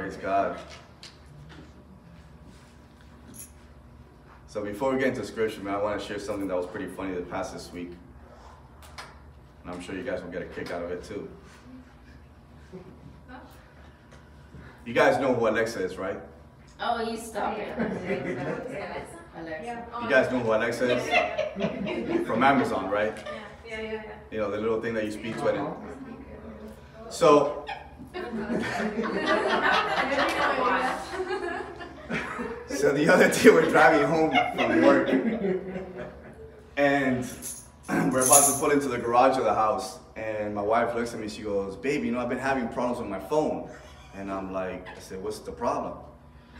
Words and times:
Praise 0.00 0.16
God. 0.16 0.58
So 4.46 4.64
before 4.64 4.94
we 4.94 4.98
get 4.98 5.08
into 5.08 5.26
scripture, 5.26 5.60
man, 5.60 5.74
I 5.74 5.82
want 5.82 6.00
to 6.00 6.06
share 6.06 6.18
something 6.18 6.48
that 6.48 6.56
was 6.56 6.64
pretty 6.64 6.86
funny 6.86 7.12
that 7.12 7.30
passed 7.30 7.52
this 7.52 7.70
week. 7.70 7.90
And 9.62 9.74
I'm 9.74 9.78
sure 9.82 9.94
you 9.94 10.02
guys 10.02 10.22
will 10.22 10.30
get 10.30 10.40
a 10.40 10.46
kick 10.46 10.70
out 10.70 10.82
of 10.82 10.90
it 10.90 11.04
too. 11.04 11.28
You 14.86 14.94
guys 14.94 15.20
know 15.20 15.34
who 15.34 15.46
Alexa 15.48 15.84
is, 15.84 15.98
right? 15.98 16.18
Oh, 16.80 17.02
you 17.02 17.18
stop 17.18 17.58
it. 17.58 17.68
Yeah. 18.72 19.02
You 20.02 20.08
guys 20.08 20.32
know 20.32 20.40
who 20.40 20.54
Alexa 20.54 20.96
is? 20.96 22.26
From 22.26 22.42
Amazon, 22.42 22.88
right? 22.88 23.16
Yeah, 23.66 23.80
yeah, 23.80 23.92
yeah. 23.92 24.02
You 24.30 24.38
know, 24.38 24.50
the 24.50 24.56
little 24.56 24.80
thing 24.80 24.94
that 24.94 25.04
you 25.04 25.12
speak 25.12 25.36
to 25.36 25.46
it. 25.48 25.60
So, 27.10 27.66
so 32.70 32.92
the 32.92 33.08
other 33.08 33.28
day 33.32 33.50
we're 33.50 33.68
driving 33.70 34.06
home 34.06 34.30
from 34.56 34.82
work 34.82 35.08
and 36.76 37.24
we're 38.12 38.24
about 38.24 38.46
to 38.46 38.52
pull 38.58 38.70
into 38.70 38.88
the 38.88 38.98
garage 38.98 39.36
of 39.36 39.44
the 39.44 39.54
house 39.54 39.98
and 40.20 40.54
my 40.54 40.62
wife 40.62 40.94
looks 40.94 41.14
at 41.14 41.20
me, 41.20 41.28
she 41.28 41.42
goes, 41.42 41.76
baby, 41.76 42.06
you 42.06 42.12
know, 42.12 42.20
I've 42.20 42.28
been 42.28 42.38
having 42.38 42.68
problems 42.68 42.98
with 43.00 43.08
my 43.08 43.20
phone. 43.20 43.70
And 44.14 44.30
I'm 44.30 44.52
like, 44.52 44.86
I 44.88 44.98
said, 44.98 45.22
what's 45.22 45.38
the 45.38 45.52
problem? 45.52 45.94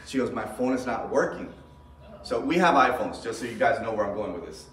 She 0.06 0.18
goes, 0.18 0.30
my 0.30 0.44
phone 0.44 0.72
is 0.72 0.86
not 0.86 1.10
working. 1.10 1.52
So 2.22 2.40
we 2.40 2.56
have 2.56 2.74
iPhones, 2.74 3.22
just 3.22 3.40
so 3.40 3.46
you 3.46 3.56
guys 3.56 3.80
know 3.80 3.92
where 3.92 4.06
I'm 4.06 4.14
going 4.14 4.32
with 4.34 4.46
this. 4.46 4.66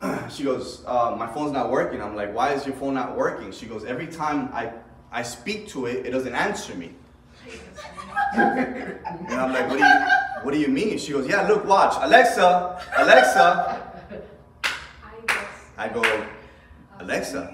She 0.30 0.42
goes, 0.42 0.82
uh, 0.84 1.14
my 1.16 1.28
phone's 1.32 1.52
not 1.52 1.70
working. 1.70 2.02
I'm 2.02 2.16
like, 2.16 2.34
why 2.34 2.52
is 2.54 2.66
your 2.66 2.74
phone 2.74 2.94
not 2.94 3.16
working? 3.16 3.52
She 3.52 3.66
goes, 3.66 3.84
every 3.84 4.08
time 4.08 4.48
I, 4.52 4.72
I 5.12 5.22
speak 5.22 5.68
to 5.68 5.86
it, 5.86 6.06
it 6.06 6.10
doesn't 6.10 6.34
answer 6.34 6.74
me. 6.74 6.90
And 8.34 9.34
I'm 9.34 9.52
like, 9.52 9.68
what 9.68 9.78
do 9.78 9.84
you, 9.84 9.94
what 10.42 10.54
do 10.54 10.58
you 10.58 10.68
mean? 10.68 10.96
She 10.96 11.12
goes, 11.12 11.28
yeah, 11.28 11.46
look, 11.46 11.66
watch. 11.66 11.94
Alexa, 12.00 12.80
Alexa. 12.96 13.92
I 15.76 15.88
go, 15.88 16.02
Alexa. 16.98 17.50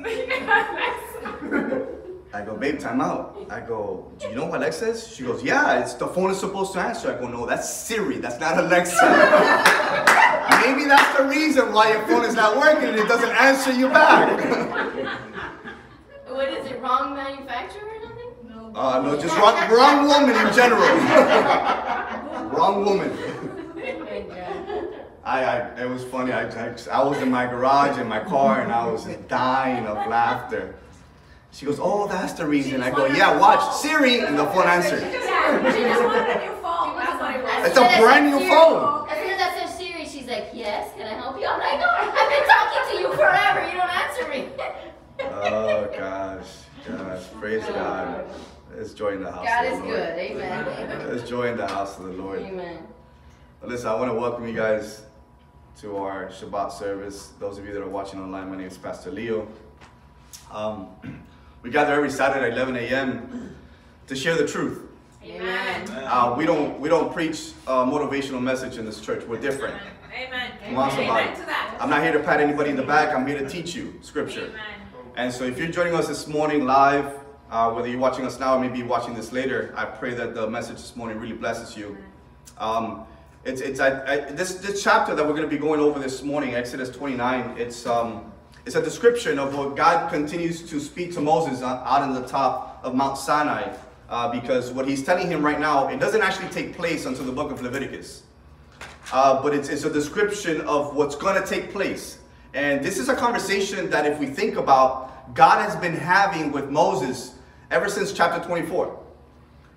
I 2.32 2.42
go, 2.44 2.56
babe, 2.56 2.78
time 2.78 3.00
out. 3.00 3.44
I 3.50 3.60
go, 3.60 4.12
do 4.18 4.28
you 4.28 4.34
know 4.36 4.46
what 4.46 4.60
Alexa 4.60 4.90
is? 4.90 5.08
She 5.08 5.24
goes, 5.24 5.42
yeah, 5.42 5.80
it's 5.80 5.94
the 5.94 6.06
phone 6.06 6.30
is 6.30 6.38
supposed 6.38 6.72
to 6.74 6.80
answer. 6.80 7.12
I 7.12 7.18
go, 7.20 7.26
no, 7.26 7.44
that's 7.46 7.68
Siri. 7.72 8.18
That's 8.18 8.38
not 8.38 8.58
Alexa. 8.58 8.94
Maybe 10.64 10.84
that's 10.84 11.18
the 11.18 11.24
reason 11.24 11.72
why 11.72 11.92
your 11.92 12.06
phone 12.06 12.24
is 12.24 12.34
not 12.34 12.56
working 12.56 12.90
and 12.90 12.98
it 12.98 13.08
doesn't 13.08 13.30
answer 13.30 13.72
you 13.72 13.88
back. 13.88 14.84
What 16.80 17.00
is 17.00 17.00
it, 17.00 17.04
wrong 17.04 17.14
manufacturer 17.14 17.88
or 17.88 18.00
something? 18.02 18.30
No. 18.48 18.72
Uh, 18.74 19.02
no, 19.02 19.20
just 19.20 19.36
wrong, 19.36 19.70
wrong 19.70 20.06
woman 20.06 20.46
in 20.46 20.54
general. 20.54 20.80
wrong 22.56 22.84
woman. 22.84 23.10
I, 25.24 25.44
I, 25.44 25.82
it 25.82 25.88
was 25.88 26.04
funny. 26.04 26.32
I, 26.32 26.48
I, 26.48 26.74
I 26.90 27.04
was 27.04 27.18
in 27.18 27.30
my 27.30 27.46
garage 27.46 27.98
in 27.98 28.08
my 28.08 28.20
car 28.20 28.62
and 28.62 28.72
I 28.72 28.86
was 28.86 29.04
just 29.04 29.28
dying 29.28 29.86
of 29.86 30.06
laughter. 30.08 30.74
She 31.52 31.66
goes, 31.66 31.78
oh, 31.80 32.06
that's 32.08 32.34
the 32.34 32.46
reason. 32.46 32.82
I 32.82 32.90
go, 32.90 33.06
yeah, 33.06 33.38
watch 33.38 33.74
Siri, 33.76 34.20
and 34.20 34.38
the 34.38 34.46
phone 34.46 34.66
answered. 34.66 35.00
Yeah, 35.00 35.72
she 35.72 35.80
just 35.80 36.02
wanted 36.02 36.28
a 36.28 36.46
new 36.46 36.52
phone. 36.62 36.96
That's 36.96 37.20
what. 37.20 37.66
It's 37.66 37.76
a 37.76 38.00
brand 38.00 38.30
new 38.30 38.48
phone. 38.48 39.07
Praise 47.40 47.64
God. 47.66 48.24
There's 48.70 48.94
joy 48.94 49.14
in 49.14 49.22
the 49.22 49.30
house. 49.30 49.44
God 49.44 49.66
of 49.66 49.72
is 49.72 49.78
the 49.78 49.84
Lord. 49.84 49.96
good. 49.96 50.18
Amen. 50.18 50.64
There's 51.06 51.28
joy 51.28 51.50
in 51.50 51.56
the 51.56 51.66
house 51.66 51.98
of 51.98 52.04
the 52.04 52.12
Lord. 52.12 52.40
Amen. 52.40 52.86
Listen, 53.62 53.88
I 53.88 53.94
want 53.94 54.10
to 54.10 54.14
welcome 54.14 54.46
you 54.46 54.54
guys 54.54 55.02
to 55.80 55.96
our 55.96 56.26
Shabbat 56.26 56.72
service. 56.72 57.32
Those 57.38 57.58
of 57.58 57.66
you 57.66 57.72
that 57.72 57.82
are 57.82 57.88
watching 57.88 58.20
online, 58.20 58.50
my 58.50 58.56
name 58.56 58.66
is 58.66 58.76
Pastor 58.76 59.10
Leo. 59.10 59.48
Um, 60.52 60.88
we 61.62 61.70
gather 61.70 61.94
every 61.94 62.10
Saturday 62.10 62.46
at 62.46 62.52
11 62.52 62.76
a.m. 62.76 63.56
to 64.06 64.16
share 64.16 64.36
the 64.36 64.46
truth. 64.46 64.82
Amen. 65.24 65.90
Uh, 65.90 66.34
we 66.38 66.46
don't 66.46 66.78
we 66.80 66.88
don't 66.88 67.12
preach 67.12 67.50
a 67.66 67.84
motivational 67.84 68.40
message 68.40 68.78
in 68.78 68.84
this 68.84 69.00
church. 69.00 69.24
We're 69.24 69.40
different. 69.40 69.74
Amen. 70.16 70.52
Come 70.64 70.76
on, 70.76 70.90
somebody. 70.90 71.28
Amen. 71.28 71.76
I'm 71.80 71.90
not 71.90 72.02
here 72.02 72.12
to 72.12 72.20
pat 72.20 72.40
anybody 72.40 72.70
in 72.70 72.76
the 72.76 72.82
back. 72.82 73.14
I'm 73.14 73.26
here 73.26 73.38
to 73.38 73.48
teach 73.48 73.74
you 73.74 73.98
Scripture. 74.00 74.46
Amen. 74.46 74.88
And 75.16 75.32
so, 75.32 75.44
if 75.44 75.58
you're 75.58 75.66
joining 75.66 75.94
us 75.94 76.06
this 76.06 76.28
morning 76.28 76.64
live, 76.64 77.17
uh, 77.50 77.70
whether 77.70 77.88
you're 77.88 77.98
watching 77.98 78.26
us 78.26 78.38
now 78.38 78.56
or 78.56 78.60
maybe 78.60 78.82
watching 78.82 79.14
this 79.14 79.32
later, 79.32 79.72
I 79.76 79.84
pray 79.84 80.14
that 80.14 80.34
the 80.34 80.48
message 80.48 80.76
this 80.76 80.96
morning 80.96 81.18
really 81.18 81.34
blesses 81.34 81.76
you. 81.76 81.96
Um, 82.58 83.06
it's 83.44 83.60
it's 83.60 83.80
I, 83.80 84.04
I, 84.06 84.16
this 84.32 84.56
this 84.56 84.82
chapter 84.82 85.14
that 85.14 85.24
we're 85.24 85.32
going 85.32 85.48
to 85.48 85.48
be 85.48 85.58
going 85.58 85.80
over 85.80 85.98
this 85.98 86.22
morning, 86.22 86.54
Exodus 86.54 86.90
29. 86.90 87.56
It's 87.56 87.86
um 87.86 88.32
it's 88.66 88.76
a 88.76 88.82
description 88.82 89.38
of 89.38 89.56
what 89.56 89.76
God 89.76 90.10
continues 90.10 90.68
to 90.68 90.80
speak 90.80 91.14
to 91.14 91.20
Moses 91.20 91.62
out 91.62 92.02
on 92.02 92.12
the 92.12 92.26
top 92.26 92.80
of 92.82 92.94
Mount 92.94 93.16
Sinai, 93.16 93.72
uh, 94.10 94.28
because 94.30 94.70
what 94.72 94.86
He's 94.86 95.02
telling 95.02 95.30
him 95.30 95.44
right 95.44 95.60
now 95.60 95.88
it 95.88 95.98
doesn't 95.98 96.20
actually 96.20 96.48
take 96.48 96.76
place 96.76 97.06
until 97.06 97.24
the 97.24 97.32
book 97.32 97.50
of 97.50 97.62
Leviticus. 97.62 98.24
Uh, 99.10 99.42
but 99.42 99.54
it's, 99.54 99.70
it's 99.70 99.84
a 99.84 99.90
description 99.90 100.60
of 100.62 100.94
what's 100.94 101.16
going 101.16 101.40
to 101.40 101.48
take 101.48 101.72
place. 101.72 102.18
And 102.52 102.84
this 102.84 102.98
is 102.98 103.08
a 103.08 103.16
conversation 103.16 103.88
that, 103.90 104.04
if 104.04 104.18
we 104.18 104.26
think 104.26 104.56
about, 104.56 105.34
God 105.34 105.62
has 105.62 105.76
been 105.76 105.94
having 105.94 106.52
with 106.52 106.68
Moses 106.68 107.34
ever 107.70 107.88
since 107.88 108.12
chapter 108.12 108.44
24. 108.46 108.98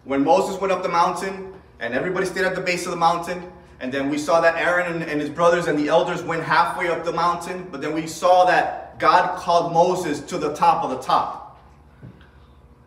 When 0.03 0.24
Moses 0.24 0.59
went 0.59 0.72
up 0.72 0.84
the 0.84 0.90
mountain 0.90 1.53
and 1.79 1.94
everybody 1.94 2.25
stayed 2.25 2.46
at 2.46 2.56
the 2.56 2.62
base 2.62 2.85
of 2.85 2.91
the 2.91 2.97
mountain, 2.97 3.52
and 3.79 3.91
then 3.91 4.09
we 4.09 4.18
saw 4.18 4.41
that 4.41 4.56
Aaron 4.56 4.94
and, 4.94 5.03
and 5.03 5.19
his 5.19 5.29
brothers 5.29 5.68
and 5.68 5.78
the 5.78 5.88
elders 5.88 6.22
went 6.24 6.44
halfway 6.44 6.88
up 6.88 7.03
the 7.03 7.13
mountain, 7.13 7.68
but 7.72 7.81
then 7.81 7.94
we 7.94 8.07
saw 8.07 8.46
that 8.46 9.00
God 9.00 9.38
called 9.38 9.74
Moses 9.74 10.22
to 10.22 10.38
the 10.38 10.53
top 10.53 10.84
of 10.84 10.91
the 10.91 11.00
top. 11.00 11.59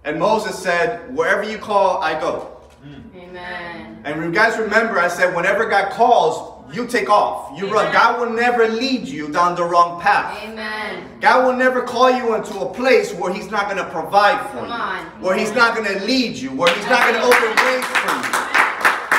And 0.05 0.19
Moses 0.19 0.57
said, 0.57 1.15
Wherever 1.15 1.43
you 1.43 1.59
call, 1.59 2.03
I 2.03 2.19
go. 2.21 2.51
Amen. 3.17 4.01
And 4.05 4.23
you 4.23 4.31
guys 4.31 4.59
remember, 4.59 4.99
I 4.99 5.09
said, 5.09 5.35
whenever 5.35 5.69
God 5.69 5.91
calls, 5.93 6.54
you 6.73 6.87
take 6.87 7.09
off. 7.11 7.57
You 7.59 7.73
run. 7.73 7.93
God 7.93 8.21
will 8.21 8.31
never 8.35 8.69
lead 8.69 9.07
you 9.07 9.31
down 9.31 9.55
the 9.55 9.65
wrong 9.65 10.01
path. 10.01 10.43
Amen. 10.45 11.21
God 11.21 11.47
will 11.47 11.57
never 11.57 11.83
call 11.83 12.11
you 12.11 12.35
into 12.35 12.59
a 12.61 12.73
place 12.73 13.13
where 13.15 13.33
He's 13.33 13.51
not 13.51 13.65
going 13.67 13.77
to 13.77 13.91
provide 13.91 14.41
for 14.51 14.59
Come 14.59 14.67
you, 14.69 14.73
on. 14.73 15.07
where 15.23 15.37
He's 15.37 15.53
not 15.53 15.77
going 15.77 15.87
to 15.93 16.05
lead 16.05 16.37
you, 16.37 16.51
where 16.53 16.75
He's 16.75 16.87
not 16.87 17.09
going 17.09 17.21
to 17.21 17.27
open 17.27 17.65
ways 17.65 17.85
for 17.85 18.09
you. 18.09 18.35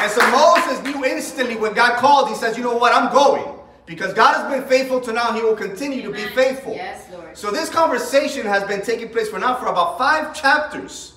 And 0.01 0.11
so 0.11 0.21
Moses 0.31 0.83
knew 0.83 1.05
instantly 1.05 1.55
when 1.55 1.73
God 1.73 1.97
called, 1.97 2.29
he 2.29 2.35
says, 2.35 2.57
You 2.57 2.63
know 2.63 2.77
what? 2.77 2.93
I'm 2.93 3.11
going. 3.13 3.53
Because 3.85 4.13
God 4.13 4.33
has 4.35 4.51
been 4.51 4.67
faithful 4.67 4.99
to 5.01 5.13
now, 5.13 5.33
He 5.33 5.41
will 5.41 5.55
continue 5.55 6.01
to 6.01 6.11
be 6.11 6.25
faithful. 6.29 6.73
Yes, 6.73 7.07
Lord. 7.11 7.37
So 7.37 7.51
this 7.51 7.69
conversation 7.69 8.45
has 8.45 8.63
been 8.63 8.81
taking 8.81 9.09
place 9.09 9.29
for 9.29 9.39
now 9.39 9.55
for 9.55 9.67
about 9.67 9.97
five 9.97 10.33
chapters. 10.33 11.13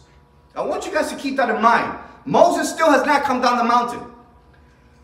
I 0.55 0.63
want 0.63 0.85
you 0.87 0.93
guys 0.93 1.09
to 1.11 1.17
keep 1.17 1.37
that 1.37 1.49
in 1.49 1.63
mind. 1.63 1.99
Moses 2.27 2.71
still 2.71 2.91
has 2.91 3.07
not 3.07 3.23
come 3.25 3.41
down 3.41 3.57
the 3.59 3.65
mountain. 3.65 4.01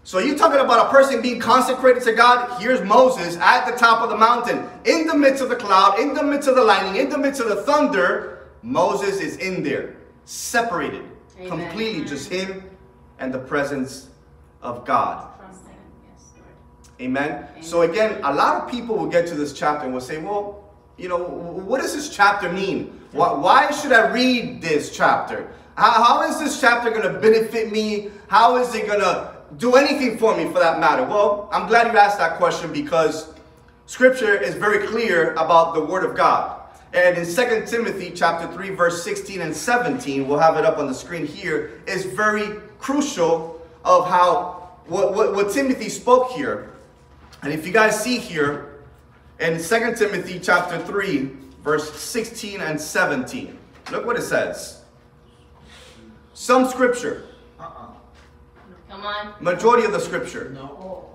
So 0.05 0.19
you're 0.19 0.37
talking 0.37 0.61
about 0.61 0.87
a 0.87 0.91
person 0.91 1.23
being 1.23 1.41
consecrated 1.41 2.03
to 2.03 2.13
God. 2.13 2.61
Here's 2.61 2.83
Moses 2.83 3.39
at 3.39 3.65
the 3.65 3.73
top 3.73 4.03
of 4.03 4.11
the 4.11 4.17
mountain, 4.19 4.69
in 4.85 5.07
the 5.07 5.17
midst 5.17 5.43
of 5.43 5.49
the 5.49 5.57
cloud, 5.57 5.99
in 5.99 6.13
the 6.13 6.23
midst 6.23 6.47
of 6.47 6.57
the 6.57 6.63
lightning, 6.63 7.01
in 7.01 7.09
the 7.09 7.17
midst 7.17 7.41
of 7.41 7.49
the 7.49 7.57
thunder. 7.63 8.51
Moses 8.63 9.21
is 9.21 9.39
in 9.39 9.63
there, 9.63 9.97
separated, 10.27 11.05
Amen. 11.39 11.49
completely, 11.49 12.05
just 12.05 12.31
him 12.31 12.71
and 13.19 13.33
the 13.33 13.39
presence 13.39 14.09
of 14.61 14.85
God. 14.85 15.39
Trust 15.39 15.67
him. 15.67 15.77
Yes, 16.13 16.33
Lord. 16.37 17.01
Amen. 17.01 17.49
So 17.63 17.83
again, 17.83 18.21
a 18.25 18.35
lot 18.35 18.63
of 18.63 18.71
people 18.71 18.97
will 18.97 19.09
get 19.09 19.27
to 19.29 19.35
this 19.35 19.55
chapter 19.55 19.87
and 19.87 19.95
will 19.95 20.03
say, 20.03 20.19
well, 20.19 20.65
you 20.99 21.09
know, 21.09 21.19
what 21.19 21.81
does 21.81 21.95
this 21.95 22.15
chapter 22.15 22.53
mean? 22.53 23.01
Why, 23.13 23.33
why 23.33 23.71
should 23.71 23.93
I 23.93 24.13
read 24.13 24.61
this 24.61 24.95
chapter? 24.95 25.51
How, 25.77 26.05
how 26.05 26.23
is 26.23 26.39
this 26.39 26.61
chapter 26.61 26.91
going 26.91 27.11
to 27.11 27.19
benefit 27.21 27.73
me? 27.73 28.11
How 28.29 28.57
is 28.59 28.75
it 28.75 28.87
going 28.87 29.01
to 29.01 29.34
do 29.59 29.77
anything 29.77 30.19
for 30.19 30.37
me 30.37 30.45
for 30.47 30.59
that 30.59 30.81
matter? 30.81 31.05
Well, 31.05 31.49
I'm 31.53 31.69
glad 31.69 31.93
you 31.93 31.99
asked 31.99 32.19
that 32.19 32.37
question 32.37 32.73
because 32.73 33.33
scripture 33.87 34.37
is 34.37 34.55
very 34.55 34.87
clear 34.87 35.33
about 35.33 35.75
the 35.75 35.85
word 35.85 36.05
of 36.05 36.17
God. 36.17 36.61
And 36.93 37.19
in 37.19 37.25
2 37.25 37.67
Timothy 37.67 38.13
chapter 38.15 38.51
3 38.53 38.71
verse 38.71 39.03
16 39.03 39.41
and 39.41 39.55
17, 39.55 40.29
we'll 40.29 40.39
have 40.39 40.57
it 40.57 40.65
up 40.65 40.79
on 40.79 40.87
the 40.87 40.95
screen 40.95 41.27
here, 41.27 41.83
is 41.87 42.05
very 42.05 42.61
crucial 42.79 43.61
of 43.85 44.09
how 44.09 44.71
what, 44.87 45.15
what, 45.15 45.35
what 45.35 45.53
Timothy 45.53 45.89
spoke 45.89 46.31
here. 46.33 46.71
And 47.43 47.53
if 47.53 47.67
you 47.67 47.73
guys 47.73 48.03
see 48.03 48.19
here 48.19 48.81
in 49.41 49.63
2 49.63 49.95
Timothy 49.97 50.39
chapter 50.39 50.79
3, 50.79 51.31
verse 51.63 51.93
16 51.93 52.61
and 52.61 52.81
17, 52.81 53.59
look 53.91 54.07
what 54.07 54.17
it 54.17 54.23
says. 54.23 54.83
Some 56.35 56.69
scripture, 56.69 57.27
Come 59.05 59.29
on. 59.29 59.35
majority 59.45 59.85
of 59.85 59.93
the 59.93 60.01
scripture. 60.01 60.51
No. 60.55 61.11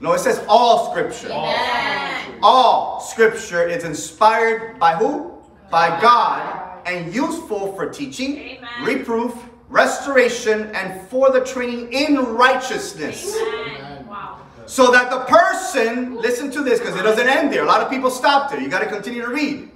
No, 0.00 0.12
it 0.12 0.20
says 0.20 0.44
all 0.48 0.90
scripture. 0.90 1.32
Amen. 1.32 2.38
All 2.42 3.00
scripture 3.00 3.66
is 3.66 3.84
inspired 3.84 4.78
by 4.78 4.94
who? 4.96 5.32
By 5.70 6.00
God 6.00 6.86
and 6.86 7.12
useful 7.12 7.74
for 7.74 7.88
teaching, 7.88 8.36
Amen. 8.36 8.84
reproof, 8.84 9.34
restoration, 9.70 10.70
and 10.74 11.08
for 11.08 11.32
the 11.32 11.40
training 11.40 11.92
in 11.92 12.16
righteousness. 12.16 13.34
Amen. 13.34 14.06
Wow. 14.06 14.38
So 14.66 14.92
that 14.92 15.10
the 15.10 15.20
person, 15.20 16.16
listen 16.16 16.50
to 16.52 16.62
this 16.62 16.78
because 16.78 16.96
it 16.96 17.02
doesn't 17.02 17.26
end 17.26 17.52
there. 17.52 17.64
A 17.64 17.66
lot 17.66 17.80
of 17.80 17.90
people 17.90 18.10
stop 18.10 18.50
there. 18.50 18.60
You 18.60 18.68
got 18.68 18.80
to 18.80 18.88
continue 18.88 19.22
to 19.22 19.28
read. 19.28 19.70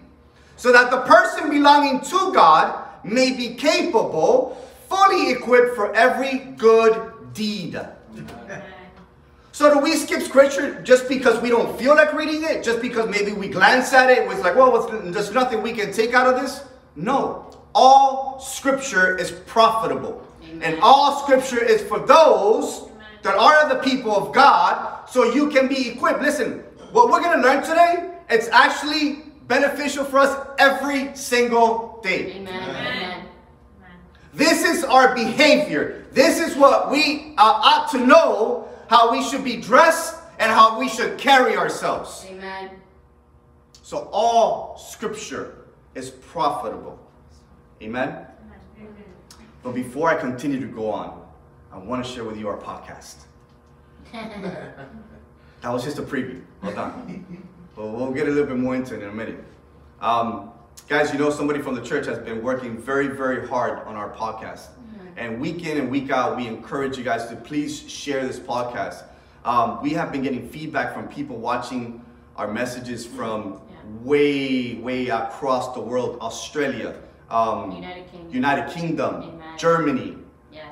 So 0.56 0.72
that 0.72 0.90
the 0.90 1.00
person 1.00 1.50
belonging 1.50 2.00
to 2.00 2.32
God 2.32 2.84
may 3.02 3.32
be 3.32 3.54
capable, 3.54 4.56
fully 4.88 5.30
equipped 5.32 5.74
for 5.74 5.94
every 5.94 6.38
good 6.56 7.12
deed. 7.34 7.80
So 9.52 9.74
do 9.74 9.80
we 9.80 9.96
skip 9.96 10.22
scripture 10.22 10.80
just 10.82 11.08
because 11.08 11.40
we 11.42 11.48
don't 11.48 11.76
feel 11.78 11.96
like 11.96 12.12
reading 12.12 12.44
it? 12.44 12.62
Just 12.62 12.80
because 12.80 13.08
maybe 13.08 13.32
we 13.32 13.48
glance 13.48 13.92
at 13.92 14.08
it, 14.08 14.30
it's 14.30 14.40
like, 14.40 14.54
well, 14.54 14.70
what's, 14.70 14.86
there's 15.12 15.32
nothing 15.32 15.62
we 15.62 15.72
can 15.72 15.92
take 15.92 16.14
out 16.14 16.32
of 16.32 16.40
this? 16.40 16.62
No. 16.94 17.50
All 17.74 18.38
scripture 18.38 19.16
is 19.16 19.32
profitable. 19.32 20.24
Amen. 20.44 20.62
And 20.62 20.80
all 20.80 21.22
scripture 21.24 21.62
is 21.62 21.82
for 21.82 21.98
those 21.98 22.88
that 23.22 23.36
are 23.36 23.68
the 23.68 23.80
people 23.82 24.14
of 24.14 24.32
God, 24.32 25.06
so 25.08 25.32
you 25.32 25.50
can 25.50 25.66
be 25.66 25.88
equipped. 25.88 26.22
Listen, 26.22 26.60
what 26.92 27.10
we're 27.10 27.20
going 27.20 27.40
to 27.40 27.42
learn 27.42 27.62
today, 27.64 28.14
it's 28.30 28.48
actually 28.48 29.24
beneficial 29.48 30.04
for 30.04 30.20
us 30.20 30.46
every 30.58 31.16
single 31.16 32.00
day. 32.04 32.36
Amen. 32.36 33.17
This 34.34 34.62
is 34.64 34.84
our 34.84 35.14
behavior. 35.14 36.06
This 36.12 36.38
is 36.40 36.56
what 36.56 36.90
we 36.90 37.34
uh, 37.38 37.42
ought 37.42 37.90
to 37.92 37.98
know 38.06 38.68
how 38.88 39.10
we 39.12 39.22
should 39.22 39.44
be 39.44 39.56
dressed 39.56 40.16
and 40.38 40.50
how 40.52 40.78
we 40.78 40.88
should 40.88 41.18
carry 41.18 41.56
ourselves. 41.56 42.24
Amen. 42.28 42.70
So 43.82 44.08
all 44.12 44.78
scripture 44.78 45.66
is 45.94 46.10
profitable. 46.10 46.98
Amen. 47.82 48.26
Amen. 48.78 48.94
But 49.62 49.74
before 49.74 50.10
I 50.10 50.14
continue 50.14 50.60
to 50.60 50.66
go 50.66 50.90
on, 50.90 51.26
I 51.72 51.78
want 51.78 52.04
to 52.04 52.10
share 52.10 52.24
with 52.24 52.36
you 52.38 52.48
our 52.48 52.58
podcast. 52.58 53.16
That 55.60 55.72
was 55.72 55.82
just 55.82 55.98
a 55.98 56.02
preview. 56.02 56.42
Well 56.62 56.72
done. 56.72 57.44
but 57.74 57.86
we'll 57.86 58.12
get 58.12 58.28
a 58.28 58.30
little 58.30 58.46
bit 58.46 58.58
more 58.58 58.76
into 58.76 58.94
it 58.94 59.02
in 59.02 59.08
a 59.08 59.12
minute. 59.12 59.42
Um, 60.00 60.52
guys, 60.86 61.12
you 61.12 61.18
know 61.18 61.30
somebody 61.30 61.60
from 61.60 61.74
the 61.74 61.82
church 61.82 62.06
has 62.06 62.18
been 62.18 62.42
working 62.42 62.78
very, 62.78 63.08
very 63.08 63.46
hard 63.46 63.78
on 63.80 63.96
our 63.96 64.10
podcast. 64.10 64.68
And 65.16 65.40
week 65.40 65.66
in 65.66 65.78
and 65.78 65.90
week 65.90 66.10
out, 66.10 66.36
we 66.36 66.46
encourage 66.46 66.96
you 66.96 67.02
guys 67.02 67.26
to 67.26 67.34
please 67.36 67.90
share 67.90 68.24
this 68.24 68.38
podcast. 68.38 69.02
Um, 69.44 69.82
we 69.82 69.90
have 69.94 70.12
been 70.12 70.22
getting 70.22 70.48
feedback 70.48 70.94
from 70.94 71.08
people 71.08 71.36
watching 71.38 72.04
our 72.36 72.46
messages 72.46 73.04
from 73.04 73.54
Yeah. 73.68 73.78
way, 74.04 74.74
way 74.76 75.08
across 75.08 75.74
the 75.74 75.80
world 75.80 76.18
Australia, 76.20 76.94
um, 77.30 77.72
United 77.72 78.12
Kingdom. 78.12 78.34
United 78.34 78.70
Kingdom, 78.70 79.42
Germany. 79.56 80.16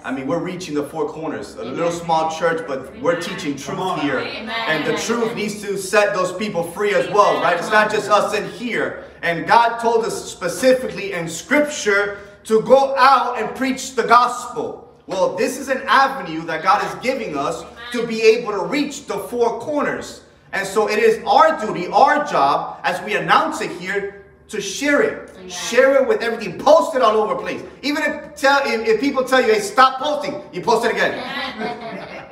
I 0.06 0.12
mean, 0.12 0.28
we're 0.28 0.38
reaching 0.38 0.76
the 0.76 0.84
four 0.84 1.08
corners. 1.08 1.56
A 1.56 1.64
little 1.64 1.90
small 1.90 2.30
church, 2.30 2.64
but 2.68 2.96
we're 3.00 3.20
teaching 3.20 3.56
truth 3.56 4.00
here. 4.02 4.20
And 4.20 4.86
the 4.86 4.96
truth 4.98 5.34
needs 5.34 5.60
to 5.62 5.76
set 5.76 6.14
those 6.14 6.32
people 6.32 6.62
free 6.62 6.94
as 6.94 7.08
well, 7.08 7.42
right? 7.42 7.58
It's 7.58 7.72
not 7.72 7.90
just 7.90 8.08
us 8.08 8.32
in 8.32 8.48
here. 8.50 9.02
And 9.22 9.48
God 9.48 9.78
told 9.80 10.04
us 10.04 10.30
specifically 10.30 11.12
in 11.12 11.28
scripture 11.28 12.20
to 12.44 12.62
go 12.62 12.94
out 12.96 13.42
and 13.42 13.52
preach 13.56 13.96
the 13.96 14.04
gospel. 14.04 14.94
Well, 15.08 15.34
this 15.34 15.58
is 15.58 15.68
an 15.68 15.82
avenue 15.88 16.42
that 16.42 16.62
God 16.62 16.86
is 16.86 16.94
giving 17.02 17.36
us 17.36 17.64
to 17.90 18.06
be 18.06 18.22
able 18.22 18.52
to 18.52 18.64
reach 18.64 19.06
the 19.06 19.18
four 19.18 19.58
corners. 19.58 20.22
And 20.52 20.64
so 20.64 20.88
it 20.88 21.00
is 21.00 21.20
our 21.26 21.60
duty, 21.66 21.88
our 21.88 22.24
job, 22.24 22.78
as 22.84 23.04
we 23.04 23.16
announce 23.16 23.60
it 23.60 23.72
here, 23.72 24.25
to 24.48 24.60
share 24.60 25.02
it. 25.02 25.30
Amen. 25.36 25.48
Share 25.50 26.02
it 26.02 26.08
with 26.08 26.22
everything. 26.22 26.58
Post 26.58 26.94
it 26.96 27.02
all 27.02 27.16
over 27.16 27.34
the 27.34 27.40
place. 27.40 27.62
Even 27.82 28.02
if, 28.02 28.36
tell, 28.36 28.62
if, 28.66 28.86
if 28.86 29.00
people 29.00 29.24
tell 29.24 29.40
you, 29.40 29.52
hey, 29.52 29.60
stop 29.60 29.98
posting, 29.98 30.42
you 30.52 30.60
post 30.62 30.84
it 30.86 30.92
again. 30.92 32.12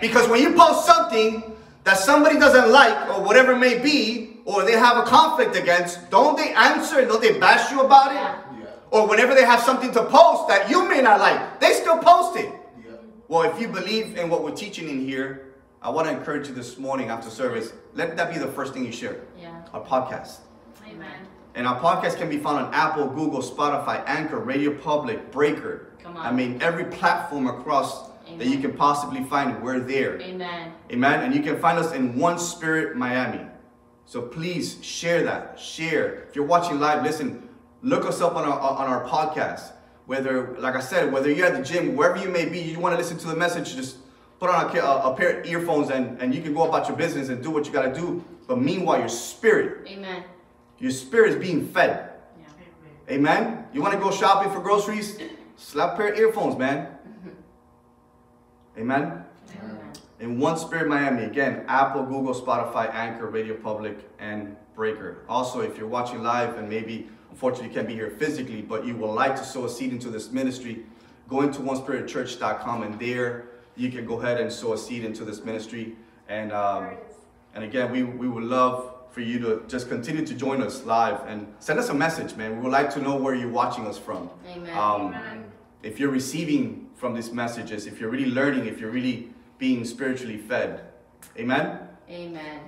Because 0.00 0.26
when 0.28 0.40
you 0.40 0.54
post 0.54 0.86
something 0.86 1.42
that 1.84 1.98
somebody 1.98 2.38
doesn't 2.38 2.72
like 2.72 3.10
or 3.10 3.22
whatever 3.22 3.52
it 3.52 3.58
may 3.58 3.78
be, 3.78 4.38
or 4.46 4.64
they 4.64 4.72
have 4.72 4.96
a 4.96 5.02
conflict 5.02 5.54
against, 5.56 6.10
don't 6.10 6.36
they 6.36 6.52
answer 6.54 7.04
don't 7.06 7.20
they 7.20 7.38
bash 7.38 7.70
you 7.70 7.82
about 7.82 8.10
it? 8.12 8.14
Yeah. 8.14 8.42
Yeah. 8.60 8.66
Or 8.90 9.06
whenever 9.06 9.34
they 9.34 9.44
have 9.44 9.60
something 9.60 9.92
to 9.92 10.04
post 10.04 10.48
that 10.48 10.70
you 10.70 10.88
may 10.88 11.02
not 11.02 11.20
like, 11.20 11.60
they 11.60 11.74
still 11.74 11.98
post 11.98 12.38
it. 12.38 12.50
Yeah. 12.84 12.92
Well, 13.28 13.42
if 13.42 13.60
you 13.60 13.68
believe 13.68 14.16
in 14.16 14.28
what 14.28 14.42
we're 14.42 14.56
teaching 14.56 14.88
in 14.88 15.04
here, 15.04 15.52
I 15.82 15.90
want 15.90 16.08
to 16.08 16.12
encourage 16.14 16.48
you 16.48 16.54
this 16.54 16.78
morning 16.78 17.10
after 17.10 17.30
service, 17.30 17.72
let 17.94 18.16
that 18.16 18.32
be 18.32 18.38
the 18.38 18.48
first 18.48 18.74
thing 18.74 18.84
you 18.84 18.92
share. 18.92 19.20
Yeah. 19.38 19.62
Our 19.72 19.84
podcast. 19.84 20.38
Amen. 20.86 21.26
And 21.54 21.66
our 21.66 21.80
podcast 21.80 22.16
can 22.16 22.28
be 22.28 22.38
found 22.38 22.66
on 22.66 22.74
Apple, 22.74 23.08
Google, 23.08 23.40
Spotify, 23.40 24.02
Anchor, 24.06 24.38
Radio 24.38 24.72
Public, 24.72 25.30
Breaker. 25.32 25.92
Come 26.02 26.16
on. 26.16 26.26
I 26.26 26.32
mean, 26.32 26.60
every 26.62 26.84
platform 26.84 27.46
across 27.46 28.10
that 28.38 28.46
you 28.46 28.58
can 28.58 28.72
possibly 28.72 29.24
find, 29.24 29.60
we're 29.62 29.80
there. 29.80 30.20
Amen. 30.20 30.72
Amen. 30.90 31.24
And 31.24 31.34
you 31.34 31.42
can 31.42 31.58
find 31.58 31.78
us 31.78 31.92
in 31.92 32.16
One 32.16 32.38
Spirit 32.38 32.96
Miami. 32.96 33.44
So 34.06 34.22
please 34.22 34.78
share 34.84 35.22
that. 35.24 35.58
Share. 35.58 36.24
If 36.28 36.36
you're 36.36 36.46
watching 36.46 36.80
live, 36.80 37.02
listen. 37.02 37.48
Look 37.82 38.04
us 38.04 38.20
up 38.20 38.36
on 38.36 38.44
our 38.44 38.58
on 38.60 38.86
our 38.86 39.06
podcast. 39.06 39.72
Whether, 40.06 40.56
like 40.58 40.74
I 40.74 40.80
said, 40.80 41.12
whether 41.12 41.30
you're 41.30 41.46
at 41.46 41.56
the 41.56 41.62
gym, 41.62 41.94
wherever 41.94 42.20
you 42.20 42.28
may 42.28 42.44
be, 42.44 42.58
you 42.58 42.80
want 42.80 42.94
to 42.94 42.98
listen 42.98 43.16
to 43.18 43.28
the 43.28 43.36
message, 43.36 43.76
just 43.76 43.98
put 44.40 44.50
on 44.50 44.76
a, 44.76 44.80
a, 44.80 45.12
a 45.12 45.16
pair 45.16 45.38
of 45.38 45.46
earphones 45.46 45.90
and, 45.90 46.20
and 46.20 46.34
you 46.34 46.42
can 46.42 46.52
go 46.52 46.66
about 46.68 46.88
your 46.88 46.96
business 46.96 47.28
and 47.28 47.42
do 47.42 47.50
what 47.50 47.66
you 47.66 47.72
got 47.72 47.82
to 47.82 47.94
do. 47.94 48.24
But 48.48 48.60
meanwhile, 48.60 48.98
your 48.98 49.08
spirit, 49.08 49.86
Amen. 49.86 50.24
Your 50.80 50.90
spirit 50.90 51.32
is 51.32 51.36
being 51.36 51.68
fed. 51.68 52.10
Yeah. 52.38 53.14
Amen. 53.14 53.66
You 53.72 53.82
want 53.82 53.94
to 53.94 54.00
go 54.00 54.10
shopping 54.10 54.50
for 54.50 54.60
groceries? 54.60 55.18
Slap 55.56 55.94
a 55.94 55.96
pair 55.96 56.12
of 56.12 56.18
earphones, 56.18 56.58
man. 56.58 56.88
Amen. 58.78 59.24
Amen. 59.58 59.78
In 60.20 60.38
One 60.38 60.56
Spirit 60.56 60.88
Miami, 60.88 61.24
again, 61.24 61.64
Apple, 61.68 62.02
Google, 62.04 62.34
Spotify, 62.34 62.92
Anchor, 62.94 63.26
Radio 63.26 63.54
Public, 63.54 63.98
and 64.18 64.56
Breaker. 64.74 65.18
Also, 65.28 65.60
if 65.60 65.76
you're 65.76 65.86
watching 65.86 66.22
live 66.22 66.56
and 66.56 66.68
maybe 66.68 67.08
unfortunately 67.30 67.68
you 67.68 67.74
can't 67.74 67.86
be 67.86 67.94
here 67.94 68.10
physically, 68.18 68.62
but 68.62 68.86
you 68.86 68.96
would 68.96 69.12
like 69.12 69.36
to 69.36 69.44
sow 69.44 69.66
a 69.66 69.68
seed 69.68 69.92
into 69.92 70.08
this 70.08 70.30
ministry, 70.30 70.84
go 71.28 71.42
into 71.42 71.60
onespiritchurch.com 71.60 72.82
and 72.82 72.98
there 72.98 73.50
you 73.76 73.90
can 73.90 74.04
go 74.04 74.20
ahead 74.20 74.40
and 74.40 74.52
sow 74.52 74.72
a 74.72 74.78
seed 74.78 75.04
into 75.04 75.24
this 75.24 75.44
ministry. 75.44 75.94
And 76.28 76.52
um, 76.52 76.96
and 77.54 77.64
again, 77.64 77.90
we, 77.90 78.02
we 78.04 78.28
would 78.28 78.44
love 78.44 78.94
for 79.10 79.20
you 79.20 79.38
to 79.40 79.62
just 79.66 79.88
continue 79.88 80.24
to 80.24 80.34
join 80.34 80.62
us 80.62 80.84
live 80.84 81.20
and 81.26 81.46
send 81.58 81.78
us 81.78 81.88
a 81.88 81.94
message, 81.94 82.36
man. 82.36 82.56
We 82.56 82.62
would 82.62 82.72
like 82.72 82.90
to 82.94 83.00
know 83.00 83.16
where 83.16 83.34
you're 83.34 83.50
watching 83.50 83.86
us 83.86 83.98
from. 83.98 84.30
Amen. 84.46 84.78
Um, 84.78 85.08
Amen. 85.08 85.44
if 85.82 85.98
you're 85.98 86.10
receiving 86.10 86.88
from 86.94 87.14
these 87.14 87.32
messages, 87.32 87.86
if 87.86 88.00
you're 88.00 88.10
really 88.10 88.30
learning, 88.30 88.66
if 88.66 88.78
you're 88.78 88.90
really 88.90 89.30
being 89.58 89.84
spiritually 89.84 90.36
fed. 90.36 90.84
Amen? 91.36 91.80
Amen. 92.08 92.60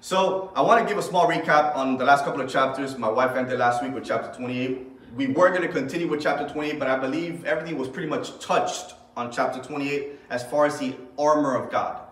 So, 0.00 0.52
I 0.54 0.62
want 0.62 0.86
to 0.86 0.88
give 0.88 0.98
a 0.98 1.02
small 1.02 1.28
recap 1.28 1.74
on 1.74 1.96
the 1.96 2.04
last 2.04 2.24
couple 2.24 2.40
of 2.40 2.50
chapters. 2.50 2.96
My 2.96 3.08
wife 3.08 3.36
ended 3.36 3.58
last 3.58 3.82
week 3.82 3.94
with 3.94 4.04
chapter 4.04 4.36
28. 4.36 4.86
We 5.16 5.28
were 5.28 5.50
going 5.50 5.62
to 5.62 5.68
continue 5.68 6.06
with 6.06 6.22
chapter 6.22 6.48
28, 6.48 6.78
but 6.78 6.88
I 6.88 6.98
believe 6.98 7.44
everything 7.44 7.78
was 7.78 7.88
pretty 7.88 8.08
much 8.08 8.38
touched 8.38 8.94
on 9.16 9.32
chapter 9.32 9.60
28 9.60 10.20
as 10.30 10.44
far 10.44 10.66
as 10.66 10.78
the 10.78 10.94
armor 11.18 11.56
of 11.56 11.70
God 11.70 12.07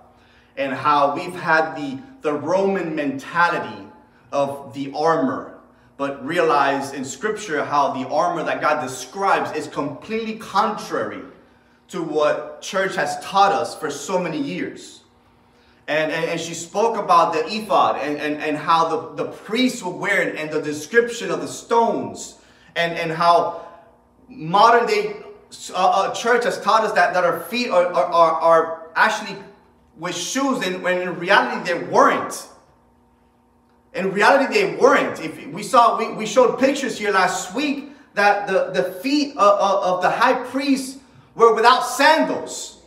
and 0.56 0.72
how 0.72 1.14
we've 1.14 1.34
had 1.34 1.74
the, 1.74 1.98
the 2.22 2.32
Roman 2.32 2.94
mentality 2.94 3.86
of 4.32 4.72
the 4.74 4.92
armor, 4.94 5.58
but 5.96 6.24
realize 6.24 6.92
in 6.92 7.04
scripture 7.04 7.64
how 7.64 7.92
the 7.92 8.08
armor 8.08 8.42
that 8.42 8.60
God 8.60 8.82
describes 8.82 9.52
is 9.56 9.66
completely 9.66 10.36
contrary 10.36 11.22
to 11.88 12.02
what 12.02 12.60
church 12.62 12.96
has 12.96 13.18
taught 13.20 13.52
us 13.52 13.74
for 13.78 13.90
so 13.90 14.18
many 14.18 14.40
years. 14.40 15.02
And, 15.88 16.10
and, 16.10 16.24
and 16.24 16.40
she 16.40 16.52
spoke 16.52 16.96
about 16.96 17.32
the 17.32 17.46
ephod 17.46 18.00
and, 18.00 18.18
and, 18.18 18.42
and 18.42 18.56
how 18.56 18.88
the, 18.88 19.24
the 19.24 19.30
priests 19.30 19.84
would 19.84 19.96
wear 19.96 20.20
it 20.22 20.36
and 20.36 20.50
the 20.50 20.60
description 20.60 21.30
of 21.30 21.40
the 21.40 21.46
stones 21.46 22.40
and, 22.74 22.94
and 22.98 23.12
how 23.12 23.66
modern 24.28 24.86
day 24.86 25.16
uh, 25.70 25.74
uh, 25.74 26.14
church 26.14 26.44
has 26.44 26.60
taught 26.60 26.82
us 26.82 26.92
that, 26.92 27.14
that 27.14 27.22
our 27.22 27.38
feet 27.40 27.70
are, 27.70 27.86
are, 27.86 28.06
are, 28.06 28.32
are 28.32 28.90
actually 28.96 29.36
with 29.98 30.14
shoes 30.14 30.66
and 30.66 30.82
when 30.82 31.00
in 31.00 31.18
reality 31.18 31.72
they 31.72 31.84
weren't. 31.84 32.48
In 33.94 34.12
reality 34.12 34.52
they 34.52 34.76
weren't. 34.76 35.20
If 35.20 35.46
we 35.48 35.62
saw, 35.62 35.98
we, 35.98 36.12
we 36.12 36.26
showed 36.26 36.58
pictures 36.58 36.98
here 36.98 37.12
last 37.12 37.54
week 37.54 37.90
that 38.14 38.46
the, 38.46 38.70
the 38.70 38.92
feet 39.00 39.36
of, 39.36 39.58
of, 39.58 39.84
of 39.84 40.02
the 40.02 40.10
high 40.10 40.34
priest 40.34 40.98
were 41.34 41.54
without 41.54 41.80
sandals. 41.80 42.82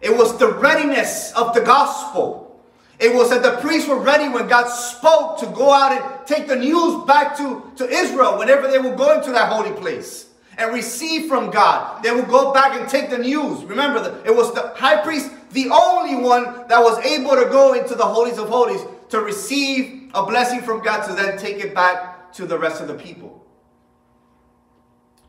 It 0.00 0.16
was 0.16 0.38
the 0.38 0.52
readiness 0.52 1.32
of 1.32 1.54
the 1.54 1.60
gospel. 1.60 2.60
It 2.98 3.14
was 3.14 3.30
that 3.30 3.42
the 3.42 3.56
priests 3.62 3.88
were 3.88 3.98
ready 3.98 4.28
when 4.28 4.46
God 4.46 4.68
spoke 4.68 5.38
to 5.40 5.46
go 5.46 5.72
out 5.72 5.92
and 5.92 6.26
take 6.26 6.46
the 6.46 6.56
news 6.56 7.04
back 7.06 7.36
to, 7.38 7.70
to 7.76 7.88
Israel 7.88 8.38
whenever 8.38 8.70
they 8.70 8.78
were 8.78 8.94
going 8.94 9.22
to 9.24 9.32
that 9.32 9.50
holy 9.50 9.72
place 9.72 10.29
and 10.60 10.74
receive 10.74 11.26
from 11.26 11.50
God. 11.50 12.02
They 12.02 12.12
would 12.12 12.28
go 12.28 12.52
back 12.52 12.78
and 12.78 12.88
take 12.88 13.10
the 13.10 13.18
news. 13.18 13.64
Remember, 13.64 14.22
it 14.24 14.34
was 14.34 14.52
the 14.54 14.72
high 14.76 15.02
priest, 15.02 15.30
the 15.50 15.70
only 15.70 16.16
one 16.16 16.68
that 16.68 16.80
was 16.80 16.98
able 17.04 17.30
to 17.36 17.46
go 17.50 17.72
into 17.72 17.94
the 17.94 18.04
holies 18.04 18.38
of 18.38 18.48
holies 18.48 18.82
to 19.08 19.20
receive 19.20 20.10
a 20.14 20.24
blessing 20.24 20.60
from 20.60 20.82
God 20.82 21.06
to 21.06 21.14
then 21.14 21.38
take 21.38 21.64
it 21.64 21.74
back 21.74 22.32
to 22.34 22.46
the 22.46 22.58
rest 22.58 22.80
of 22.80 22.88
the 22.88 22.94
people. 22.94 23.44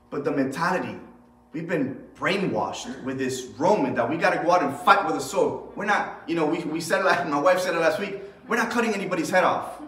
But 0.09 0.25
the 0.25 0.31
mentality 0.31 0.99
we've 1.53 1.67
been 1.67 2.01
brainwashed 2.15 3.03
with 3.03 3.17
this 3.17 3.47
Roman 3.57 3.95
that 3.95 4.09
we 4.09 4.17
got 4.17 4.31
to 4.31 4.43
go 4.43 4.51
out 4.51 4.63
and 4.63 4.75
fight 4.79 5.05
with 5.05 5.15
a 5.15 5.21
sword. 5.21 5.75
We're 5.75 5.85
not, 5.85 6.23
you 6.27 6.35
know, 6.35 6.45
we, 6.45 6.59
we 6.63 6.79
said 6.79 7.01
it 7.01 7.05
like 7.05 7.27
my 7.27 7.39
wife 7.39 7.59
said 7.59 7.73
it 7.75 7.79
last 7.79 7.99
week. 7.99 8.21
We're 8.47 8.57
not 8.57 8.69
cutting 8.69 8.93
anybody's 8.93 9.29
head 9.29 9.43
off. 9.43 9.81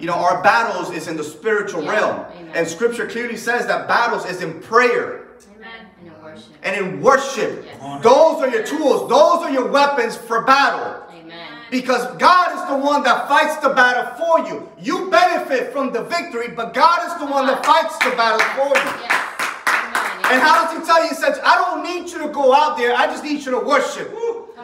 You 0.00 0.06
know, 0.06 0.14
our 0.14 0.42
battles 0.42 0.90
is 0.90 1.08
in 1.08 1.16
the 1.16 1.24
spiritual 1.24 1.82
Yeah, 1.84 1.90
realm. 1.92 2.26
amen. 2.36 2.50
And 2.54 2.68
scripture 2.68 3.06
clearly 3.06 3.36
says 3.36 3.66
that 3.66 3.86
battles 3.88 4.24
is 4.26 4.42
in 4.42 4.60
prayer 4.60 5.26
Amen. 5.56 5.70
And 5.98 6.06
in 6.06 6.22
worship. 6.22 6.52
and 6.62 6.76
in 6.76 7.00
worship. 7.00 7.64
Yes. 7.64 8.02
Those 8.02 8.42
are 8.42 8.48
your 8.48 8.62
tools. 8.64 9.08
Those 9.08 9.42
are 9.44 9.50
your 9.50 9.68
weapons 9.70 10.16
for 10.16 10.42
battle. 10.44 11.02
Amen. 11.14 11.46
Because 11.70 12.04
God 12.16 12.52
is 12.56 12.68
the 12.68 12.76
one 12.76 13.02
that 13.04 13.28
fights 13.28 13.56
the 13.58 13.70
battle 13.70 14.06
for 14.18 14.46
you. 14.48 14.68
You 14.80 15.10
benefit 15.10 15.72
from 15.72 15.92
the 15.92 16.02
victory, 16.04 16.48
but 16.48 16.74
God 16.74 17.06
is 17.06 17.18
the 17.18 17.26
one 17.26 17.46
that 17.46 17.64
fights 17.64 17.96
the 17.98 18.10
battle 18.16 18.40
for 18.56 18.68
you. 18.76 19.00
Yes. 19.00 19.30
Amen. 19.66 20.32
And 20.32 20.40
how 20.42 20.64
does 20.64 20.78
he 20.78 20.84
tell 20.86 21.02
you? 21.02 21.08
He 21.10 21.14
says, 21.14 21.38
I 21.44 21.56
don't 21.56 21.82
need 21.84 22.10
you 22.10 22.18
to 22.26 22.28
go 22.28 22.52
out 22.54 22.76
there. 22.76 22.94
I 22.96 23.06
just 23.06 23.22
need 23.24 23.44
you 23.44 23.50
to 23.52 23.60
worship. 23.60 24.12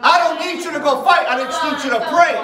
I 0.03 0.17
don't 0.17 0.39
need 0.45 0.63
you 0.65 0.71
to 0.71 0.79
go 0.79 1.03
fight. 1.03 1.27
I 1.27 1.43
just 1.43 1.63
need 1.63 1.83
you 1.85 1.97
to 1.97 2.03
pray. 2.09 2.35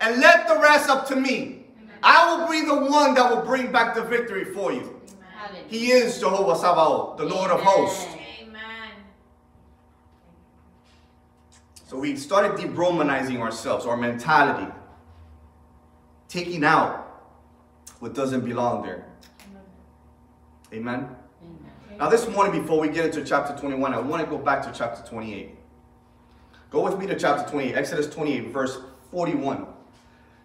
And 0.00 0.20
let 0.20 0.46
the 0.48 0.58
rest 0.60 0.88
up 0.88 1.06
to 1.08 1.16
me. 1.16 1.61
I 2.02 2.34
will 2.34 2.50
be 2.50 2.64
the 2.64 2.90
one 2.90 3.14
that 3.14 3.30
will 3.30 3.44
bring 3.44 3.70
back 3.70 3.94
the 3.94 4.02
victory 4.02 4.44
for 4.44 4.72
you. 4.72 5.00
Hallelujah. 5.34 5.64
He 5.68 5.92
is 5.92 6.18
Jehovah 6.18 6.58
Sabaoth, 6.58 7.18
the 7.18 7.24
Lord 7.24 7.50
of 7.50 7.60
hosts. 7.60 8.06
Amen. 8.40 8.90
So 11.86 11.98
we 11.98 12.16
started 12.16 12.60
de-Romanizing 12.60 13.40
ourselves, 13.40 13.86
our 13.86 13.96
mentality. 13.96 14.70
Taking 16.28 16.64
out 16.64 17.30
what 18.00 18.14
doesn't 18.14 18.44
belong 18.44 18.82
there. 18.82 19.04
Amen. 20.72 21.08
Amen. 21.08 21.16
Now, 21.98 22.08
this 22.08 22.26
morning, 22.26 22.60
before 22.60 22.80
we 22.80 22.88
get 22.88 23.04
into 23.04 23.24
chapter 23.24 23.56
21, 23.60 23.94
I 23.94 23.98
want 24.00 24.24
to 24.24 24.28
go 24.28 24.38
back 24.38 24.62
to 24.64 24.72
chapter 24.76 25.08
28. 25.08 25.54
Go 26.70 26.82
with 26.82 26.98
me 26.98 27.06
to 27.06 27.18
chapter 27.18 27.48
28, 27.50 27.74
Exodus 27.74 28.08
28, 28.08 28.48
verse 28.48 28.78
41. 29.10 29.66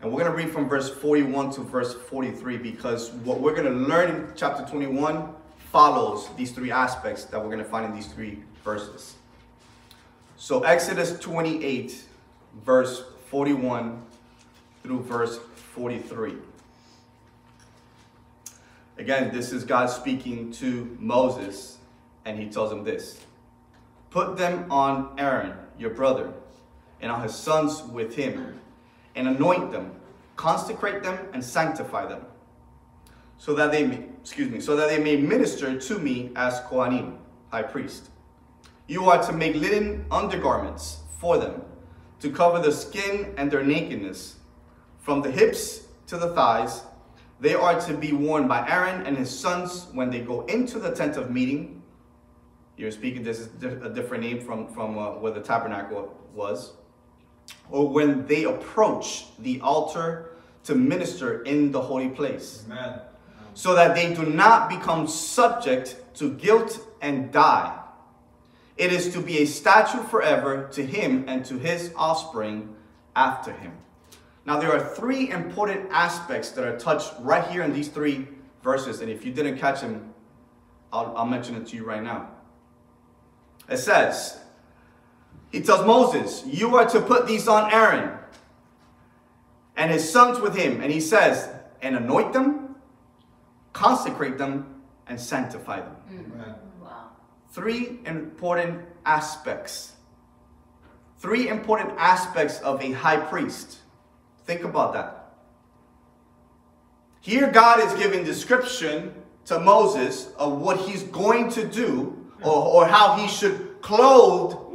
And 0.01 0.12
we're 0.12 0.20
going 0.20 0.32
to 0.32 0.38
read 0.38 0.54
from 0.54 0.70
verse 0.70 0.89
41 0.89 1.51
to 1.54 1.62
verse 1.62 1.94
43 1.94 2.58
because 2.58 3.12
what 3.12 3.39
we're 3.39 3.56
going 3.56 3.66
to 3.66 3.88
learn 3.88 4.10
in 4.10 4.32
chapter 4.36 4.63
21 4.66 5.34
follows 5.72 6.30
these 6.38 6.51
three 6.51 6.72
aspects 6.72 7.25
that 7.25 7.39
we're 7.39 7.50
going 7.50 7.58
to 7.58 7.66
find 7.66 7.86
in 7.86 7.96
these 7.96 8.08
three 8.08 8.44
verses. 8.63 9.16
So, 10.38 10.62
Exodus 10.63 11.20
28, 11.20 12.04
verse 12.63 13.04
41 13.30 14.01
through 14.84 15.01
verse 15.01 15.39
43. 15.74 16.36
Again, 19.00 19.32
this 19.34 19.51
is 19.51 19.63
God 19.63 19.88
speaking 19.88 20.51
to 20.54 20.96
Moses, 21.00 21.77
and 22.25 22.38
he 22.38 22.48
tells 22.48 22.72
him 22.72 22.84
this 22.84 23.20
Put 24.12 24.38
them 24.38 24.72
on 24.72 25.13
Aaron, 25.18 25.54
your 25.77 25.92
brother, 25.92 26.34
and 27.01 27.12
on 27.12 27.22
his 27.22 27.36
sons 27.36 27.84
with 27.84 28.16
him, 28.16 28.60
and 29.18 29.28
anoint 29.28 29.72
them, 29.72 29.92
consecrate 30.36 31.04
them, 31.04 31.18
and 31.34 31.44
sanctify 31.44 32.06
them, 32.06 32.22
so 33.38 33.54
that 33.56 33.72
they 33.72 33.86
may, 33.86 34.06
excuse 34.22 34.50
me, 34.50 34.60
so 34.60 34.76
that 34.76 34.88
they 34.90 35.00
may 35.00 35.18
minister 35.18 35.80
to 35.80 36.00
me 36.00 36.32
as 36.36 36.60
Kohanim, 36.62 37.18
high 37.52 37.64
priest. 37.64 38.10
You 38.88 39.10
are 39.10 39.22
to 39.24 39.34
make 39.34 39.56
linen 39.56 40.06
undergarments 40.12 41.00
for 41.20 41.38
them, 41.38 41.62
to 42.20 42.30
cover 42.30 42.60
the 42.60 42.72
skin 42.72 43.34
and 43.38 43.52
their 43.52 43.64
nakedness, 43.64 44.36
from 45.00 45.22
the 45.22 45.32
hips 45.32 45.88
to 46.08 46.18
the 46.18 46.34
thighs. 46.34 46.84
They 47.40 47.54
are 47.54 47.80
to 47.82 47.94
be 47.94 48.14
worn 48.14 48.48
by 48.48 48.68
Aaron 48.68 49.06
and 49.06 49.18
his 49.18 49.30
sons 49.30 49.88
when 49.94 50.10
they 50.10 50.22
go 50.22 50.42
into 50.46 50.80
the 50.80 50.92
tent 50.92 51.18
of 51.18 51.30
meeting. 51.30 51.84
You're 52.78 52.92
speaking, 52.92 53.24
this 53.24 53.40
is 53.40 53.50
a 53.64 53.90
different 53.90 54.24
name 54.24 54.40
from, 54.40 54.68
from 54.68 54.98
uh, 54.98 55.12
where 55.12 55.32
the 55.32 55.42
tabernacle 55.42 56.16
was. 56.34 56.74
Or 57.70 57.89
when 57.89 58.25
they 58.27 58.44
approach 58.46 59.25
the 59.39 59.62
altar 59.62 60.32
to 60.63 60.75
minister 60.75 61.44
in 61.44 61.72
the 61.72 61.82
holy 61.82 62.10
place 62.10 62.63
Amen. 62.66 63.00
so 63.54 63.74
that 63.75 63.96
they 63.96 64.13
do 64.13 64.25
not 64.25 64.70
become 64.70 65.08
subject 65.08 65.96
to 66.16 66.34
guilt 66.34 66.80
and 67.01 67.32
die. 67.32 67.77
It 68.75 68.92
is 68.92 69.12
to 69.13 69.22
be 69.22 69.39
a 69.39 69.46
statute 69.46 70.10
forever 70.10 70.70
to 70.74 70.86
him 70.86 71.25
and 71.27 71.44
to 71.46 71.58
his 71.58 71.92
offspring 71.96 72.75
after 73.16 73.51
him. 73.51 73.74
Now, 74.46 74.60
there 74.60 74.72
are 74.72 74.96
three 74.96 75.30
important 75.32 75.89
aspects 75.92 76.51
that 76.51 76.66
are 76.66 76.77
touched 76.77 77.13
right 77.20 77.46
here 77.48 77.63
in 77.63 77.74
these 77.74 77.89
three 77.89 78.27
verses, 78.63 79.01
and 79.01 79.10
if 79.12 79.25
you 79.25 79.34
didn't 79.34 79.58
catch 79.58 79.82
them, 79.82 80.13
I'll, 80.94 81.13
I'll 81.18 81.25
mention 81.25 81.56
it 81.56 81.68
to 81.68 81.75
you 81.75 81.84
right 81.84 82.01
now. 82.04 82.30
It 83.70 83.77
says, 83.77 84.39
He 85.58 85.64
tells 85.64 85.88
Moses, 85.88 86.44
You 86.46 86.76
are 86.76 86.86
to 86.90 87.02
put 87.02 87.26
these 87.26 87.48
on 87.48 87.74
Aaron 87.74 88.16
and 89.76 89.92
his 89.92 90.08
sons 90.08 90.40
with 90.40 90.56
him, 90.56 90.82
and 90.82 90.92
he 90.92 91.00
says, 91.00 91.50
And 91.82 91.96
anoint 91.96 92.32
them, 92.32 92.76
consecrate 93.74 94.38
them, 94.38 94.84
and 95.08 95.20
sanctify 95.20 95.80
them. 95.80 95.96
Hmm. 96.10 96.32
Amen. 96.32 96.56
Wow. 96.80 97.08
Three 97.50 97.98
important 98.06 98.86
aspects. 99.04 99.94
Three 101.18 101.50
important 101.50 101.92
aspects 101.98 102.60
of 102.60 102.80
a 102.84 102.92
high 102.92 103.18
priest. 103.18 103.80
Think 104.46 104.64
about 104.64 104.94
that. 104.94 105.34
Here, 107.20 107.50
God 107.50 107.80
is 107.80 107.92
giving 107.96 108.24
description 108.24 109.12
to 109.46 109.60
Moses 109.60 110.32
of 110.38 110.62
what 110.62 110.78
he's 110.82 111.02
going 111.02 111.50
to 111.54 111.66
do 111.66 112.32
or, 112.44 112.54
or 112.54 112.86
how 112.86 113.16
he 113.16 113.28
should 113.28 113.82
clothe 113.82 114.67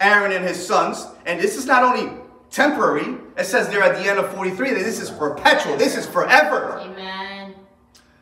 Aaron 0.00 0.32
and 0.32 0.44
his 0.44 0.64
sons. 0.64 1.06
And 1.26 1.40
this 1.40 1.56
is 1.56 1.66
not 1.66 1.82
only 1.82 2.12
temporary, 2.50 3.16
it 3.36 3.44
says 3.44 3.68
there 3.68 3.82
at 3.82 3.96
the 3.96 4.08
end 4.08 4.18
of 4.18 4.32
43 4.34 4.70
that 4.70 4.84
this 4.84 5.00
is 5.00 5.10
perpetual, 5.10 5.76
this 5.76 5.96
is 5.96 6.06
forever. 6.06 6.78
Amen. 6.80 7.54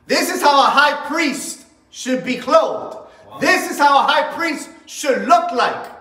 This 0.07 0.31
is 0.31 0.41
how 0.41 0.59
a 0.67 0.71
high 0.71 1.07
priest 1.09 1.67
should 1.91 2.25
be 2.25 2.37
clothed. 2.37 2.99
This 3.41 3.71
is 3.71 3.79
how 3.79 3.99
a 3.99 4.03
high 4.03 4.33
priest 4.35 4.71
should 4.87 5.27
look 5.27 5.53
like. 5.53 5.93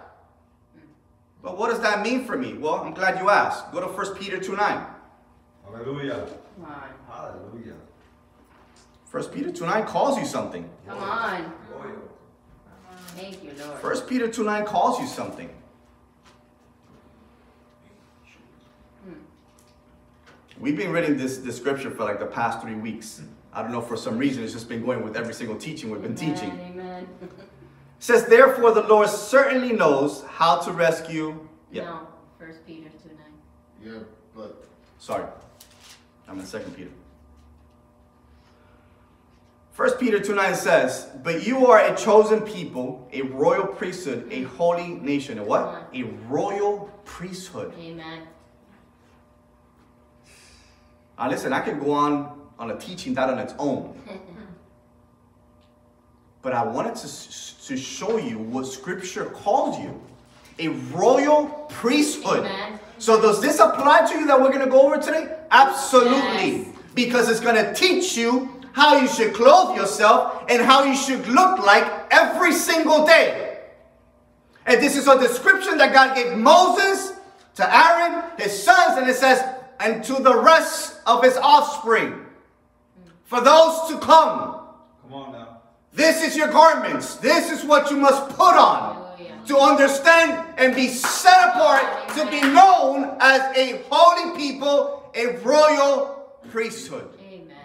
But 1.41 1.57
what 1.57 1.69
does 1.69 1.79
that 1.81 2.01
mean 2.01 2.25
for 2.25 2.37
me? 2.37 2.53
Well, 2.53 2.75
I'm 2.75 2.93
glad 2.93 3.19
you 3.19 3.29
asked. 3.29 3.71
Go 3.71 3.79
to 3.79 3.87
1 3.87 4.15
Peter 4.15 4.39
2 4.39 4.55
9. 4.55 4.85
Hallelujah. 5.63 6.27
Come. 6.57 6.73
Hallelujah. 7.07 7.75
1 9.11 9.23
Peter 9.25 9.51
2 9.51 9.65
9 9.65 9.85
calls 9.85 10.17
you 10.17 10.25
something. 10.25 10.69
Come 10.87 10.97
on. 10.97 11.53
Thank 13.15 13.43
you, 13.43 13.51
Lord. 13.59 13.83
1 13.83 14.01
Peter 14.07 14.27
2 14.27 14.43
9 14.43 14.65
calls 14.65 14.99
you 14.99 15.07
something. 15.07 15.49
Hmm. 19.05 19.13
We've 20.59 20.75
been 20.77 20.91
reading 20.91 21.17
this, 21.17 21.37
this 21.37 21.57
scripture 21.57 21.91
for 21.91 22.03
like 22.03 22.19
the 22.19 22.25
past 22.25 22.61
three 22.61 22.75
weeks. 22.75 23.21
I 23.53 23.61
don't 23.61 23.71
know, 23.71 23.81
for 23.81 23.95
some 23.95 24.17
reason, 24.17 24.43
it's 24.43 24.53
just 24.53 24.67
been 24.67 24.83
going 24.85 25.03
with 25.03 25.15
every 25.15 25.33
single 25.33 25.55
teaching 25.57 25.89
we've 25.89 26.01
been 26.01 26.17
Amen, 26.17 26.35
teaching. 26.35 26.51
Amen. 26.59 27.07
It 27.21 27.29
says, 27.99 28.25
Therefore, 28.25 28.73
the 28.73 28.83
Lord 28.83 29.09
certainly 29.09 29.71
knows 29.71 30.23
how 30.23 30.59
to 30.59 30.71
rescue. 30.71 31.47
Yeah, 31.71 31.83
No. 31.85 32.07
First 32.37 32.65
Peter 32.65 32.89
2 32.89 33.09
9. 33.09 33.93
Yeah, 33.93 33.99
but 34.35 34.65
sorry. 34.99 35.25
I'm 36.27 36.39
in 36.39 36.45
2 36.45 36.59
Peter. 36.75 36.89
1 39.75 39.91
Peter 39.97 40.19
2 40.19 40.35
9 40.35 40.55
says, 40.55 41.07
But 41.23 41.45
you 41.45 41.67
are 41.67 41.79
a 41.79 41.95
chosen 41.95 42.41
people, 42.41 43.09
a 43.11 43.21
royal 43.23 43.67
priesthood, 43.67 44.27
a 44.31 44.43
holy 44.43 44.87
nation. 44.87 45.37
A 45.37 45.43
what? 45.43 45.89
A 45.93 46.03
royal 46.29 46.89
priesthood. 47.03 47.73
Amen. 47.79 48.21
Now 51.17 51.29
listen, 51.29 51.53
I 51.53 51.61
could 51.61 51.79
go 51.79 51.91
on 51.91 52.41
on 52.57 52.71
a 52.71 52.77
teaching 52.77 53.13
that 53.15 53.29
on 53.29 53.39
its 53.39 53.53
own. 53.57 53.99
But 56.45 56.53
I 56.53 56.63
wanted 56.63 56.93
to, 56.97 57.07
to 57.65 57.75
show 57.75 58.17
you 58.17 58.37
what 58.37 58.67
scripture 58.67 59.25
calls 59.25 59.79
you. 59.79 59.99
A 60.59 60.67
royal 60.93 61.47
priesthood. 61.71 62.41
Amen. 62.41 62.79
So 62.99 63.19
does 63.19 63.41
this 63.41 63.57
apply 63.57 64.05
to 64.11 64.19
you 64.19 64.27
that 64.27 64.39
we're 64.39 64.51
going 64.51 64.63
to 64.63 64.69
go 64.69 64.85
over 64.85 64.99
today? 64.99 65.35
Absolutely. 65.49 66.57
Yes. 66.57 66.67
Because 66.93 67.29
it's 67.29 67.39
going 67.39 67.55
to 67.55 67.73
teach 67.73 68.15
you 68.15 68.61
how 68.73 68.99
you 68.99 69.07
should 69.07 69.33
clothe 69.33 69.75
yourself 69.75 70.45
and 70.47 70.61
how 70.61 70.83
you 70.83 70.95
should 70.95 71.27
look 71.27 71.65
like 71.65 71.91
every 72.11 72.53
single 72.53 73.07
day. 73.07 73.57
And 74.67 74.79
this 74.79 74.95
is 74.95 75.07
a 75.07 75.17
description 75.17 75.79
that 75.79 75.93
God 75.93 76.15
gave 76.15 76.37
Moses 76.37 77.13
to 77.55 77.75
Aaron, 77.75 78.23
his 78.37 78.63
sons, 78.63 78.99
and 78.99 79.09
it 79.09 79.15
says, 79.15 79.43
and 79.79 80.03
to 80.03 80.13
the 80.21 80.35
rest 80.35 80.99
of 81.05 81.23
his 81.23 81.37
offspring. 81.37 82.25
For 83.25 83.41
those 83.41 83.89
to 83.89 83.97
come. 83.99 84.59
Come 85.01 85.13
on 85.13 85.31
now. 85.31 85.61
This 85.93 86.23
is 86.23 86.35
your 86.35 86.49
garments. 86.49 87.15
This 87.15 87.51
is 87.51 87.63
what 87.65 87.89
you 87.89 87.97
must 87.97 88.29
put 88.29 88.55
on 88.55 88.95
Hallelujah. 89.17 89.41
to 89.47 89.57
understand 89.57 90.53
and 90.57 90.75
be 90.75 90.87
set 90.87 91.49
apart 91.49 92.09
to 92.09 92.29
be 92.29 92.41
known 92.41 93.17
as 93.19 93.41
a 93.57 93.81
holy 93.89 94.37
people, 94.37 95.11
a 95.15 95.37
royal 95.37 96.39
priesthood. 96.49 97.09
Amen. 97.21 97.55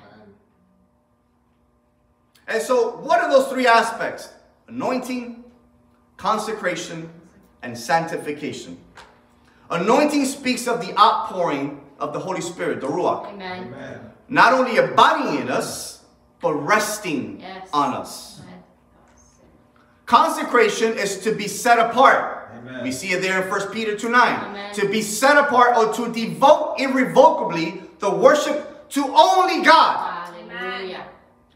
And 2.47 2.62
so, 2.62 2.97
what 2.99 3.21
are 3.21 3.31
those 3.31 3.49
three 3.49 3.67
aspects? 3.67 4.31
anointing, 4.71 5.43
consecration, 6.17 7.11
and 7.62 7.76
sanctification. 7.76 8.79
Anointing 9.69 10.25
speaks 10.25 10.67
of 10.67 10.81
the 10.81 10.97
outpouring 10.99 11.81
of 12.00 12.12
the 12.12 12.19
Holy 12.19 12.40
Spirit, 12.40 12.80
the 12.80 12.87
Ruach, 12.87 13.28
Amen. 13.28 13.69
Amen. 13.69 14.00
not 14.28 14.52
only 14.52 14.78
abiding 14.78 15.42
in 15.42 15.49
us, 15.50 16.02
but 16.40 16.54
resting 16.54 17.38
Yes. 17.40 17.69
on 17.73 17.92
us. 17.95 18.40
Amen. 18.42 18.62
Consecration 20.07 20.92
is 20.99 21.21
to 21.21 21.33
be 21.33 21.47
set 21.47 21.78
apart. 21.78 22.50
Amen. 22.59 22.83
We 22.83 22.90
see 22.92 23.12
it 23.12 23.23
there 23.23 23.42
in 23.42 23.49
1 23.49 23.71
Peter 23.73 23.97
2 23.97 24.09
9. 24.09 24.45
Amen. 24.50 24.75
To 24.75 24.88
be 24.88 25.02
set 25.02 25.37
apart 25.37 25.76
or 25.76 25.92
to 25.95 26.12
devote 26.12 26.76
irrevocably 26.78 27.83
the 28.00 28.11
worship 28.11 28.88
to 28.90 29.04
only 29.14 29.62
God. 29.62 30.33
Hallelujah. 30.50 31.04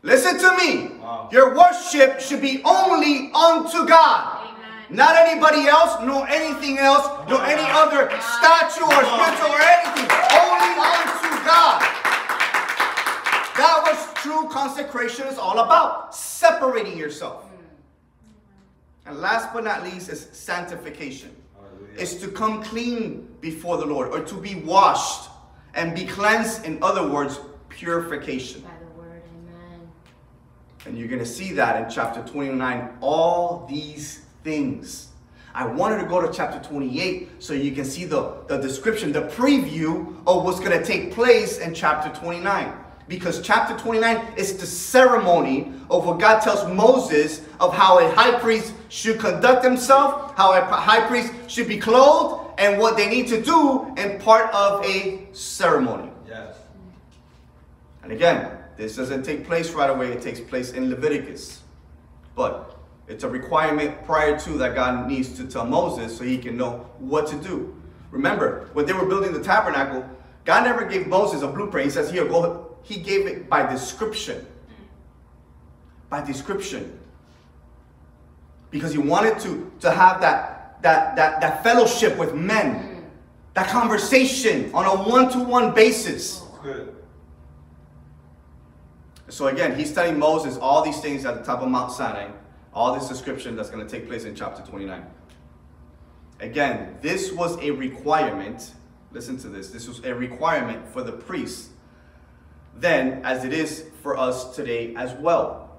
Listen 0.02 0.38
to 0.38 0.56
me. 0.58 0.96
Wow. 1.02 1.28
Your 1.32 1.54
worship 1.56 2.20
should 2.20 2.42
be 2.42 2.62
only 2.64 3.32
unto 3.34 3.86
God. 3.86 4.33
Amen. 4.86 4.96
Not 4.96 5.16
anybody 5.16 5.66
else, 5.66 6.02
nor 6.02 6.26
anything 6.28 6.78
else, 6.78 7.06
nor 7.28 7.42
any 7.44 7.64
other 7.70 8.10
statue 8.20 8.84
or 8.84 9.04
spiritual 9.04 9.50
or 9.50 9.60
anything. 9.60 10.08
Only 10.32 10.72
unto 10.80 11.44
God. 11.44 11.80
That 13.56 13.82
was 13.84 14.14
true 14.14 14.48
consecration 14.48 15.26
is 15.28 15.38
all 15.38 15.60
about. 15.60 16.14
Separating 16.14 16.98
yourself. 16.98 17.44
Mm. 17.44 19.10
And 19.10 19.20
last 19.20 19.52
but 19.52 19.64
not 19.64 19.84
least 19.84 20.08
is 20.08 20.28
sanctification. 20.32 21.34
Hallelujah. 21.54 22.00
Is 22.00 22.16
to 22.20 22.28
come 22.28 22.62
clean 22.62 23.28
before 23.40 23.76
the 23.76 23.86
Lord 23.86 24.08
or 24.08 24.24
to 24.24 24.34
be 24.34 24.56
washed 24.56 25.30
and 25.74 25.94
be 25.94 26.04
cleansed. 26.04 26.64
In 26.64 26.82
other 26.82 27.06
words, 27.06 27.38
purification. 27.68 28.62
By 28.62 28.70
the 28.80 29.00
word, 29.00 29.22
amen. 29.28 29.88
And 30.86 30.98
you're 30.98 31.08
going 31.08 31.20
to 31.20 31.26
see 31.26 31.52
that 31.52 31.82
in 31.82 31.90
chapter 31.90 32.22
29, 32.22 32.98
all 33.00 33.66
these 33.68 34.23
things. 34.44 35.08
I 35.54 35.66
wanted 35.66 35.98
to 35.98 36.06
go 36.06 36.20
to 36.20 36.32
chapter 36.32 36.60
28 36.68 37.42
so 37.42 37.52
you 37.54 37.72
can 37.72 37.84
see 37.84 38.04
the, 38.04 38.34
the 38.48 38.58
description, 38.58 39.12
the 39.12 39.22
preview 39.22 40.16
of 40.26 40.44
what's 40.44 40.58
going 40.58 40.78
to 40.78 40.84
take 40.84 41.12
place 41.12 41.58
in 41.58 41.74
chapter 41.74 42.10
29. 42.20 42.72
Because 43.06 43.40
chapter 43.42 43.76
29 43.76 44.34
is 44.36 44.56
the 44.56 44.66
ceremony 44.66 45.72
of 45.90 46.06
what 46.06 46.18
God 46.18 46.40
tells 46.40 46.68
Moses 46.72 47.42
of 47.60 47.72
how 47.72 47.98
a 47.98 48.10
high 48.14 48.38
priest 48.40 48.72
should 48.88 49.20
conduct 49.20 49.62
himself, 49.62 50.34
how 50.36 50.52
a 50.52 50.64
high 50.64 51.06
priest 51.06 51.32
should 51.46 51.68
be 51.68 51.78
clothed, 51.78 52.44
and 52.58 52.80
what 52.80 52.96
they 52.96 53.08
need 53.08 53.28
to 53.28 53.40
do 53.42 53.92
in 53.96 54.18
part 54.20 54.52
of 54.54 54.84
a 54.84 55.26
ceremony. 55.32 56.10
Yes. 56.26 56.56
And 58.02 58.10
again, 58.10 58.50
this 58.76 58.96
doesn't 58.96 59.22
take 59.22 59.46
place 59.46 59.72
right 59.72 59.90
away, 59.90 60.12
it 60.12 60.22
takes 60.22 60.40
place 60.40 60.72
in 60.72 60.90
Leviticus. 60.90 61.60
But 62.34 62.73
it's 63.06 63.24
a 63.24 63.28
requirement 63.28 64.04
prior 64.04 64.38
to 64.40 64.50
that 64.58 64.74
God 64.74 65.08
needs 65.08 65.36
to 65.36 65.46
tell 65.46 65.66
Moses 65.66 66.16
so 66.16 66.24
he 66.24 66.38
can 66.38 66.56
know 66.56 66.88
what 66.98 67.26
to 67.28 67.36
do. 67.36 67.74
Remember, 68.10 68.70
when 68.72 68.86
they 68.86 68.92
were 68.92 69.04
building 69.04 69.32
the 69.32 69.42
tabernacle, 69.42 70.08
God 70.44 70.64
never 70.64 70.86
gave 70.86 71.06
Moses 71.06 71.42
a 71.42 71.48
blueprint. 71.48 71.86
He 71.86 71.90
says, 71.90 72.10
Here, 72.10 72.24
go. 72.24 72.76
He 72.82 73.00
gave 73.00 73.26
it 73.26 73.48
by 73.48 73.70
description. 73.70 74.46
By 76.08 76.24
description. 76.24 76.98
Because 78.70 78.92
he 78.92 78.98
wanted 78.98 79.38
to, 79.40 79.70
to 79.80 79.90
have 79.90 80.20
that, 80.20 80.82
that, 80.82 81.16
that, 81.16 81.40
that 81.40 81.62
fellowship 81.62 82.18
with 82.18 82.34
men, 82.34 83.10
that 83.54 83.68
conversation 83.68 84.72
on 84.74 84.84
a 84.84 85.08
one 85.08 85.30
to 85.30 85.38
one 85.38 85.74
basis. 85.74 86.42
Good. 86.62 86.94
So 89.28 89.48
again, 89.48 89.78
he's 89.78 89.92
telling 89.92 90.18
Moses 90.18 90.58
all 90.58 90.84
these 90.84 91.00
things 91.00 91.24
at 91.24 91.36
the 91.38 91.42
top 91.42 91.62
of 91.62 91.68
Mount 91.68 91.92
Sinai, 91.92 92.30
all 92.74 92.94
this 92.98 93.08
description 93.08 93.56
that's 93.56 93.70
going 93.70 93.86
to 93.86 93.90
take 93.90 94.08
place 94.08 94.24
in 94.24 94.34
chapter 94.34 94.62
29. 94.62 95.04
Again, 96.40 96.98
this 97.00 97.32
was 97.32 97.56
a 97.62 97.70
requirement. 97.70 98.72
Listen 99.12 99.38
to 99.38 99.48
this. 99.48 99.70
This 99.70 99.86
was 99.86 100.04
a 100.04 100.14
requirement 100.14 100.86
for 100.88 101.02
the 101.02 101.12
priests 101.12 101.70
then, 102.76 103.24
as 103.24 103.44
it 103.44 103.52
is 103.52 103.86
for 104.02 104.18
us 104.18 104.54
today 104.56 104.94
as 104.96 105.12
well. 105.14 105.70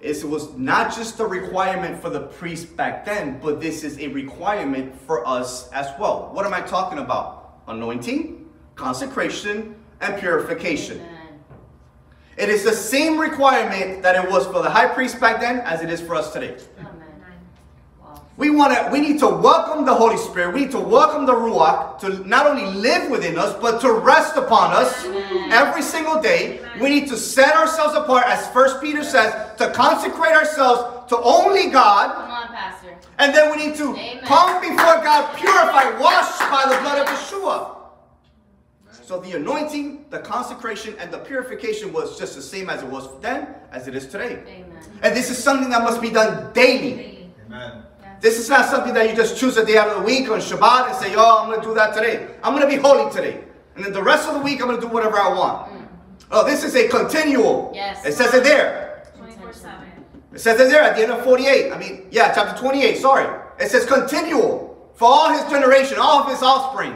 It 0.00 0.24
was 0.24 0.56
not 0.56 0.96
just 0.96 1.20
a 1.20 1.26
requirement 1.26 2.00
for 2.00 2.08
the 2.08 2.20
priests 2.20 2.64
back 2.64 3.04
then, 3.04 3.38
but 3.38 3.60
this 3.60 3.84
is 3.84 3.98
a 3.98 4.08
requirement 4.08 4.98
for 5.02 5.26
us 5.28 5.70
as 5.72 5.88
well. 6.00 6.30
What 6.32 6.46
am 6.46 6.54
I 6.54 6.62
talking 6.62 6.98
about? 6.98 7.60
Anointing, 7.68 8.48
consecration, 8.76 9.76
and 10.00 10.18
purification. 10.18 11.06
Amen. 12.40 12.50
It 12.50 12.54
is 12.54 12.64
the 12.64 12.72
same 12.72 13.18
requirement 13.18 14.02
that 14.02 14.22
it 14.22 14.30
was 14.30 14.46
for 14.46 14.62
the 14.62 14.70
high 14.70 14.86
priest 14.86 15.20
back 15.20 15.40
then 15.40 15.60
as 15.60 15.82
it 15.82 15.90
is 15.90 16.00
for 16.00 16.14
us 16.14 16.32
today. 16.32 16.56
Wow. 18.00 18.22
We 18.36 18.50
want 18.50 18.74
to 18.74 18.88
we 18.90 19.00
need 19.00 19.18
to 19.20 19.28
welcome 19.28 19.84
the 19.84 19.94
Holy 19.94 20.16
Spirit. 20.16 20.54
We 20.54 20.62
need 20.62 20.70
to 20.70 20.80
welcome 20.80 21.26
the 21.26 21.34
Ruach 21.34 21.98
to 22.00 22.26
not 22.26 22.46
only 22.46 22.66
live 22.66 23.10
within 23.10 23.38
us, 23.38 23.54
but 23.60 23.80
to 23.82 23.92
rest 23.92 24.36
upon 24.36 24.72
us 24.72 25.04
Amen. 25.04 25.52
every 25.52 25.82
single 25.82 26.20
day. 26.20 26.60
We 26.80 26.88
need 26.88 27.08
to 27.08 27.16
set 27.16 27.54
ourselves 27.54 27.94
apart, 27.94 28.26
as 28.26 28.48
First 28.48 28.80
Peter 28.80 29.04
says, 29.04 29.34
to 29.58 29.70
consecrate 29.72 30.32
ourselves 30.32 31.10
to 31.10 31.18
only 31.18 31.68
God. 31.68 32.14
Come 32.14 32.30
on, 32.30 32.48
Pastor. 32.48 32.96
And 33.18 33.34
then 33.34 33.50
we 33.50 33.66
need 33.66 33.76
to 33.76 33.90
Amen. 33.90 34.20
come 34.24 34.62
before 34.62 35.04
God 35.04 35.36
purified, 35.36 36.00
washed 36.00 36.40
by 36.50 36.64
the 36.64 36.80
blood 36.80 36.98
of 37.00 37.06
Yeshua. 37.06 37.79
So 39.10 39.18
the 39.18 39.32
anointing, 39.32 40.04
the 40.10 40.20
consecration, 40.20 40.94
and 41.00 41.12
the 41.12 41.18
purification 41.18 41.92
was 41.92 42.16
just 42.16 42.36
the 42.36 42.40
same 42.40 42.70
as 42.70 42.84
it 42.84 42.88
was 42.88 43.08
then 43.20 43.48
as 43.72 43.88
it 43.88 43.96
is 43.96 44.06
today. 44.06 44.40
Amen. 44.46 44.78
And 45.02 45.16
this 45.16 45.30
is 45.30 45.36
something 45.42 45.68
that 45.70 45.82
must 45.82 46.00
be 46.00 46.10
done 46.10 46.52
daily. 46.52 46.94
Daily. 46.94 47.30
Amen. 47.46 47.82
This 48.20 48.38
is 48.38 48.48
not 48.48 48.66
something 48.66 48.94
that 48.94 49.10
you 49.10 49.16
just 49.16 49.36
choose 49.36 49.56
a 49.56 49.66
day 49.66 49.78
out 49.78 49.88
of 49.88 49.96
the 49.96 50.02
week 50.04 50.30
on 50.30 50.38
Shabbat 50.38 50.90
and 50.90 50.96
say, 50.96 51.16
oh, 51.16 51.42
I'm 51.42 51.48
going 51.48 51.60
to 51.60 51.66
do 51.66 51.74
that 51.74 51.92
today. 51.92 52.28
I'm 52.44 52.54
going 52.54 52.62
to 52.62 52.68
be 52.68 52.80
holy 52.80 53.10
today. 53.10 53.42
And 53.74 53.84
then 53.84 53.92
the 53.92 54.00
rest 54.00 54.28
of 54.28 54.34
the 54.34 54.42
week, 54.42 54.60
I'm 54.60 54.68
going 54.68 54.80
to 54.80 54.86
do 54.86 54.92
whatever 54.92 55.18
I 55.18 55.30
want. 55.30 55.72
Mm. 55.72 55.88
Oh, 56.30 56.46
this 56.46 56.62
is 56.62 56.76
a 56.76 56.86
continual. 56.86 57.72
Yes. 57.74 58.06
It 58.06 58.12
says 58.12 58.32
it 58.32 58.44
there. 58.44 59.10
24 59.16 59.52
7. 59.52 59.88
It 60.34 60.38
says 60.38 60.60
it 60.60 60.70
there 60.70 60.82
at 60.82 60.94
the 60.94 61.02
end 61.02 61.10
of 61.10 61.24
48. 61.24 61.72
I 61.72 61.78
mean, 61.78 62.06
yeah, 62.12 62.32
chapter 62.32 62.56
28, 62.60 62.96
sorry. 62.96 63.40
It 63.58 63.72
says 63.72 63.86
continual 63.86 64.88
for 64.94 65.08
all 65.08 65.32
his 65.32 65.42
generation, 65.50 65.98
all 65.98 66.22
of 66.22 66.30
his 66.30 66.44
offspring. 66.44 66.94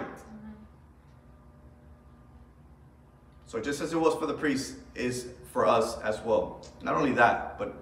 So 3.55 3.61
just 3.61 3.81
as 3.81 3.93
it 3.93 3.97
was 3.99 4.17
for 4.17 4.27
the 4.27 4.35
priests, 4.35 4.75
is 4.97 5.29
for 5.53 5.65
us 5.65 5.97
as 6.01 6.21
well. 6.23 6.61
Not 6.83 6.97
only 6.97 7.13
that, 7.13 7.57
but 7.57 7.73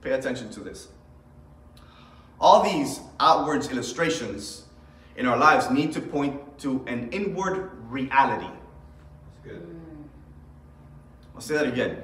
pay 0.00 0.12
attention 0.12 0.48
to 0.52 0.60
this. 0.60 0.88
All 2.40 2.62
these 2.62 3.00
outward 3.20 3.66
illustrations 3.66 4.64
in 5.16 5.26
our 5.26 5.36
lives 5.36 5.68
need 5.70 5.92
to 5.92 6.00
point 6.00 6.40
to 6.60 6.82
an 6.86 7.10
inward 7.10 7.70
reality. 7.90 8.46
It's 8.46 9.44
good. 9.44 9.76
I'll 11.34 11.42
say 11.42 11.52
that 11.52 11.66
again. 11.66 12.02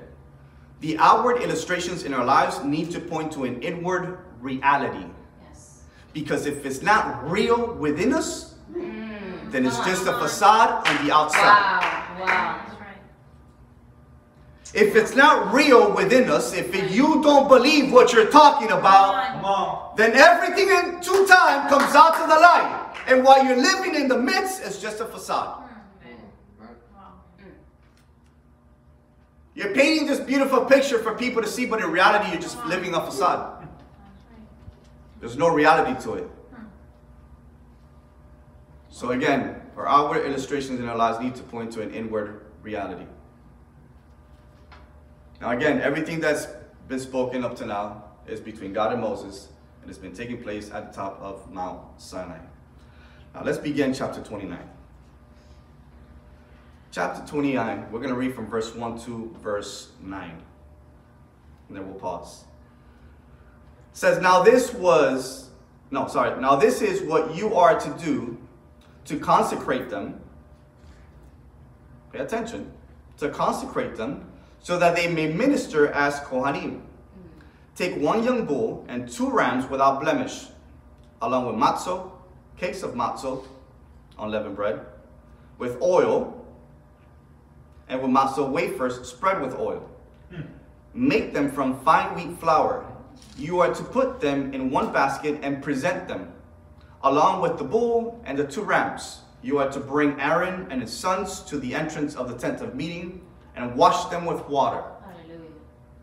The 0.81 0.99
outward 0.99 1.41
illustrations 1.41 2.03
in 2.03 2.13
our 2.13 2.25
lives 2.25 2.63
need 2.65 2.91
to 2.91 3.01
point 3.01 3.33
to 3.33 3.45
an 3.45 3.63
inward 3.63 4.19
reality. 4.43 5.07
Yes. 5.49 5.85
Because 6.13 6.45
if 6.45 6.67
it's 6.67 6.83
not 6.83 7.31
real 7.31 7.77
within 7.77 8.13
us, 8.13 8.57
Mm. 8.75 9.51
then 9.53 9.65
it's 9.65 9.79
just 9.87 10.07
a 10.07 10.13
facade 10.19 10.87
on 10.87 11.07
the 11.07 11.15
outside. 11.15 11.81
Wow. 12.21 12.27
Wow. 12.27 12.76
That's 14.77 14.87
right. 14.87 14.89
If 14.89 14.97
it's 14.97 15.17
not 15.17 15.53
real 15.53 15.93
within 15.95 16.31
us, 16.31 16.53
if 16.53 16.75
you 16.93 17.23
don't 17.23 17.49
believe 17.49 17.93
what 17.93 18.13
you're 18.13 18.31
talking 18.31 18.71
about, 18.71 19.97
then 19.97 20.13
everything 20.15 20.69
in 20.69 21.01
due 21.01 21.27
time 21.27 21.69
comes 21.69 21.95
out 21.95 22.15
to 22.15 22.23
the 22.23 22.41
light. 22.41 22.95
And 23.09 23.25
while 23.25 23.45
you're 23.45 23.57
living 23.57 23.95
in 23.95 24.09
the 24.09 24.19
midst, 24.19 24.63
it's 24.65 24.81
just 24.81 25.01
a 25.01 25.05
facade. 25.07 25.63
Hmm. 26.03 27.49
You're 29.55 29.75
painting 29.75 30.07
this 30.07 30.21
beautiful 30.21 30.65
picture 30.65 30.99
for 30.99 31.15
people 31.15 31.43
to 31.43 31.49
see, 31.49 31.67
but 31.67 31.81
in 31.81 31.91
reality, 31.91 32.31
you're 32.33 32.41
just 32.41 32.63
living 32.67 32.95
a 32.95 33.01
facade. 33.01 33.69
There's 35.21 35.37
no 35.37 35.49
reality 35.49 36.01
to 36.05 36.15
it. 36.15 36.31
So 38.91 39.11
again, 39.11 39.61
our 39.77 39.87
outward 39.87 40.25
illustrations 40.25 40.81
in 40.81 40.89
our 40.89 40.97
lives 40.97 41.21
need 41.21 41.35
to 41.37 41.43
point 41.43 41.73
to 41.73 41.83
an 41.83 41.93
inward 41.93 42.41
reality. 42.63 43.07
Now 45.41 45.51
again, 45.51 45.81
everything 45.81 46.21
that's 46.21 46.47
been 46.89 47.01
spoken 47.01 47.45
up 47.45 47.57
to 47.57 47.67
now 47.67 48.05
is 48.27 48.41
between 48.41 48.73
God 48.73 48.93
and 48.93 49.01
Moses, 49.01 49.49
and 49.81 49.91
it's 49.91 49.99
been 49.99 50.15
taking 50.15 50.43
place 50.43 50.71
at 50.71 50.93
the 50.93 50.97
top 50.97 51.21
of 51.21 51.53
Mount 51.53 52.01
Sinai. 52.01 52.39
Now 53.35 53.43
let's 53.45 53.59
begin 53.59 53.93
chapter 53.93 54.23
29. 54.23 54.59
Chapter 56.91 57.27
29, 57.27 57.93
we're 57.93 57.99
going 57.99 58.11
to 58.11 58.17
read 58.17 58.35
from 58.35 58.47
verse 58.47 58.75
1 58.75 58.99
to 59.01 59.37
verse 59.43 59.91
9. 60.03 60.31
And 61.69 61.77
then 61.77 61.87
we'll 61.87 61.99
pause 61.99 62.45
says, 63.97 64.21
Now 64.21 64.43
this 64.43 64.75
was, 64.75 65.49
no, 65.91 66.07
sorry, 66.07 66.39
now 66.41 66.55
this 66.55 66.83
is 66.83 67.01
what 67.03 67.35
you 67.35 67.55
are 67.55 67.81
to 67.81 67.91
do 68.05 68.37
to 69.07 69.19
consecrate 69.19 69.89
them. 69.89 70.21
Pay 72.13 72.19
attention. 72.19 72.71
To 73.19 73.31
consecrate 73.31 73.97
them 73.97 74.26
so 74.67 74.77
that 74.77 74.97
they 74.97 75.07
may 75.07 75.29
minister 75.29 75.87
as 75.93 76.19
Kohanim. 76.23 76.81
Take 77.77 78.01
one 78.01 78.25
young 78.25 78.47
bull 78.47 78.85
and 78.89 79.09
two 79.09 79.31
rams 79.31 79.71
without 79.71 80.01
blemish, 80.01 80.47
along 81.23 81.47
with 81.47 81.55
matzo, 81.55 82.11
cakes 82.57 82.83
of 82.83 82.95
matzo, 82.95 83.45
unleavened 84.19 84.57
bread, 84.57 84.81
with 85.59 85.81
oil, 85.81 86.45
and 87.89 88.03
with 88.03 88.11
matzo 88.11 88.51
wafers 88.51 89.09
spread 89.09 89.41
with 89.41 89.55
oil. 89.55 89.89
Hmm. 90.31 90.41
Make 90.95 91.33
them 91.33 91.49
from 91.49 91.79
fine 91.85 92.17
wheat 92.17 92.37
flour. 92.41 92.85
You 93.39 93.61
are 93.61 93.73
to 93.73 93.85
put 93.85 94.21
them 94.21 94.53
in 94.53 94.73
one 94.73 94.93
basket 94.93 95.39
and 95.43 95.63
present 95.63 96.09
them, 96.09 96.33
along 97.05 97.41
with 97.41 97.57
the 97.57 97.63
bull 97.63 98.21
and 98.25 98.37
the 98.37 98.45
two 98.45 98.63
rams. 98.63 99.21
You 99.45 99.59
are 99.59 99.71
to 99.71 99.79
bring 99.79 100.21
Aaron 100.21 100.67
and 100.73 100.83
his 100.83 100.93
sons 100.93 101.43
to 101.43 101.57
the 101.57 101.73
entrance 101.73 102.17
of 102.17 102.29
the 102.29 102.37
tent 102.37 102.63
of 102.63 102.75
meeting 102.75 103.21
and 103.57 103.75
wash 103.75 104.05
them 104.07 104.25
with 104.25 104.47
water. 104.49 104.83
Hallelujah. 105.05 105.51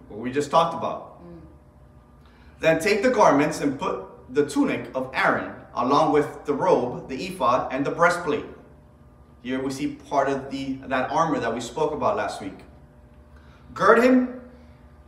What 0.10 0.20
we 0.20 0.32
just 0.32 0.52
talked 0.52 0.76
about. 0.76 1.24
Mm. 1.24 1.40
Then 2.60 2.80
take 2.80 3.04
the 3.04 3.12
garments 3.12 3.62
and 3.62 3.80
put 3.80 4.06
the 4.34 4.46
tunic 4.46 4.90
of 4.96 5.12
Aaron 5.14 5.54
along 5.76 6.12
with 6.12 6.46
the 6.46 6.54
robe, 6.54 7.10
the 7.10 7.16
ephod, 7.28 7.72
and 7.72 7.86
the 7.86 7.92
breastplate. 7.92 8.46
Here 9.42 9.62
we 9.62 9.72
see 9.72 9.96
part 10.10 10.30
of 10.30 10.52
the 10.52 10.74
that 10.88 11.12
armor 11.12 11.40
that 11.40 11.54
we 11.54 11.60
spoke 11.60 11.94
about 11.94 12.16
last 12.16 12.42
week. 12.42 12.60
Gird 13.74 14.04
him 14.04 14.42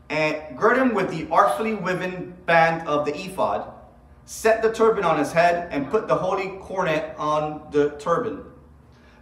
and 0.09 0.57
gird 0.57 0.77
him 0.77 0.93
with 0.93 1.09
the 1.09 1.27
artfully 1.31 1.73
woven 1.73 2.35
band 2.45 2.87
of 2.87 3.05
the 3.05 3.15
ephod. 3.15 3.71
Set 4.25 4.61
the 4.61 4.73
turban 4.73 5.03
on 5.03 5.19
his 5.19 5.31
head 5.31 5.69
and 5.71 5.89
put 5.89 6.07
the 6.07 6.15
holy 6.15 6.57
coronet 6.61 7.15
on 7.17 7.67
the 7.71 7.91
turban. 7.91 8.43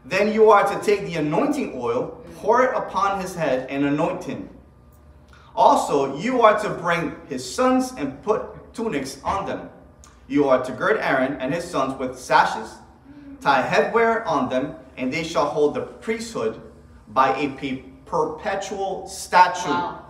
Then 0.05 0.33
you 0.33 0.49
are 0.49 0.67
to 0.67 0.85
take 0.85 1.05
the 1.05 1.15
anointing 1.15 1.73
oil, 1.75 2.19
pour 2.37 2.63
it 2.63 2.75
upon 2.75 3.21
his 3.21 3.35
head, 3.35 3.67
and 3.69 3.85
anoint 3.85 4.23
him. 4.23 4.49
Also, 5.55 6.17
you 6.17 6.41
are 6.41 6.59
to 6.61 6.69
bring 6.69 7.15
his 7.29 7.43
sons 7.55 7.93
and 7.97 8.21
put 8.23 8.73
tunics 8.73 9.21
on 9.23 9.45
them. 9.45 9.69
You 10.27 10.49
are 10.49 10.63
to 10.63 10.71
gird 10.71 10.97
Aaron 10.97 11.39
and 11.39 11.53
his 11.53 11.63
sons 11.63 11.97
with 11.99 12.17
sashes, 12.17 12.75
tie 13.39 13.61
headwear 13.61 14.25
on 14.25 14.49
them, 14.49 14.75
and 14.97 15.13
they 15.13 15.23
shall 15.23 15.45
hold 15.45 15.75
the 15.75 15.81
priesthood 15.81 16.61
by 17.09 17.35
a 17.35 17.49
pe- 17.49 17.83
perpetual 18.05 19.07
statute. 19.07 19.69
Wow. 19.69 20.05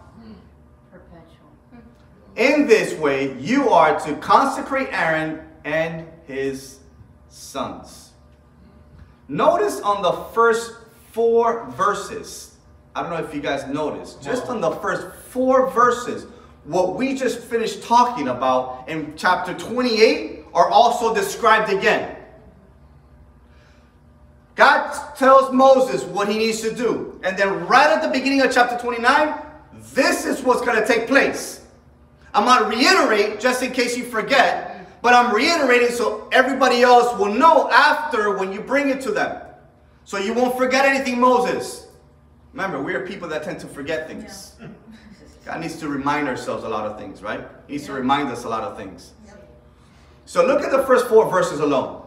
Perpetual. 0.92 1.50
In 2.36 2.68
this 2.68 2.98
way, 3.00 3.38
you 3.40 3.70
are 3.70 4.00
to 4.02 4.16
consecrate 4.18 4.90
Aaron 4.92 5.42
and 5.66 6.08
his 6.26 6.80
sons. 7.30 8.03
Notice 9.28 9.80
on 9.82 10.02
the 10.02 10.12
first 10.34 10.74
four 11.12 11.70
verses, 11.72 12.56
I 12.96 13.02
don't 13.02 13.12
know 13.12 13.24
if 13.24 13.34
you 13.34 13.42
guys 13.42 13.68
noticed, 13.68 14.22
just 14.22 14.48
on 14.48 14.62
the 14.62 14.72
first 14.72 15.16
four 15.30 15.70
verses, 15.72 16.28
what 16.66 16.96
we 16.96 17.16
just 17.16 17.40
finished 17.40 17.84
talking 17.84 18.30
about 18.30 18.88
in 18.88 19.14
chapter 19.18 19.54
28 19.54 20.46
are 20.54 20.70
also 20.70 21.14
described 21.14 21.72
again. 21.72 22.16
God 24.56 25.16
tells 25.16 25.52
Moses 25.52 26.04
what 26.04 26.30
he 26.30 26.38
needs 26.38 26.62
to 26.62 26.74
do. 26.74 27.20
And 27.24 27.38
then 27.38 27.66
right 27.68 27.90
at 27.90 28.04
the 28.04 28.10
beginning 28.10 28.42
of 28.42 28.54
chapter 28.54 28.78
29, 28.78 29.40
this 29.94 30.26
is 30.26 30.42
what's 30.44 30.62
going 30.62 30.80
to 30.80 30.88
take 30.88 31.08
place. 31.08 31.66
I'm 32.34 32.46
going 32.46 32.72
to 32.72 32.78
reiterate 32.78 33.40
just 33.40 33.64
in 33.64 33.72
case 33.72 33.98
you 33.98 34.06
forget, 34.06 34.73
but 35.04 35.14
I'm 35.14 35.36
reiterating 35.36 35.90
so 35.90 36.30
everybody 36.32 36.82
else 36.82 37.20
will 37.20 37.34
know 37.34 37.70
after 37.70 38.38
when 38.38 38.54
you 38.54 38.62
bring 38.62 38.90
it 38.90 39.02
to 39.02 39.12
them. 39.12 39.38
So 40.06 40.18
you 40.18 40.34
won't 40.34 40.58
forget 40.58 40.86
anything, 40.86 41.20
Moses. 41.20 41.88
Remember, 42.54 42.82
we 42.82 42.96
are 42.96 43.06
people 43.06 43.28
that 43.28 43.44
tend 43.44 43.60
to 43.60 43.68
forget 43.68 44.08
things. 44.08 44.56
God 45.46 45.60
needs 45.60 45.76
to 45.80 45.90
remind 45.90 46.30
ourselves 46.30 46.64
a 46.64 46.70
lot 46.70 46.86
of 46.86 46.98
things, 46.98 47.22
right? 47.22 47.46
He 47.68 47.74
needs 47.74 47.86
to 47.88 47.92
remind 47.92 48.30
us 48.30 48.46
a 48.46 48.50
lot 48.50 48.64
of 48.64 48.78
things. 48.78 49.12
So 50.26 50.46
look 50.46 50.62
at 50.62 50.72
the 50.72 50.84
first 50.84 51.08
four 51.08 51.30
verses 51.30 51.60
alone. 51.60 52.02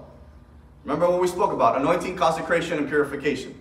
Remember 0.84 1.10
what 1.10 1.20
we 1.20 1.28
spoke 1.28 1.52
about 1.52 1.78
anointing, 1.78 2.16
consecration, 2.16 2.78
and 2.78 2.88
purification. 2.88 3.60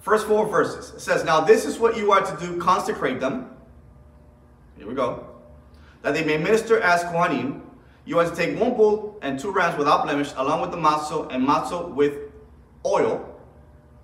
First 0.00 0.26
four 0.26 0.46
verses. 0.46 0.92
It 0.92 1.00
says, 1.00 1.24
Now 1.24 1.40
this 1.40 1.64
is 1.64 1.78
what 1.78 1.96
you 1.96 2.12
are 2.12 2.20
to 2.20 2.46
do 2.46 2.60
consecrate 2.60 3.18
them. 3.18 3.48
Here 4.76 4.86
we 4.86 4.94
go. 4.94 5.26
That 6.02 6.12
they 6.12 6.24
may 6.24 6.36
minister 6.36 6.80
as 6.80 7.02
Kohanim. 7.04 7.62
You 8.08 8.18
are 8.20 8.24
to 8.24 8.34
take 8.34 8.58
one 8.58 8.74
bull 8.74 9.18
and 9.20 9.38
two 9.38 9.50
rams 9.52 9.76
without 9.76 10.04
blemish, 10.04 10.32
along 10.38 10.62
with 10.62 10.70
the 10.70 10.78
matzo 10.78 11.30
and 11.30 11.46
matzo 11.46 11.94
with 11.94 12.14
oil. 12.86 13.38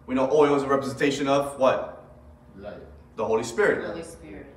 We 0.07 0.15
know 0.15 0.31
oil 0.31 0.55
is 0.57 0.63
a 0.63 0.67
representation 0.67 1.27
of 1.27 1.59
what? 1.59 2.05
Light. 2.55 2.83
The 3.17 3.25
Holy 3.25 3.45
Spirit. 3.45 3.87
Holy 3.87 4.03
Spirit. 4.03 4.55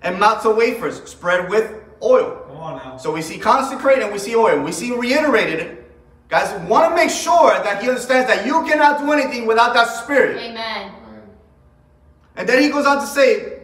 And 0.00 0.16
matzo 0.16 0.56
wafers 0.56 1.02
spread 1.04 1.50
with 1.50 1.82
oil. 2.02 2.44
Come 2.46 2.56
on 2.56 2.76
now. 2.78 2.96
So 2.96 3.12
we 3.12 3.20
see 3.20 3.36
consecrate 3.36 3.98
and 3.98 4.10
we 4.10 4.18
see 4.18 4.34
oil. 4.34 4.62
We 4.62 4.72
see 4.72 4.90
reiterated. 4.96 5.84
Guys, 6.30 6.50
want 6.66 6.88
to 6.88 6.96
make 6.96 7.10
sure 7.10 7.62
that 7.62 7.82
he 7.82 7.90
understands 7.90 8.26
that 8.26 8.46
you 8.46 8.64
cannot 8.64 9.00
do 9.00 9.12
anything 9.12 9.46
without 9.46 9.74
that 9.74 9.84
spirit. 9.84 10.38
Amen. 10.38 10.94
And 12.36 12.48
then 12.48 12.62
he 12.62 12.70
goes 12.70 12.86
on 12.86 13.00
to 13.00 13.06
say, 13.06 13.57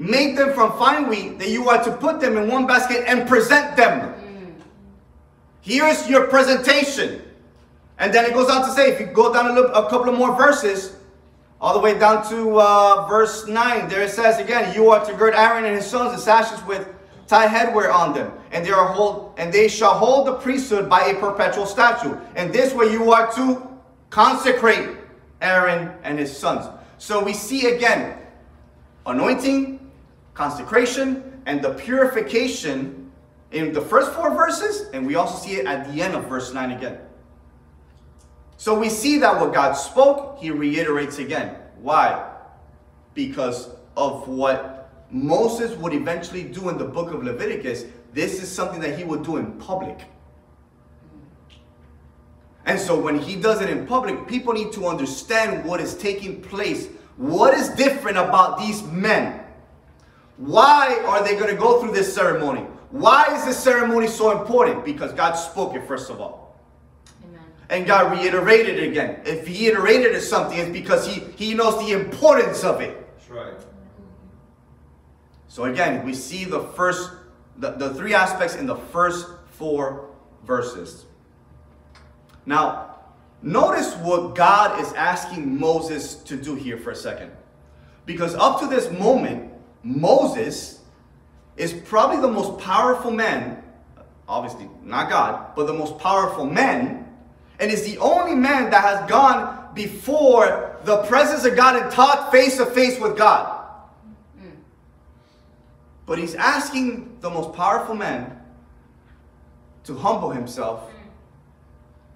make 0.00 0.34
them 0.34 0.54
from 0.54 0.72
fine 0.78 1.08
wheat, 1.08 1.38
that 1.38 1.50
you 1.50 1.68
are 1.68 1.84
to 1.84 1.94
put 1.98 2.20
them 2.20 2.38
in 2.38 2.48
one 2.48 2.66
basket 2.66 3.04
and 3.06 3.28
present 3.28 3.76
them. 3.76 4.14
Here's 5.60 6.08
your 6.08 6.26
presentation. 6.26 7.22
And 7.98 8.12
then 8.14 8.24
it 8.24 8.32
goes 8.32 8.48
on 8.48 8.62
to 8.62 8.72
say, 8.72 8.90
if 8.90 8.98
you 8.98 9.06
go 9.06 9.30
down 9.32 9.50
a, 9.50 9.52
little, 9.52 9.70
a 9.72 9.90
couple 9.90 10.08
of 10.08 10.18
more 10.18 10.34
verses, 10.34 10.96
all 11.60 11.74
the 11.74 11.78
way 11.78 11.98
down 11.98 12.26
to 12.30 12.58
uh, 12.58 13.06
verse 13.06 13.46
9, 13.46 13.88
there 13.90 14.00
it 14.00 14.10
says 14.10 14.38
again, 14.38 14.74
you 14.74 14.88
are 14.88 15.04
to 15.04 15.12
gird 15.12 15.34
Aaron 15.34 15.66
and 15.66 15.76
his 15.76 15.84
sons 15.84 16.12
the 16.12 16.18
sashes 16.18 16.64
with 16.64 16.88
tie 17.26 17.46
headwear 17.46 17.92
on 17.92 18.14
them, 18.14 18.32
and 18.52 18.64
they 18.64 18.70
are 18.70 18.86
hold 18.86 19.34
and 19.36 19.52
they 19.52 19.68
shall 19.68 19.92
hold 19.92 20.26
the 20.26 20.34
priesthood 20.34 20.88
by 20.88 21.08
a 21.08 21.14
perpetual 21.20 21.66
statute. 21.66 22.18
And 22.36 22.52
this 22.52 22.72
way 22.72 22.90
you 22.90 23.12
are 23.12 23.30
to 23.34 23.68
consecrate 24.08 24.96
Aaron 25.42 25.92
and 26.02 26.18
his 26.18 26.34
sons. 26.34 26.66
So 26.96 27.22
we 27.22 27.34
see 27.34 27.66
again 27.66 28.16
anointing, 29.04 29.79
consecration, 30.40 31.42
and 31.44 31.60
the 31.60 31.74
purification 31.74 33.10
in 33.52 33.74
the 33.74 33.80
first 33.80 34.12
four 34.12 34.30
verses, 34.34 34.88
and 34.94 35.06
we 35.06 35.14
also 35.14 35.36
see 35.36 35.56
it 35.56 35.66
at 35.66 35.92
the 35.92 36.00
end 36.00 36.14
of 36.14 36.24
verse 36.24 36.54
9 36.54 36.70
again. 36.70 36.98
So 38.56 38.78
we 38.78 38.88
see 38.88 39.18
that 39.18 39.38
what 39.38 39.52
God 39.52 39.74
spoke, 39.74 40.38
he 40.38 40.50
reiterates 40.50 41.18
again. 41.18 41.56
Why? 41.82 42.26
Because 43.12 43.68
of 43.98 44.28
what 44.28 44.90
Moses 45.10 45.76
would 45.76 45.92
eventually 45.92 46.44
do 46.44 46.70
in 46.70 46.78
the 46.78 46.84
book 46.86 47.12
of 47.12 47.22
Leviticus. 47.22 47.84
This 48.14 48.42
is 48.42 48.50
something 48.50 48.80
that 48.80 48.96
he 48.96 49.04
would 49.04 49.22
do 49.22 49.36
in 49.36 49.52
public. 49.58 49.98
And 52.64 52.78
so 52.78 52.98
when 52.98 53.18
he 53.18 53.36
does 53.36 53.60
it 53.60 53.68
in 53.68 53.86
public, 53.86 54.26
people 54.26 54.54
need 54.54 54.72
to 54.72 54.86
understand 54.86 55.66
what 55.66 55.80
is 55.80 55.94
taking 55.94 56.40
place. 56.40 56.88
What 57.16 57.52
is 57.52 57.68
different 57.70 58.16
about 58.16 58.58
these 58.58 58.82
men? 58.84 59.39
Why 60.40 60.98
are 61.04 61.22
they 61.22 61.34
going 61.34 61.54
to 61.54 61.60
go 61.60 61.82
through 61.82 61.92
this 61.92 62.14
ceremony? 62.14 62.62
Why 62.90 63.36
is 63.36 63.44
this 63.44 63.62
ceremony 63.62 64.08
so 64.08 64.40
important? 64.40 64.86
Because 64.86 65.12
God 65.12 65.34
spoke 65.34 65.74
it, 65.74 65.86
first 65.86 66.08
of 66.08 66.18
all. 66.18 66.58
Amen. 67.28 67.44
And 67.68 67.86
God 67.86 68.10
reiterated 68.10 68.78
it 68.78 68.88
again. 68.88 69.20
If 69.26 69.46
he 69.46 69.66
iterated 69.66 70.14
it 70.14 70.22
something, 70.22 70.58
it's 70.58 70.70
because 70.70 71.06
he, 71.06 71.20
he 71.36 71.52
knows 71.52 71.78
the 71.86 71.92
importance 71.92 72.64
of 72.64 72.80
it. 72.80 72.96
That's 73.18 73.28
right. 73.28 73.54
So 75.48 75.64
again, 75.64 76.06
we 76.06 76.14
see 76.14 76.46
the 76.46 76.60
first, 76.68 77.10
the, 77.58 77.72
the 77.72 77.92
three 77.92 78.14
aspects 78.14 78.56
in 78.56 78.64
the 78.64 78.76
first 78.76 79.28
four 79.50 80.08
verses. 80.46 81.04
Now, 82.46 82.94
notice 83.42 83.94
what 83.96 84.34
God 84.34 84.80
is 84.80 84.90
asking 84.94 85.60
Moses 85.60 86.14
to 86.14 86.34
do 86.34 86.54
here 86.54 86.78
for 86.78 86.92
a 86.92 86.96
second. 86.96 87.30
Because 88.06 88.34
up 88.36 88.58
to 88.60 88.66
this 88.66 88.90
moment, 88.90 89.52
Moses 89.82 90.80
is 91.56 91.72
probably 91.72 92.20
the 92.20 92.28
most 92.28 92.58
powerful 92.60 93.10
man, 93.10 93.62
obviously 94.28 94.68
not 94.82 95.10
God, 95.10 95.54
but 95.56 95.66
the 95.66 95.74
most 95.74 95.98
powerful 95.98 96.46
man, 96.46 97.06
and 97.58 97.70
is 97.70 97.84
the 97.84 97.98
only 97.98 98.34
man 98.34 98.70
that 98.70 98.82
has 98.82 99.08
gone 99.08 99.68
before 99.74 100.76
the 100.84 101.02
presence 101.04 101.44
of 101.44 101.56
God 101.56 101.80
and 101.80 101.90
talked 101.92 102.32
face 102.32 102.56
to 102.56 102.66
face 102.66 102.98
with 102.98 103.16
God. 103.16 103.58
But 106.06 106.18
he's 106.18 106.34
asking 106.34 107.18
the 107.20 107.30
most 107.30 107.52
powerful 107.54 107.94
man 107.94 108.40
to 109.84 109.94
humble 109.94 110.30
himself 110.30 110.90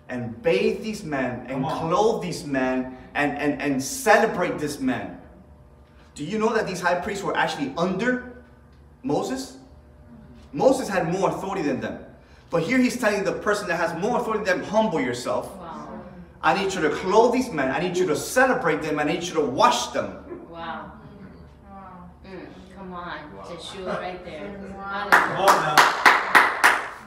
and 0.09 0.42
bathe 0.42 0.83
these 0.83 1.05
men 1.05 1.46
and 1.48 1.64
clothe 1.64 2.22
these 2.22 2.44
men 2.44 2.96
and, 3.14 3.38
and, 3.38 3.62
and 3.62 3.83
celebrate 3.83 4.59
this 4.59 4.81
man. 4.81 5.20
Do 6.14 6.24
you 6.24 6.38
know 6.38 6.53
that 6.55 6.66
these 6.66 6.81
high 6.81 7.00
priests 7.00 7.24
were 7.24 7.37
actually 7.37 7.72
under 7.77 8.42
Moses? 9.03 9.57
Moses 10.53 10.88
had 10.88 11.11
more 11.11 11.31
authority 11.31 11.62
than 11.62 11.81
them. 11.81 12.05
But 12.50 12.62
here 12.62 12.79
he's 12.79 12.96
telling 12.96 13.24
the 13.24 13.33
person 13.33 13.66
that 13.66 13.77
has 13.77 14.00
more 14.00 14.20
authority 14.20 14.44
than 14.44 14.61
them, 14.61 14.68
humble 14.68 15.00
yourself. 15.00 15.57
Wow. 15.57 16.00
I 16.40 16.55
need 16.55 16.72
you 16.72 16.81
to 16.83 16.90
clothe 16.90 17.33
these 17.33 17.50
men. 17.50 17.70
I 17.70 17.81
need 17.81 17.96
you 17.96 18.07
to 18.07 18.14
celebrate 18.14 18.81
them. 18.83 19.00
I 19.00 19.05
need 19.05 19.24
you 19.24 19.35
to 19.35 19.40
wash 19.40 19.88
them. 19.88 20.24
Wow. 20.48 20.92
Mm, 22.24 22.46
come 22.77 22.90
Come 22.90 22.94
on, 22.94 23.18
Yeshua 23.46 24.00
right 24.00 24.24
there. 24.24 24.61
Wow. 24.77 25.09
Come 25.11 25.37
on 25.38 25.46
now. 25.46 25.77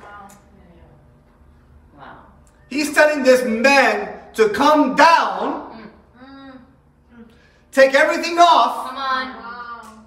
Wow. 0.03 0.27
Wow. 1.97 2.17
He's 2.69 2.93
telling 2.93 3.23
this 3.23 3.45
man 3.45 4.19
to 4.33 4.49
come 4.49 4.95
down. 4.95 5.66
Take 7.77 7.93
everything 7.93 8.39
off, 8.39 8.89
Come 8.89 8.97
on. 8.97 9.27
Wow. 9.37 10.03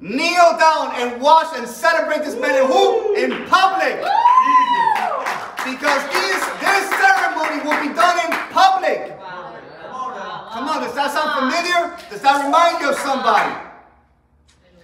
kneel 0.00 0.56
down 0.56 0.94
and 1.02 1.20
wash 1.20 1.50
and 1.58 1.66
celebrate 1.66 2.22
this 2.22 2.36
man 2.38 2.54
in 2.54 2.66
who? 2.70 3.14
In 3.18 3.30
public. 3.50 3.98
Because 5.66 6.02
this, 6.14 6.40
this 6.62 6.84
ceremony 7.02 7.58
will 7.66 7.80
be 7.82 7.90
done 7.94 8.18
in 8.22 8.30
public. 8.54 9.18
Wow. 9.18 9.58
Come 9.82 10.14
on. 10.14 10.52
Come 10.52 10.68
on, 10.68 10.82
does 10.82 10.94
that 10.94 11.10
sound 11.10 11.30
familiar? 11.42 11.98
Does 12.08 12.22
that 12.22 12.44
remind 12.44 12.80
you 12.80 12.90
of 12.90 12.96
somebody? 12.98 13.50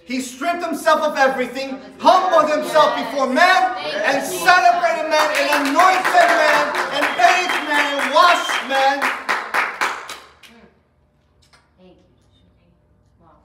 He 0.03 0.19
stripped 0.19 0.63
himself 0.65 0.99
of 1.01 1.15
everything, 1.17 1.79
humbled 1.99 2.51
himself 2.51 2.97
before 2.99 3.27
man, 3.31 3.77
and 4.03 4.19
celebrated 4.25 5.07
man, 5.07 5.27
and 5.39 5.69
anointed 5.69 6.29
man, 6.35 6.63
and 6.99 7.05
bathed 7.15 7.59
man, 7.69 7.85
and 7.95 8.13
washed 8.13 8.67
man. 8.67 8.97
Thank 11.77 11.93
you. 11.93 12.09
Yeshua. 12.17 13.21
Wow. 13.21 13.37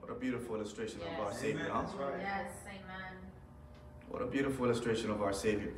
What 0.00 0.09
a 0.09 0.09
beautiful 0.20 0.56
illustration 0.56 1.00
of 1.00 1.24
our 1.24 1.32
Savior, 1.32 1.60
Amen. 1.60 1.70
huh? 1.72 1.82
That's 1.82 1.94
right. 1.94 2.20
Yes, 2.20 2.52
amen. 2.66 3.16
What 4.10 4.20
a 4.20 4.26
beautiful 4.26 4.66
illustration 4.66 5.10
of 5.10 5.22
our 5.22 5.32
Savior. 5.32 5.72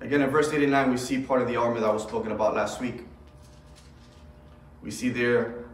Again, 0.00 0.20
in 0.20 0.28
verse 0.28 0.52
89, 0.52 0.90
we 0.90 0.96
see 0.96 1.20
part 1.20 1.40
of 1.40 1.48
the 1.48 1.56
armor 1.56 1.80
that 1.80 1.92
was 1.92 2.02
spoken 2.02 2.32
about 2.32 2.54
last 2.54 2.80
week. 2.80 3.06
We 4.82 4.90
see 4.90 5.08
there, 5.08 5.64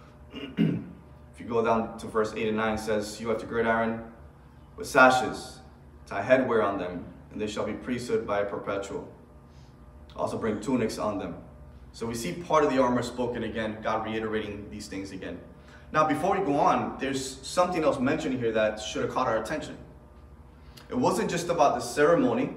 if 0.34 0.58
you 0.58 1.46
go 1.48 1.64
down 1.64 1.96
to 1.98 2.06
verse 2.06 2.34
89, 2.34 2.74
it 2.74 2.78
says, 2.78 3.20
You 3.20 3.28
have 3.28 3.38
to 3.38 3.46
gird 3.46 3.66
Aaron 3.66 4.02
with 4.76 4.86
sashes, 4.86 5.60
tie 6.04 6.22
headwear 6.22 6.64
on 6.64 6.78
them, 6.78 7.04
and 7.32 7.40
they 7.40 7.46
shall 7.46 7.64
be 7.64 7.72
priesthood 7.72 8.26
by 8.26 8.40
a 8.40 8.44
perpetual. 8.44 9.08
Also 10.16 10.36
bring 10.36 10.60
tunics 10.60 10.98
on 10.98 11.18
them. 11.18 11.36
So 11.92 12.06
we 12.06 12.14
see 12.14 12.32
part 12.32 12.64
of 12.64 12.70
the 12.70 12.82
armor 12.82 13.02
spoken 13.02 13.44
again, 13.44 13.78
God 13.82 14.04
reiterating 14.04 14.68
these 14.68 14.88
things 14.88 15.12
again. 15.12 15.38
Now, 15.92 16.06
before 16.06 16.38
we 16.38 16.44
go 16.44 16.56
on, 16.56 16.96
there's 17.00 17.38
something 17.46 17.82
else 17.82 17.98
mentioned 17.98 18.38
here 18.38 18.52
that 18.52 18.80
should 18.80 19.02
have 19.02 19.12
caught 19.12 19.26
our 19.26 19.42
attention. 19.42 19.76
It 20.88 20.96
wasn't 20.96 21.30
just 21.30 21.48
about 21.48 21.74
the 21.74 21.80
ceremony, 21.80 22.54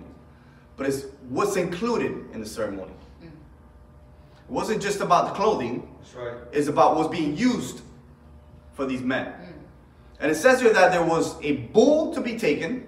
but 0.78 0.88
it's 0.88 1.06
what's 1.30 1.56
included 1.56 2.12
in 2.34 2.40
the 2.40 2.46
ceremony. 2.46 2.94
Mm. 3.22 3.28
It 3.28 4.50
wasn't 4.50 4.82
just 4.82 5.02
about 5.02 5.28
the 5.28 5.34
clothing, 5.34 5.88
That's 6.00 6.16
right. 6.16 6.34
it's 6.52 6.68
about 6.68 6.96
what's 6.96 7.10
being 7.10 7.36
used 7.38 7.82
for 8.74 8.86
these 8.86 9.02
men. 9.02 9.26
Mm. 9.26 9.54
And 10.20 10.32
it 10.32 10.36
says 10.36 10.62
here 10.62 10.74
that 10.74 10.92
there 10.92 11.04
was 11.04 11.36
a 11.44 11.54
bull 11.74 12.14
to 12.14 12.22
be 12.22 12.38
taken 12.38 12.88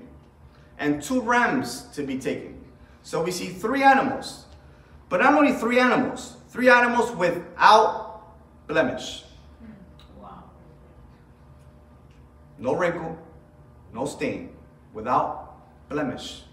and 0.77 1.01
two 1.01 1.21
rams 1.21 1.83
to 1.93 2.03
be 2.03 2.17
taken. 2.17 2.59
So 3.03 3.23
we 3.23 3.31
see 3.31 3.47
three 3.47 3.83
animals. 3.83 4.45
But 5.09 5.21
not 5.21 5.33
only 5.33 5.53
three 5.53 5.79
animals, 5.79 6.35
three 6.49 6.69
animals 6.69 7.11
without 7.11 8.23
blemish. 8.67 9.23
Wow. 10.19 10.43
No 12.57 12.75
wrinkle, 12.75 13.17
no 13.93 14.05
stain, 14.05 14.55
without 14.93 15.57
blemish. 15.89 16.43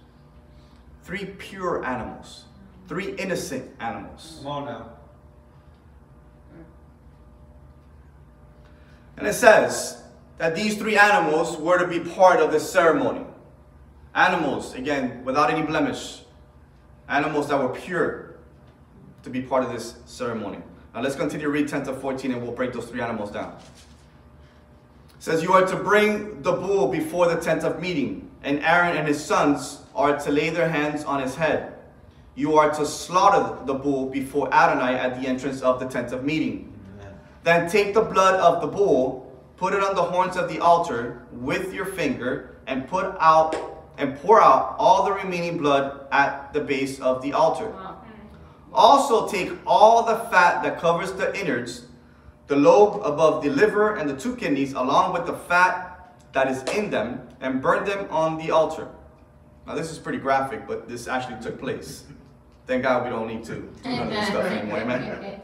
Three 1.05 1.27
pure 1.27 1.85
animals, 1.85 2.45
three 2.89 3.15
innocent 3.17 3.71
animals. 3.81 4.41
Come 4.43 4.53
on 4.53 4.65
now. 4.67 4.89
And 9.17 9.27
it 9.27 9.35
says 9.35 10.03
that 10.39 10.55
these 10.55 10.77
three 10.77 10.97
animals 10.97 11.57
were 11.57 11.79
to 11.79 11.87
be 11.87 12.01
part 12.01 12.41
of 12.41 12.51
this 12.51 12.69
ceremony. 12.69 13.25
Animals, 14.15 14.75
again, 14.75 15.25
without 15.25 15.51
any 15.51 15.63
blemish. 15.63 16.23
Animals 17.09 17.49
that 17.49 17.59
were 17.61 17.69
pure 17.69 18.37
to 19.23 19.31
be 19.31 19.43
part 19.43 19.65
of 19.65 19.73
this 19.73 19.97
ceremony. 20.07 20.59
Now 20.95 21.01
let's 21.01 21.15
continue 21.15 21.47
to 21.47 21.53
read 21.53 21.69
10 21.69 21.85
to 21.85 21.95
14 21.95 22.33
and 22.33 22.43
we'll 22.43 22.53
break 22.53 22.73
those 22.73 22.87
three 22.87 23.01
animals 23.01 23.31
down. 23.31 23.57
It 25.23 25.27
says, 25.27 25.43
You 25.45 25.53
are 25.53 25.65
to 25.65 25.77
bring 25.77 26.43
the 26.43 26.51
bull 26.51 26.89
before 26.89 27.29
the 27.29 27.41
tent 27.41 27.63
of 27.63 27.81
meeting, 27.81 28.29
and 28.43 28.59
Aaron 28.59 28.97
and 28.97 29.07
his 29.07 29.25
sons 29.25 29.83
are 29.95 30.19
to 30.19 30.33
lay 30.33 30.51
their 30.51 30.69
hands 30.69 31.05
on 31.05 31.23
his 31.23 31.37
head. 31.37 31.75
You 32.35 32.59
are 32.59 32.75
to 32.75 32.85
slaughter 32.85 33.65
the 33.65 33.75
bull 33.75 34.07
before 34.07 34.53
Adonai 34.53 34.99
at 34.99 35.23
the 35.23 35.29
entrance 35.29 35.63
of 35.63 35.79
the 35.79 35.87
tent 35.87 36.11
of 36.11 36.25
meeting. 36.25 36.77
Amen. 36.99 37.15
Then 37.45 37.71
take 37.71 37.95
the 37.95 38.01
blood 38.01 38.41
of 38.41 38.63
the 38.63 38.67
bull, 38.67 39.33
put 39.57 39.75
it 39.75 39.85
on 39.85 39.95
the 39.95 40.03
horns 40.03 40.37
of 40.37 40.49
the 40.49 40.59
altar 40.59 41.23
with 41.31 41.73
your 41.73 41.87
finger, 41.87 42.57
and 42.67 42.89
put 42.89 43.15
out 43.21 43.55
and 43.99 44.19
pour 44.19 44.43
out 44.43 44.75
all 44.77 45.05
the 45.05 45.13
remaining 45.13 45.57
blood 45.57 46.05
at 46.11 46.53
the 46.53 46.61
base 46.61 46.99
of 46.99 47.23
the 47.23 47.33
altar. 47.33 47.69
Wow. 47.69 48.03
Also 48.73 49.29
take 49.29 49.53
all 49.69 50.03
the 50.03 50.17
fat 50.31 50.65
that 50.65 50.81
covers 50.81 51.13
the 51.13 51.39
innards, 51.41 51.87
the 52.53 52.59
lobe 52.59 53.01
above 53.03 53.43
the 53.43 53.49
liver, 53.49 53.97
and 53.97 54.11
the 54.11 54.15
two 54.15 54.37
kidneys, 54.37 54.75
along 54.75 55.15
with 55.15 55.25
the 55.25 55.33
fat 55.33 56.13
that 56.35 56.49
is 56.49 56.63
in 56.75 56.91
them, 56.91 57.27
and 57.41 57.63
burn 57.63 57.83
them 57.87 58.07
on 58.11 58.37
the 58.37 58.51
altar. 58.51 58.89
Now 59.67 59.75
this 59.75 59.91
is 59.91 59.99
pretty 59.99 60.19
graphic, 60.19 60.67
but 60.69 60.87
this 60.87 61.09
actually 61.09 61.41
took 61.41 61.59
place. 61.59 62.05
Thank 62.67 62.83
God 62.83 63.05
we 63.05 63.11
don't 63.11 63.27
need 63.27 63.43
to 63.45 63.55
do 63.55 63.73
none 63.85 64.09
of 64.09 64.11
this 64.11 64.27
stuff 64.29 64.45
anymore. 64.53 64.81
Amen. 64.81 65.41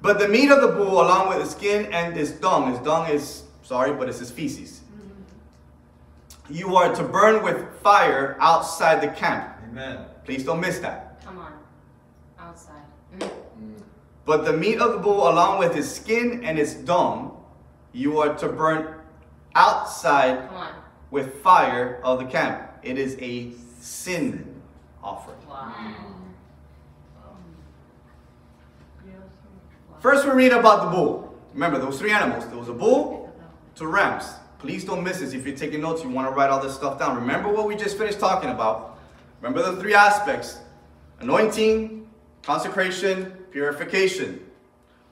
But 0.00 0.18
the 0.18 0.28
meat 0.28 0.50
of 0.50 0.62
the 0.62 0.68
bull, 0.68 1.02
along 1.02 1.28
with 1.28 1.40
the 1.40 1.46
skin 1.46 1.92
and 1.92 2.16
its 2.16 2.30
dung, 2.30 2.70
his 2.70 2.78
dung 2.78 3.10
is, 3.10 3.42
sorry, 3.62 3.92
but 3.92 4.08
it's 4.08 4.18
his 4.18 4.30
feces. 4.30 4.80
You 6.48 6.74
are 6.76 6.94
to 6.94 7.02
burn 7.02 7.44
with 7.44 7.58
fire 7.82 8.38
outside 8.40 9.02
the 9.02 9.08
camp. 9.08 9.56
Amen. 9.68 10.06
Please 10.24 10.42
don't 10.42 10.60
miss 10.60 10.78
that. 10.78 11.22
Come 11.22 11.36
on. 11.36 11.52
Outside. 12.38 12.82
Mm. 13.18 13.30
But 14.30 14.44
the 14.44 14.52
meat 14.52 14.78
of 14.78 14.92
the 14.92 14.98
bull, 14.98 15.28
along 15.28 15.58
with 15.58 15.74
his 15.74 15.92
skin 15.92 16.44
and 16.44 16.56
its 16.56 16.74
dung, 16.74 17.36
you 17.92 18.20
are 18.20 18.32
to 18.36 18.48
burn 18.48 18.94
outside 19.56 20.48
with 21.10 21.42
fire 21.42 22.00
of 22.04 22.20
the 22.20 22.26
camp. 22.26 22.62
It 22.84 22.96
is 22.96 23.16
a 23.18 23.50
sin 23.80 24.62
offering. 25.02 25.36
Wow. 25.48 25.74
First, 29.98 30.24
we 30.24 30.30
read 30.30 30.52
about 30.52 30.84
the 30.84 30.96
bull. 30.96 31.36
Remember, 31.52 31.78
there 31.78 31.88
was 31.88 31.98
three 31.98 32.12
animals. 32.12 32.46
There 32.46 32.56
was 32.56 32.68
a 32.68 32.72
bull, 32.72 33.34
two 33.74 33.88
rams. 33.88 34.30
Please 34.60 34.84
don't 34.84 35.02
miss 35.02 35.18
this. 35.18 35.32
If 35.32 35.44
you're 35.44 35.56
taking 35.56 35.80
notes, 35.80 36.04
you 36.04 36.08
want 36.08 36.28
to 36.28 36.32
write 36.36 36.50
all 36.50 36.62
this 36.62 36.76
stuff 36.76 37.00
down. 37.00 37.16
Remember 37.16 37.52
what 37.52 37.66
we 37.66 37.74
just 37.74 37.98
finished 37.98 38.20
talking 38.20 38.50
about. 38.50 39.00
Remember 39.40 39.68
the 39.68 39.80
three 39.80 39.94
aspects: 39.94 40.60
anointing, 41.18 42.08
consecration, 42.44 43.36
purification. 43.50 44.44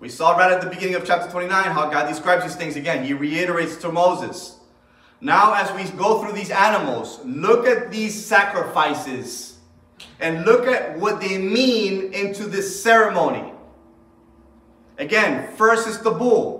We 0.01 0.09
saw 0.09 0.37
right 0.37 0.53
at 0.53 0.61
the 0.61 0.71
beginning 0.71 0.95
of 0.95 1.05
chapter 1.05 1.31
29 1.31 1.65
how 1.65 1.91
God 1.91 2.09
describes 2.09 2.45
these 2.45 2.55
things 2.55 2.77
again. 2.77 3.05
He 3.05 3.15
reiterates 3.15 3.77
to 3.79 3.91
Moses. 3.91 4.59
Now, 5.21 5.55
as 5.55 5.73
we 5.73 5.99
go 5.99 6.23
through 6.23 6.35
these 6.35 6.51
animals, 6.51 7.21
look 7.25 7.67
at 7.67 7.91
these 7.91 8.25
sacrifices 8.25 9.59
and 10.21 10.45
look 10.45 10.67
at 10.67 10.99
what 10.99 11.21
they 11.21 11.39
mean 11.39 12.13
into 12.13 12.45
this 12.45 12.83
ceremony. 12.83 13.53
Again, 14.99 15.55
first 15.57 15.89
is 15.89 15.99
the 15.99 16.11
bull. 16.11 16.59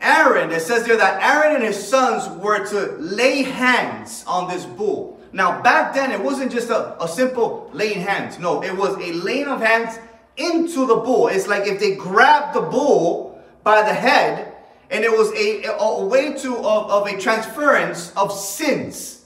Aaron, 0.00 0.50
it 0.50 0.60
says 0.60 0.86
there 0.86 0.96
that 0.96 1.22
Aaron 1.22 1.56
and 1.56 1.64
his 1.64 1.88
sons 1.88 2.26
were 2.42 2.66
to 2.66 2.96
lay 2.98 3.42
hands 3.42 4.24
on 4.26 4.48
this 4.48 4.64
bull. 4.64 5.19
Now, 5.32 5.62
back 5.62 5.94
then, 5.94 6.10
it 6.10 6.20
wasn't 6.20 6.50
just 6.50 6.70
a, 6.70 7.02
a 7.02 7.08
simple 7.08 7.70
laying 7.72 8.00
hands. 8.00 8.38
No, 8.38 8.62
it 8.62 8.76
was 8.76 8.96
a 8.96 9.12
laying 9.12 9.46
of 9.46 9.60
hands 9.60 9.98
into 10.36 10.86
the 10.86 10.96
bull. 10.96 11.28
It's 11.28 11.46
like 11.46 11.66
if 11.66 11.78
they 11.78 11.94
grabbed 11.94 12.56
the 12.56 12.62
bull 12.62 13.40
by 13.62 13.82
the 13.82 13.94
head, 13.94 14.56
and 14.90 15.04
it 15.04 15.10
was 15.10 15.32
a, 15.32 15.64
a, 15.78 16.04
way 16.04 16.34
to 16.34 16.56
of, 16.56 16.90
of 16.90 17.06
a 17.06 17.16
transference 17.18 18.12
of 18.16 18.32
sins. 18.32 19.24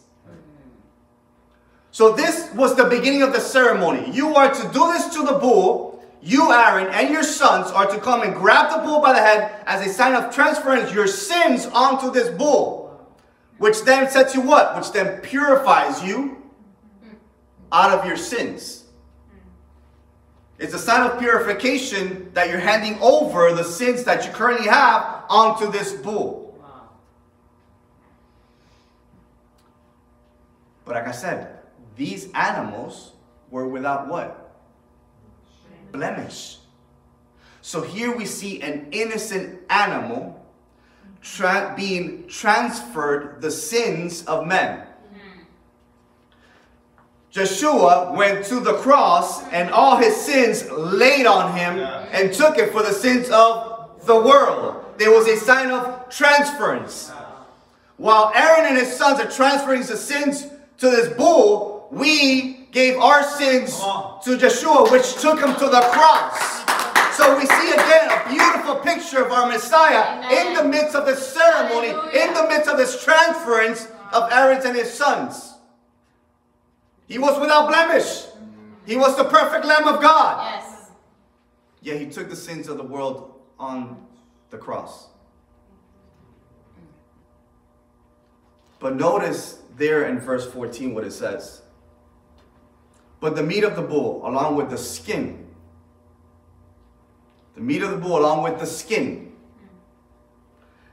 So 1.91 2.13
this 2.13 2.53
was 2.55 2.77
the 2.77 2.85
beginning 2.85 3.23
of 3.23 3.33
the 3.33 3.41
ceremony. 3.41 4.11
You 4.11 4.35
are 4.35 4.53
to 4.53 4.63
do 4.73 4.93
this 4.93 5.15
to 5.15 5.25
the 5.25 5.39
bull. 5.39 6.05
You, 6.21 6.53
Aaron, 6.53 6.89
and 6.89 7.11
your 7.11 7.23
sons 7.23 7.71
are 7.71 7.87
to 7.87 8.01
come 8.01 8.23
and 8.23 8.35
grab 8.35 8.71
the 8.73 8.85
bull 8.85 9.01
by 9.01 9.13
the 9.13 9.21
head 9.21 9.63
as 9.67 9.87
a 9.87 9.93
sign 9.93 10.15
of 10.15 10.35
transference 10.35 10.93
your 10.93 11.07
sins 11.07 11.67
onto 11.67 12.11
this 12.11 12.31
bull, 12.31 12.84
which 13.59 13.83
then 13.83 14.11
sets 14.11 14.35
you 14.35 14.41
what? 14.41 14.77
Which 14.77 14.93
then 14.93 15.21
purifies 15.21 16.03
you 16.03 16.43
out 17.73 17.91
of 17.91 18.07
your 18.07 18.17
sins. 18.17 18.85
It's 20.59 20.75
a 20.75 20.79
sign 20.79 21.11
of 21.11 21.19
purification 21.19 22.31
that 22.35 22.49
you're 22.49 22.61
handing 22.61 22.99
over 23.01 23.53
the 23.53 23.65
sins 23.65 24.05
that 24.05 24.25
you 24.25 24.33
currently 24.33 24.69
have 24.69 25.25
onto 25.29 25.71
this 25.71 25.93
bull. 25.93 26.45
But 30.85 30.95
like 30.95 31.09
I 31.09 31.13
said, 31.13 31.59
these 31.97 32.31
animals 32.33 33.13
were 33.51 33.67
without 33.67 34.09
what? 34.09 34.53
Blemish. 35.93 36.59
So 37.63 37.81
here 37.83 38.15
we 38.15 38.27
see 38.27 38.61
an 38.61 38.89
innocent 38.93 39.61
animal 39.71 40.44
tra- 41.25 41.73
being 41.77 42.29
transferred 42.29 43.41
the 43.41 43.51
sins 43.51 44.25
of 44.27 44.47
men. 44.47 44.79
Mm-hmm. 44.79 45.41
Yeshua 47.33 48.15
went 48.15 48.45
to 48.47 48.61
the 48.61 48.75
cross 48.75 49.43
and 49.49 49.71
all 49.71 49.97
his 49.97 50.15
sins 50.15 50.71
laid 50.71 51.27
on 51.27 51.57
him 51.57 51.79
Yeah. 51.79 52.07
and 52.13 52.33
took 52.33 52.59
it 52.59 52.71
for 52.73 52.83
the 52.83 52.93
sins 52.93 53.29
of 53.31 54.07
the 54.07 54.15
world. 54.15 54.85
There 54.99 55.11
was 55.11 55.27
a 55.27 55.37
sign 55.37 55.71
of 55.71 56.09
transference. 56.11 57.11
While 57.97 58.31
Aaron 58.35 58.67
and 58.67 58.77
his 58.79 58.95
sons 58.97 59.19
are 59.21 59.31
transferring 59.31 59.81
the 59.83 59.97
sins 59.97 60.47
to 60.79 60.91
this 60.91 61.13
bull, 61.17 61.89
we 61.91 62.67
gave 62.71 62.99
our 62.99 63.23
sins 63.23 63.79
to 63.79 64.37
Yeshua, 64.37 64.91
which 64.91 65.15
took 65.15 65.41
him 65.41 65.55
to 65.55 65.67
the 65.69 65.81
cross. 65.93 66.64
So 67.17 67.39
we 67.39 67.47
see 67.47 67.73
again 67.73 68.11
a 68.11 68.29
beautiful 68.29 68.77
picture 68.77 69.25
of 69.25 69.31
our 69.31 69.47
Messiah 69.49 70.19
Amen. 70.25 70.47
in 70.49 70.55
the 70.55 70.65
midst 70.65 70.97
of 70.97 71.07
this 71.07 71.25
ceremony, 71.33 71.89
Hallelujah. 71.89 72.27
in 72.27 72.35
the 72.35 72.49
midst 72.49 72.69
of 72.69 72.77
this 72.77 73.03
transference 73.05 73.89
of 74.13 74.33
Aaron 74.33 74.61
and 74.67 74.77
his 74.77 74.93
sons. 74.93 75.55
He 77.07 77.19
was 77.19 77.39
without 77.41 77.69
blemish. 77.69 78.25
He 78.87 78.97
was 78.97 79.17
the 79.17 79.25
perfect 79.25 79.65
Lamb 79.65 79.87
of 79.87 80.01
God. 80.01 80.45
Yes. 80.55 80.91
Yet 81.83 82.01
he 82.01 82.07
took 82.07 82.29
the 82.29 82.37
sins 82.37 82.69
of 82.69 82.79
the 82.79 82.85
world 82.85 83.35
on 83.59 84.05
the 84.51 84.59
cross. 84.59 85.09
But 88.81 88.97
notice 88.97 89.61
there 89.77 90.05
in 90.07 90.19
verse 90.19 90.51
14 90.51 90.95
what 90.95 91.05
it 91.05 91.13
says. 91.13 91.63
But 93.21 93.37
the 93.37 93.43
meat 93.43 93.65
of 93.65 93.77
the 93.77 93.83
bull, 93.83 94.27
along 94.27 94.57
with 94.57 94.69
the 94.71 94.77
skin, 94.77 95.44
the 97.55 97.61
meat 97.61 97.83
of 97.83 97.91
the 97.91 97.97
bull, 97.97 98.19
along 98.19 98.43
with 98.43 98.59
the 98.59 98.67
skin, 98.67 99.33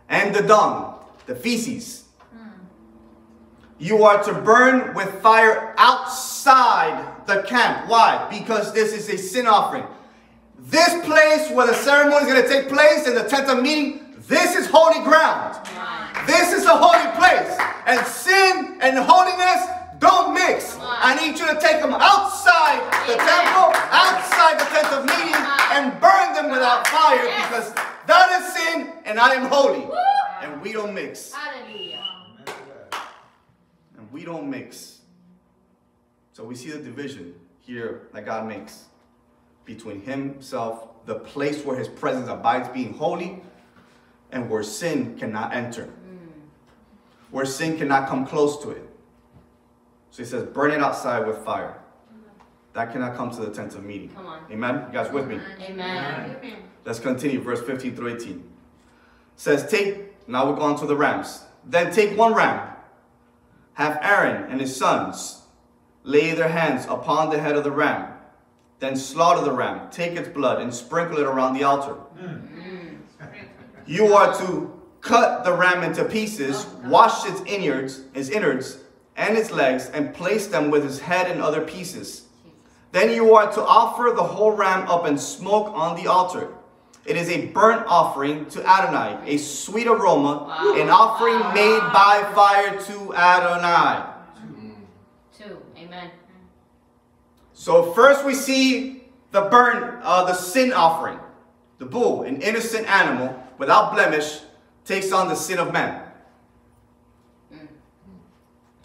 and 0.09 0.35
the 0.35 0.43
dung, 0.43 0.95
the 1.25 1.35
feces, 1.35 2.05
you 3.79 4.03
are 4.03 4.23
to 4.23 4.33
burn 4.33 4.93
with 4.93 5.09
fire 5.21 5.73
outside 5.77 7.25
the 7.25 7.41
camp. 7.43 7.89
Why? 7.89 8.27
Because 8.29 8.73
this 8.73 8.93
is 8.93 9.09
a 9.09 9.17
sin 9.17 9.47
offering. 9.47 9.85
This 10.59 11.03
place 11.03 11.49
where 11.49 11.65
the 11.65 11.73
ceremony 11.73 12.27
is 12.27 12.31
going 12.31 12.43
to 12.43 12.47
take 12.47 12.69
place 12.69 13.07
in 13.07 13.15
the 13.15 13.23
tent 13.23 13.49
of 13.49 13.63
meeting, 13.63 14.15
this 14.27 14.55
is 14.55 14.67
holy 14.67 15.03
ground. 15.03 15.57
This 16.27 16.53
is 16.53 16.65
a 16.65 16.77
holy 16.77 17.11
place. 17.17 17.57
And 17.87 18.05
sin 18.05 18.77
and 18.81 18.99
holiness 18.99 19.80
don't 20.01 20.33
mix. 20.33 20.77
I 20.81 21.15
need 21.15 21.39
you 21.39 21.47
to 21.47 21.59
take 21.61 21.79
them 21.79 21.93
outside 21.93 22.81
the 23.07 23.15
temple, 23.15 23.69
outside 23.93 24.59
the 24.59 24.65
tent 24.65 24.89
of 24.91 25.05
meeting, 25.05 25.37
and 25.71 26.01
burn 26.01 26.33
them 26.33 26.51
without 26.51 26.87
fire 26.87 27.23
because 27.45 27.71
that 28.07 28.41
is 28.41 28.53
sin 28.53 28.91
and 29.05 29.19
I 29.19 29.35
am 29.35 29.45
holy. 29.45 29.87
And 30.41 30.59
we 30.61 30.73
don't 30.73 30.93
mix. 30.93 31.31
Hallelujah. 31.31 32.03
Amen 32.25 32.45
to 32.45 32.53
that. 32.91 33.03
And 33.97 34.11
we 34.11 34.25
don't 34.25 34.49
mix. 34.49 35.01
So 36.33 36.43
we 36.43 36.55
see 36.55 36.71
the 36.71 36.79
division 36.79 37.35
here 37.59 38.07
that 38.13 38.25
God 38.25 38.47
makes 38.47 38.85
between 39.65 40.01
Himself, 40.01 41.05
the 41.05 41.15
place 41.15 41.63
where 41.63 41.77
His 41.77 41.87
presence 41.87 42.27
abides, 42.27 42.67
being 42.69 42.93
holy, 42.93 43.39
and 44.31 44.49
where 44.49 44.63
sin 44.63 45.15
cannot 45.19 45.53
enter, 45.53 45.89
where 47.29 47.45
sin 47.45 47.77
cannot 47.77 48.09
come 48.09 48.25
close 48.25 48.61
to 48.63 48.71
it. 48.71 48.90
So 50.11 50.23
He 50.23 50.29
says, 50.29 50.43
burn 50.43 50.71
it 50.71 50.81
outside 50.81 51.25
with 51.25 51.37
fire. 51.39 51.77
That 52.73 52.91
cannot 52.91 53.15
come 53.15 53.31
to 53.31 53.41
the 53.41 53.51
tent 53.51 53.75
of 53.75 53.83
meeting. 53.83 54.09
Come 54.09 54.27
on. 54.27 54.43
Amen? 54.49 54.85
You 54.87 54.93
guys 54.93 55.11
with 55.11 55.27
me? 55.27 55.39
Amen. 55.61 56.37
Let's 56.85 56.99
continue, 56.99 57.41
verse 57.41 57.61
15 57.61 57.95
through 57.95 58.15
18. 58.15 58.43
Says, 59.35 59.69
take, 59.69 60.27
now 60.27 60.49
we're 60.49 60.55
going 60.55 60.77
to 60.79 60.85
the 60.85 60.95
rams. 60.95 61.43
Then 61.65 61.91
take 61.91 62.17
one 62.17 62.33
ram, 62.33 62.75
have 63.73 63.99
Aaron 64.01 64.49
and 64.51 64.59
his 64.59 64.75
sons 64.75 65.41
lay 66.03 66.33
their 66.33 66.47
hands 66.47 66.85
upon 66.89 67.29
the 67.29 67.39
head 67.39 67.55
of 67.55 67.63
the 67.63 67.71
ram, 67.71 68.13
then 68.79 68.95
slaughter 68.95 69.43
the 69.43 69.51
ram, 69.51 69.89
take 69.91 70.13
its 70.13 70.29
blood, 70.29 70.61
and 70.61 70.73
sprinkle 70.73 71.17
it 71.17 71.25
around 71.25 71.53
the 71.53 71.63
altar. 71.63 71.95
Mm. 72.17 72.97
You 73.85 74.13
are 74.13 74.35
to 74.39 74.81
cut 75.01 75.43
the 75.43 75.53
ram 75.53 75.83
into 75.83 76.03
pieces, 76.05 76.65
oh, 76.67 76.89
wash 76.89 77.25
its 77.29 77.41
innards, 77.41 78.01
its 78.13 78.29
innards, 78.29 78.80
and 79.15 79.37
its 79.37 79.51
legs, 79.51 79.89
and 79.93 80.13
place 80.13 80.47
them 80.47 80.71
with 80.71 80.85
its 80.85 80.99
head 80.99 81.29
and 81.29 81.41
other 81.41 81.61
pieces. 81.61 82.23
Then 82.91 83.11
you 83.11 83.33
are 83.35 83.51
to 83.51 83.61
offer 83.61 84.11
the 84.15 84.23
whole 84.23 84.51
ram 84.51 84.87
up 84.87 85.05
in 85.05 85.17
smoke 85.17 85.71
on 85.73 85.95
the 86.01 86.07
altar. 86.09 86.49
It 87.05 87.15
is 87.17 87.29
a 87.29 87.47
burnt 87.47 87.85
offering 87.87 88.45
to 88.47 88.67
Adonai, 88.67 89.17
a 89.25 89.37
sweet 89.37 89.87
aroma, 89.87 90.45
Wow. 90.47 90.75
an 90.75 90.89
offering 90.89 91.39
made 91.53 91.79
by 91.93 92.31
fire 92.35 92.79
to 92.79 93.15
Adonai. 93.15 94.03
Two. 95.37 95.57
Amen. 95.77 96.11
So 97.53 97.91
first 97.93 98.23
we 98.25 98.35
see 98.35 99.03
the 99.31 99.41
burnt, 99.41 100.01
uh, 100.03 100.25
the 100.25 100.33
sin 100.33 100.73
offering. 100.73 101.19
The 101.79 101.85
bull, 101.85 102.21
an 102.23 102.41
innocent 102.41 102.87
animal 102.87 103.35
without 103.57 103.93
blemish, 103.93 104.41
takes 104.85 105.11
on 105.11 105.27
the 105.29 105.35
sin 105.35 105.57
of 105.57 105.73
man. 105.73 106.00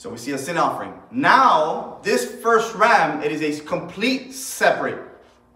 So 0.06 0.12
we 0.12 0.18
see 0.18 0.30
a 0.30 0.38
sin 0.38 0.56
offering. 0.56 0.94
Now, 1.10 1.98
this 2.04 2.36
first 2.40 2.76
ram, 2.76 3.24
it 3.24 3.32
is 3.32 3.42
a 3.42 3.64
complete 3.64 4.32
separate 4.32 5.02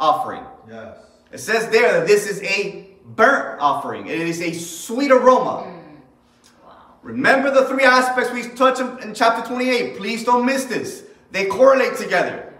offering. 0.00 0.42
Yes. 0.68 0.98
It 1.30 1.38
says 1.38 1.68
there 1.68 1.92
that 1.92 2.08
this 2.08 2.26
is 2.26 2.42
a 2.42 2.88
burnt 3.14 3.60
offering. 3.60 4.08
It 4.08 4.18
is 4.18 4.40
a 4.40 4.52
sweet 4.52 5.12
aroma. 5.12 5.68
Mm. 5.68 6.66
Wow. 6.66 6.72
Remember 7.04 7.52
the 7.52 7.66
three 7.66 7.84
aspects 7.84 8.32
we 8.32 8.42
touched 8.42 8.80
in, 8.80 8.98
in 9.10 9.14
chapter 9.14 9.48
28. 9.48 9.96
Please 9.96 10.24
don't 10.24 10.44
miss 10.44 10.64
this. 10.64 11.04
They 11.30 11.46
correlate 11.46 11.96
together. 11.96 12.52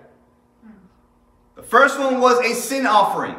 Mm. 0.65 0.71
The 1.57 1.65
first 1.65 1.99
one 1.99 2.21
was 2.21 2.39
a 2.39 2.55
sin 2.55 2.87
offering. 2.87 3.35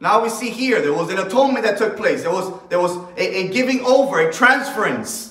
Now 0.00 0.20
we 0.20 0.30
see 0.30 0.50
here 0.50 0.82
there 0.82 0.94
was 0.94 1.10
an 1.10 1.18
atonement 1.20 1.64
that 1.64 1.78
took 1.78 1.96
place. 1.96 2.22
There 2.22 2.32
was 2.32 2.52
there 2.70 2.80
was 2.80 2.96
a, 3.16 3.44
a 3.44 3.48
giving 3.50 3.84
over, 3.84 4.28
a 4.28 4.32
transference. 4.32 5.27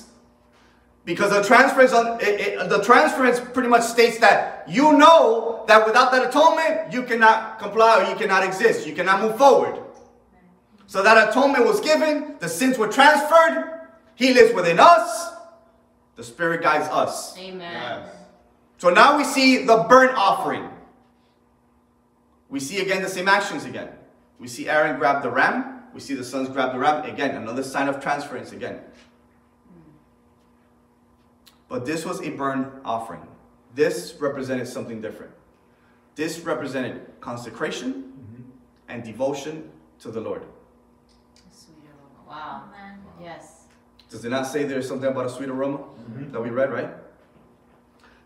Because 1.08 1.30
the 1.30 1.42
transference 1.42 1.94
on 1.94 2.20
it, 2.20 2.38
it- 2.38 2.68
the 2.68 2.82
transference 2.84 3.40
pretty 3.40 3.70
much 3.70 3.82
states 3.82 4.18
that 4.18 4.64
you 4.68 4.92
know 4.92 5.64
that 5.66 5.86
without 5.86 6.12
that 6.12 6.28
atonement 6.28 6.92
you 6.92 7.02
cannot 7.02 7.58
comply 7.58 8.02
or 8.04 8.10
you 8.10 8.14
cannot 8.14 8.44
exist. 8.44 8.86
You 8.86 8.94
cannot 8.94 9.22
move 9.22 9.38
forward. 9.38 9.82
So 10.86 11.02
that 11.02 11.30
atonement 11.30 11.64
was 11.64 11.80
given, 11.80 12.36
the 12.40 12.48
sins 12.50 12.76
were 12.76 12.88
transferred, 12.88 13.88
he 14.16 14.34
lives 14.34 14.52
within 14.52 14.78
us, 14.78 15.32
the 16.16 16.22
Spirit 16.22 16.60
guides 16.60 16.88
us. 16.90 17.38
Amen. 17.38 17.72
Yes. 17.72 18.14
So 18.76 18.90
now 18.90 19.16
we 19.16 19.24
see 19.24 19.64
the 19.64 19.86
burnt 19.88 20.12
offering. 20.14 20.68
We 22.50 22.60
see 22.60 22.80
again 22.80 23.00
the 23.00 23.08
same 23.08 23.28
actions 23.28 23.64
again. 23.64 23.88
We 24.38 24.46
see 24.46 24.68
Aaron 24.68 24.98
grab 24.98 25.22
the 25.22 25.30
ram, 25.30 25.84
we 25.94 26.00
see 26.00 26.12
the 26.12 26.24
sons 26.24 26.50
grab 26.50 26.72
the 26.74 26.78
ram, 26.78 27.06
again, 27.06 27.34
another 27.34 27.62
sign 27.62 27.88
of 27.88 27.98
transference 27.98 28.52
again. 28.52 28.80
But 31.68 31.84
this 31.84 32.04
was 32.04 32.20
a 32.22 32.30
burnt 32.30 32.72
offering. 32.84 33.26
This 33.74 34.14
represented 34.18 34.66
something 34.66 35.00
different. 35.00 35.32
This 36.14 36.40
represented 36.40 37.02
consecration 37.20 37.92
mm-hmm. 37.92 38.42
and 38.88 39.04
devotion 39.04 39.70
to 40.00 40.10
the 40.10 40.20
Lord. 40.20 40.42
Sweet 41.52 41.76
aroma. 41.86 42.28
Wow. 42.28 42.64
Amen. 42.74 42.98
Yes. 43.20 43.64
Does 44.10 44.24
it 44.24 44.30
not 44.30 44.46
say 44.46 44.64
there's 44.64 44.88
something 44.88 45.08
about 45.08 45.26
a 45.26 45.30
sweet 45.30 45.50
aroma 45.50 45.78
mm-hmm. 45.78 46.32
that 46.32 46.40
we 46.40 46.48
read, 46.48 46.72
right? 46.72 46.90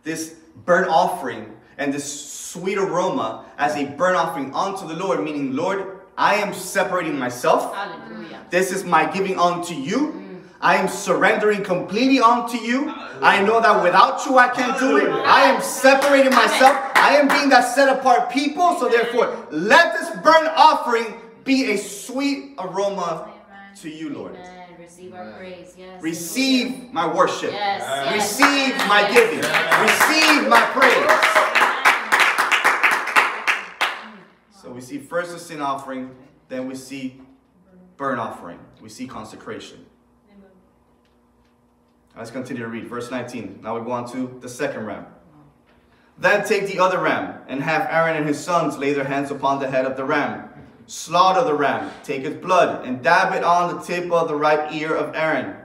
This 0.05 0.37
burnt 0.65 0.89
offering 0.89 1.57
and 1.79 1.93
this 1.93 2.31
sweet 2.31 2.79
aroma 2.79 3.45
as 3.59 3.77
a 3.77 3.87
burnt 3.87 4.17
offering 4.17 4.55
unto 4.55 4.87
the 4.87 4.95
Lord, 4.95 5.23
meaning, 5.25 5.57
Lord, 5.57 6.01
I 6.17 6.37
am 6.37 6.53
separating 6.53 7.19
myself. 7.19 7.75
Hallelujah. 7.75 8.47
This 8.51 8.73
is 8.73 8.85
my 8.85 9.11
giving 9.11 9.39
unto 9.39 9.75
you. 9.75 10.22
I 10.63 10.77
am 10.77 10.87
surrendering 10.87 11.65
completely 11.65 12.21
unto 12.21 12.57
you. 12.57 12.89
I 13.21 13.43
know 13.43 13.61
that 13.61 13.83
without 13.83 14.25
you 14.25 14.39
I 14.39 14.49
can't 14.49 14.79
do 14.79 14.97
it. 14.97 15.09
I 15.09 15.43
am 15.43 15.61
separating 15.61 16.33
myself. 16.33 16.77
I 16.95 17.17
am 17.17 17.27
being 17.27 17.49
that 17.49 17.63
set 17.63 17.89
apart 17.89 18.31
people. 18.31 18.79
So 18.79 18.89
therefore, 18.89 19.37
let 19.51 19.93
this 19.93 20.11
burnt 20.23 20.49
offering 20.57 21.15
be 21.43 21.73
a 21.73 21.77
sweet 21.77 22.55
aroma 22.61 23.29
to 23.81 23.91
you, 23.91 24.11
Lord. 24.11 24.39
Receive 24.79 25.15
our 25.15 25.33
praise. 25.33 25.75
Yes. 25.77 26.03
Receive 26.03 26.93
my 26.93 27.13
worship. 27.13 27.51
Yes. 27.51 27.83
yes. 27.85 28.15
Receive 28.15 28.77
my 28.89 29.11
giving. 29.13 29.39
yes. 29.39 29.81
Receive 29.83 30.49
my 30.49 30.61
praise. 30.75 31.43
So 34.63 34.71
we 34.71 34.81
see 34.81 34.99
first 34.99 35.33
the 35.33 35.41
sin 35.41 35.61
offering, 35.61 36.15
then 36.49 36.69
we 36.69 36.77
see 36.77 37.21
burnt 37.97 38.21
offering. 38.21 38.61
We 38.81 38.89
see 38.89 39.09
consecration. 39.09 39.87
Let's 42.17 42.31
continue 42.31 42.63
to 42.63 42.69
read. 42.69 42.87
Verse 42.87 43.11
19. 43.11 43.61
Now 43.63 43.79
we 43.79 43.85
go 43.85 43.93
on 43.93 44.11
to 44.13 44.39
the 44.41 44.49
second 44.49 44.87
ram. 44.87 45.07
Then 46.19 46.45
take 46.45 46.67
the 46.67 46.79
other 46.79 46.99
ram, 46.99 47.41
and 47.49 47.63
have 47.63 47.89
Aaron 47.91 48.17
and 48.17 48.27
his 48.27 48.39
sons 48.39 48.77
lay 48.77 48.93
their 48.93 49.05
hands 49.05 49.31
upon 49.31 49.61
the 49.61 49.71
head 49.71 49.87
of 49.87 49.97
the 49.97 50.05
ram. 50.05 50.51
Slaughter 50.87 51.43
the 51.43 51.55
ram, 51.55 51.91
take 52.05 52.25
its 52.25 52.37
blood, 52.37 52.85
and 52.85 53.03
dab 53.03 53.33
it 53.35 53.43
on 53.43 53.75
the 53.75 53.81
tip 53.83 54.13
of 54.13 54.29
the 54.29 54.35
right 54.35 54.71
ear 54.75 54.95
of 54.95 55.15
Aaron, 55.17 55.57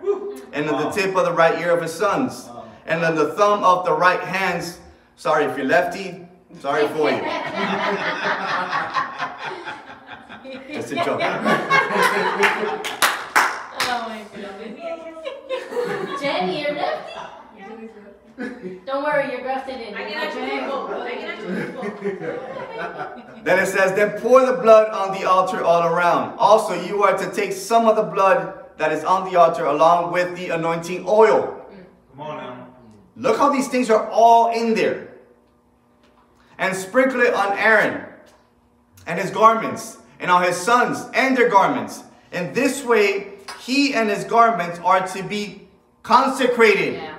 and 0.53 0.69
on 0.69 0.83
the 0.85 0.89
tip 0.91 1.15
of 1.17 1.25
the 1.25 1.33
right 1.33 1.59
ear 1.59 1.71
of 1.71 1.81
his 1.81 1.93
sons, 1.93 2.47
and 2.85 3.03
on 3.03 3.15
the 3.15 3.33
thumb 3.33 3.61
of 3.63 3.83
the 3.85 3.91
right 3.91 4.21
hands. 4.21 4.79
Sorry 5.17 5.43
if 5.43 5.57
you're 5.57 5.65
lefty, 5.65 6.25
sorry 6.59 6.87
for 6.87 7.11
you. 7.11 7.17
Just 10.73 10.91
a 10.93 10.95
joke. 10.95 11.21
Oh 13.89 14.09
my 14.09 14.21
god. 14.35 14.86
Jenny, 16.27 16.61
you're 16.61 16.73
lefty? 16.73 17.13
Don't 18.85 19.03
worry, 19.03 19.31
you're 19.31 19.41
grafted 19.41 19.79
in. 19.79 19.95
I 19.95 20.03
can 20.09 20.17
actually 20.17 20.59
vote. 20.67 20.89
I 20.91 21.15
can 21.15 21.29
actually 21.31 21.71
vote. 21.71 23.45
Then 23.45 23.59
it 23.59 23.67
says, 23.67 23.93
Then 23.93 24.19
pour 24.19 24.45
the 24.45 24.61
blood 24.61 24.89
on 24.89 25.17
the 25.17 25.25
altar 25.27 25.63
all 25.63 25.83
around. 25.83 26.37
Also, 26.37 26.73
you 26.73 27.03
are 27.03 27.17
to 27.17 27.31
take 27.31 27.53
some 27.53 27.87
of 27.87 27.95
the 27.95 28.03
blood 28.03 28.65
that 28.77 28.91
is 28.91 29.05
on 29.05 29.31
the 29.31 29.39
altar 29.39 29.65
along 29.65 30.11
with 30.11 30.35
the 30.35 30.49
anointing 30.49 31.05
oil. 31.07 31.65
Come 32.11 32.21
on 32.21 32.37
now. 32.37 32.67
Look 33.15 33.37
how 33.37 33.49
these 33.49 33.69
things 33.69 33.89
are 33.89 34.09
all 34.09 34.51
in 34.51 34.75
there. 34.75 35.13
And 36.57 36.75
sprinkle 36.75 37.21
it 37.21 37.33
on 37.33 37.57
Aaron 37.57 38.03
and 39.05 39.17
his 39.17 39.31
garments, 39.31 39.97
and 40.19 40.29
on 40.29 40.43
his 40.43 40.57
sons 40.57 41.05
and 41.13 41.37
their 41.37 41.47
garments. 41.47 42.03
And 42.33 42.53
this 42.53 42.83
way, 42.83 43.35
he 43.61 43.93
and 43.93 44.09
his 44.09 44.25
garments 44.25 44.77
are 44.79 45.07
to 45.07 45.23
be 45.23 45.66
consecrated, 46.07 46.93
Yeah. 46.95 47.11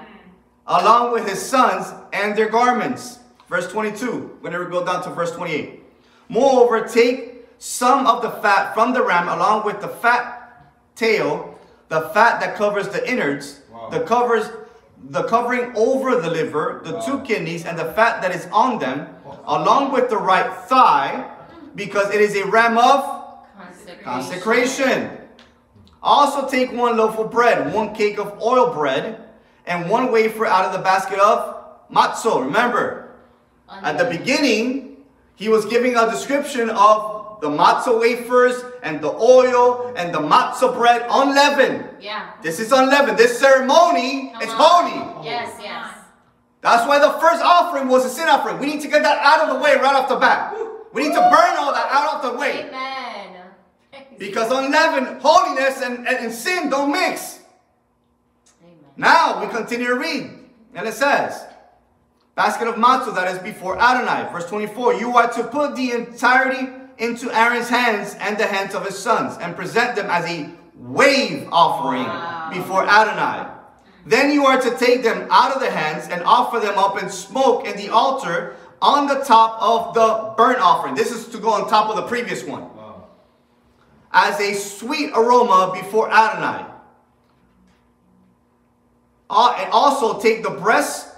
along 0.66 1.12
with 1.12 1.28
his 1.28 1.40
sons 1.44 1.92
and 2.12 2.34
their 2.36 2.48
garments. 2.48 3.18
Verse 3.48 3.68
22. 3.70 4.36
Whenever 4.40 4.64
we 4.64 4.70
go 4.70 4.84
down 4.84 5.02
to 5.02 5.10
verse 5.10 5.30
28. 5.32 5.84
Moreover, 6.28 6.80
take 6.88 7.46
some 7.58 8.06
of 8.06 8.22
the 8.22 8.30
fat 8.42 8.72
from 8.74 8.92
the 8.94 9.02
ram, 9.02 9.28
along 9.28 9.64
with 9.64 9.80
the 9.80 9.88
fat 9.88 10.24
tail, 10.94 11.54
the 11.88 12.02
fat 12.14 12.40
that 12.40 12.54
covers 12.56 12.88
the 12.88 13.02
innards, 13.12 13.60
Wow. 13.72 13.88
the 13.90 14.00
covers 14.00 14.50
the 15.10 15.22
covering 15.24 15.70
over 15.76 16.16
the 16.20 16.28
liver, 16.28 16.80
the 16.84 16.98
two 17.02 17.20
kidneys, 17.20 17.64
and 17.64 17.78
the 17.78 17.84
fat 17.92 18.20
that 18.20 18.34
is 18.34 18.48
on 18.52 18.80
them, 18.80 19.06
along 19.46 19.92
with 19.92 20.10
the 20.10 20.16
right 20.18 20.52
thigh, 20.66 21.24
because 21.76 22.12
it 22.12 22.20
is 22.20 22.34
a 22.34 22.44
ram 22.46 22.76
of 22.76 23.04
Consecration. 23.56 24.04
consecration. 24.04 25.17
Also 26.02 26.48
take 26.48 26.72
one 26.72 26.96
loaf 26.96 27.18
of 27.18 27.30
bread, 27.30 27.72
one 27.74 27.94
cake 27.94 28.18
of 28.18 28.40
oil 28.40 28.72
bread, 28.72 29.24
and 29.66 29.90
one 29.90 30.10
wafer 30.12 30.46
out 30.46 30.64
of 30.64 30.72
the 30.72 30.78
basket 30.78 31.18
of 31.18 31.56
matzo. 31.90 32.44
Remember, 32.44 33.10
at 33.68 33.98
the 33.98 34.04
beginning, 34.04 35.04
he 35.34 35.48
was 35.48 35.64
giving 35.66 35.96
a 35.96 36.10
description 36.10 36.70
of 36.70 37.40
the 37.40 37.48
matzo 37.48 38.00
wafers 38.00 38.64
and 38.82 39.00
the 39.00 39.10
oil 39.12 39.92
and 39.96 40.12
the 40.12 40.18
matzo 40.18 40.74
bread 40.74 41.06
unleavened. 41.10 41.88
Yeah. 42.00 42.32
This 42.42 42.58
is 42.58 42.72
unleavened. 42.72 43.18
This 43.18 43.38
ceremony 43.38 44.30
Come 44.32 44.42
is 44.42 44.48
on. 44.50 44.56
holy. 44.58 45.24
Yes, 45.24 45.56
yes. 45.62 45.94
That's 46.60 46.86
why 46.88 46.98
the 46.98 47.12
first 47.20 47.42
offering 47.42 47.88
was 47.88 48.04
a 48.04 48.08
sin 48.10 48.28
offering. 48.28 48.58
We 48.58 48.66
need 48.66 48.80
to 48.80 48.88
get 48.88 49.02
that 49.02 49.18
out 49.24 49.48
of 49.48 49.56
the 49.56 49.62
way 49.62 49.76
right 49.76 49.94
off 49.94 50.08
the 50.08 50.16
bat. 50.16 50.56
We 50.92 51.02
need 51.02 51.14
to 51.14 51.20
burn 51.20 51.54
all 51.56 51.72
that 51.72 51.88
out 51.92 52.24
of 52.24 52.32
the 52.32 52.38
way. 52.38 52.66
Amen. 52.66 53.17
Because 54.18 54.50
unleavened 54.50 55.20
holiness 55.20 55.80
and, 55.82 56.06
and, 56.06 56.18
and 56.18 56.32
sin 56.32 56.68
don't 56.70 56.92
mix. 56.92 57.40
Amen. 58.62 58.74
Now 58.96 59.40
we 59.40 59.50
continue 59.52 59.86
to 59.88 59.94
read. 59.94 60.30
And 60.74 60.86
it 60.86 60.94
says, 60.94 61.44
basket 62.34 62.68
of 62.68 62.74
matzo 62.76 63.14
that 63.14 63.28
is 63.34 63.38
before 63.40 63.78
Adonai. 63.80 64.30
Verse 64.32 64.46
24, 64.46 64.94
you 64.94 65.16
are 65.16 65.30
to 65.32 65.44
put 65.44 65.76
the 65.76 65.92
entirety 65.92 66.72
into 66.98 67.30
Aaron's 67.30 67.68
hands 67.68 68.16
and 68.20 68.36
the 68.36 68.46
hands 68.46 68.74
of 68.74 68.84
his 68.84 68.98
sons 68.98 69.36
and 69.40 69.54
present 69.56 69.96
them 69.96 70.06
as 70.10 70.24
a 70.26 70.50
wave 70.74 71.48
offering 71.50 72.04
Wow. 72.04 72.50
before 72.52 72.84
Adonai. 72.86 73.50
Then 74.06 74.32
you 74.32 74.46
are 74.46 74.60
to 74.60 74.76
take 74.76 75.02
them 75.02 75.28
out 75.30 75.54
of 75.54 75.60
the 75.60 75.70
hands 75.70 76.08
and 76.08 76.22
offer 76.22 76.58
them 76.60 76.78
up 76.78 77.00
in 77.02 77.10
smoke 77.10 77.66
in 77.66 77.76
the 77.76 77.90
altar 77.90 78.56
on 78.80 79.06
the 79.06 79.16
top 79.24 79.60
of 79.60 79.94
the 79.94 80.34
burnt 80.36 80.60
offering. 80.60 80.94
This 80.94 81.10
is 81.10 81.26
to 81.28 81.38
go 81.38 81.50
on 81.50 81.68
top 81.68 81.90
of 81.90 81.96
the 81.96 82.02
previous 82.02 82.44
one. 82.44 82.62
As 84.12 84.40
a 84.40 84.54
sweet 84.54 85.10
aroma 85.14 85.70
before 85.74 86.10
Adonai. 86.10 86.66
Uh, 89.30 89.54
and 89.58 89.70
also 89.72 90.18
take 90.20 90.42
the 90.42 90.50
breast 90.50 91.14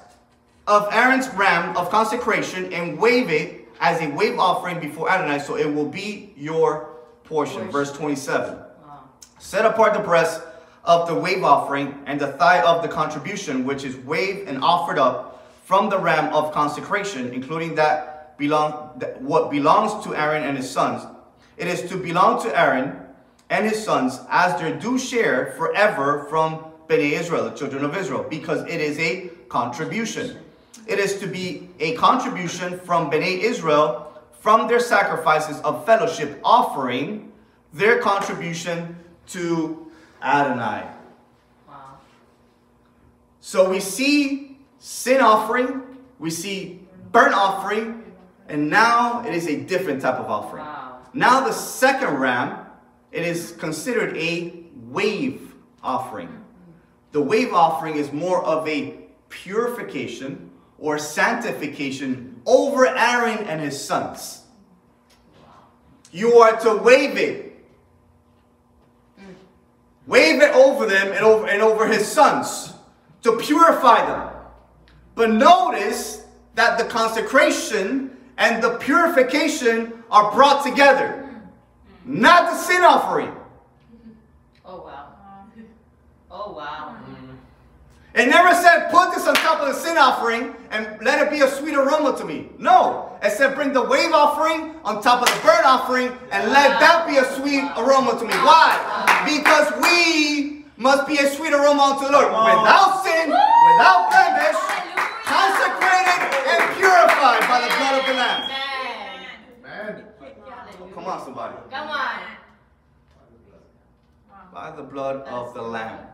of 0.66 0.88
Aaron's 0.92 1.28
ram 1.34 1.76
of 1.76 1.90
consecration 1.90 2.72
and 2.72 2.98
wave 2.98 3.30
it 3.30 3.68
as 3.80 4.00
a 4.00 4.08
wave 4.08 4.38
offering 4.38 4.80
before 4.80 5.10
Adonai, 5.10 5.38
so 5.38 5.56
it 5.56 5.72
will 5.72 5.88
be 5.88 6.32
your 6.36 6.90
portion. 7.24 7.62
Portion. 7.62 7.70
Verse 7.70 7.92
27. 7.92 8.56
Wow. 8.56 9.04
Set 9.38 9.64
apart 9.64 9.94
the 9.94 10.00
breast 10.00 10.42
of 10.84 11.06
the 11.06 11.14
wave 11.14 11.44
offering 11.44 12.02
and 12.06 12.20
the 12.20 12.32
thigh 12.32 12.60
of 12.62 12.82
the 12.82 12.88
contribution, 12.88 13.64
which 13.64 13.84
is 13.84 13.96
waved 13.96 14.48
and 14.48 14.62
offered 14.62 14.98
up 14.98 15.48
from 15.64 15.88
the 15.88 15.98
ram 15.98 16.32
of 16.34 16.52
consecration, 16.52 17.32
including 17.32 17.76
that 17.76 18.36
belong 18.36 18.90
that 18.98 19.22
what 19.22 19.50
belongs 19.50 20.02
to 20.04 20.16
Aaron 20.16 20.42
and 20.42 20.56
his 20.56 20.68
sons. 20.68 21.06
It 21.60 21.68
is 21.68 21.82
to 21.90 21.98
belong 21.98 22.42
to 22.44 22.58
Aaron 22.58 22.96
and 23.50 23.68
his 23.68 23.84
sons 23.84 24.18
as 24.30 24.58
their 24.58 24.74
due 24.78 24.98
share 24.98 25.52
forever 25.58 26.24
from 26.30 26.64
Bnei 26.88 27.12
Israel, 27.12 27.44
the 27.44 27.50
children 27.50 27.84
of 27.84 27.94
Israel, 27.94 28.24
because 28.30 28.62
it 28.62 28.80
is 28.80 28.98
a 28.98 29.28
contribution. 29.50 30.38
It 30.86 30.98
is 30.98 31.20
to 31.20 31.26
be 31.26 31.68
a 31.78 31.94
contribution 31.96 32.80
from 32.80 33.10
Bnei 33.10 33.40
Israel 33.40 34.10
from 34.40 34.68
their 34.68 34.80
sacrifices 34.80 35.60
of 35.60 35.84
fellowship, 35.84 36.40
offering 36.42 37.30
their 37.74 37.98
contribution 37.98 38.96
to 39.26 39.92
Adonai. 40.22 40.88
So 43.42 43.68
we 43.68 43.80
see 43.80 44.56
sin 44.78 45.20
offering, 45.20 45.82
we 46.18 46.30
see 46.30 46.80
burnt 47.12 47.34
offering, 47.34 48.02
and 48.48 48.70
now 48.70 49.22
it 49.26 49.34
is 49.34 49.46
a 49.46 49.60
different 49.60 50.00
type 50.00 50.14
of 50.14 50.30
offering. 50.30 50.64
Now 51.12 51.40
the 51.40 51.52
second 51.52 52.14
ram, 52.14 52.66
it 53.12 53.22
is 53.22 53.52
considered 53.52 54.16
a 54.16 54.64
wave 54.74 55.54
offering. 55.82 56.44
The 57.12 57.20
wave 57.20 57.52
offering 57.52 57.96
is 57.96 58.12
more 58.12 58.44
of 58.44 58.66
a 58.68 58.98
purification 59.28 60.50
or 60.78 60.98
sanctification 60.98 62.40
over 62.46 62.86
Aaron 62.86 63.38
and 63.46 63.60
his 63.60 63.82
sons. 63.82 64.42
You 66.12 66.38
are 66.38 66.58
to 66.60 66.76
wave 66.76 67.16
it. 67.16 67.64
Wave 70.06 70.42
it 70.42 70.54
over 70.54 70.86
them 70.86 71.08
and 71.08 71.24
over, 71.24 71.46
and 71.46 71.62
over 71.62 71.86
his 71.86 72.06
sons 72.06 72.72
to 73.22 73.36
purify 73.36 74.04
them. 74.06 74.32
But 75.14 75.30
notice 75.30 76.24
that 76.54 76.78
the 76.78 76.84
consecration 76.84 78.16
and 78.40 78.62
the 78.62 78.70
purification 78.78 79.92
are 80.10 80.32
brought 80.32 80.64
together. 80.64 81.28
Not 82.04 82.50
the 82.50 82.56
sin 82.56 82.82
offering. 82.82 83.32
Oh 84.64 84.78
wow. 84.78 85.06
Oh 86.30 86.52
wow. 86.52 86.96
Mm. 87.08 87.36
It 88.14 88.28
never 88.28 88.52
said, 88.54 88.90
put 88.90 89.14
this 89.14 89.28
on 89.28 89.34
top 89.34 89.60
of 89.60 89.68
the 89.68 89.74
sin 89.74 89.96
offering 89.96 90.56
and 90.70 91.00
let 91.02 91.24
it 91.24 91.30
be 91.30 91.42
a 91.42 91.48
sweet 91.48 91.74
aroma 91.74 92.16
to 92.16 92.24
me. 92.24 92.48
No. 92.58 93.16
It 93.22 93.32
said, 93.32 93.54
bring 93.54 93.72
the 93.72 93.82
wave 93.82 94.12
offering 94.12 94.74
on 94.84 95.02
top 95.02 95.22
of 95.22 95.28
the 95.28 95.40
burnt 95.46 95.64
offering 95.64 96.08
and 96.32 96.50
let 96.50 96.80
that 96.80 97.06
be 97.06 97.18
a 97.18 97.24
sweet 97.36 97.62
aroma 97.76 98.18
to 98.18 98.24
me. 98.24 98.34
Why? 98.42 98.74
Because 99.28 99.70
we 99.82 100.64
must 100.76 101.06
be 101.06 101.18
a 101.18 101.28
sweet 101.28 101.52
aroma 101.52 101.94
unto 101.94 102.06
the 102.06 102.12
Lord. 102.12 102.32
Without 102.32 103.04
sin, 103.04 103.28
without 103.28 104.08
blemish, 104.10 104.56
Hallelujah. 104.56 104.69
consecrated 104.69 104.69
and 104.69 104.69
purified 107.20 107.48
by 107.48 107.60
the 107.60 107.74
blood 107.76 108.00
of 108.00 108.06
the 108.06 108.14
Lamb. 108.14 108.50
Amen. 109.64 110.04
Man. 110.10 110.94
Come 110.94 111.04
on, 111.04 111.24
somebody. 111.24 111.56
Come 111.70 111.88
on. 111.88 112.20
By 114.52 114.70
the 114.76 114.82
blood 114.82 115.16
of 115.28 115.54
the 115.54 115.62
Lamb. 115.62 116.06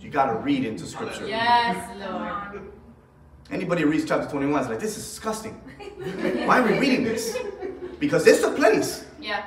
You 0.00 0.10
got 0.10 0.26
to 0.26 0.34
read 0.34 0.66
into 0.66 0.84
scripture. 0.84 1.26
Yes, 1.26 1.90
Lord. 1.98 2.70
Anybody 3.50 3.84
reads 3.84 4.04
chapter 4.04 4.28
21 4.28 4.62
is 4.62 4.68
like, 4.68 4.80
this 4.80 4.98
is 4.98 5.04
disgusting. 5.04 5.54
Why 6.46 6.60
are 6.60 6.66
we 6.66 6.78
reading 6.78 7.04
this? 7.04 7.38
Because 7.98 8.24
this 8.24 8.42
took 8.42 8.56
place. 8.56 9.06
Yeah. 9.18 9.46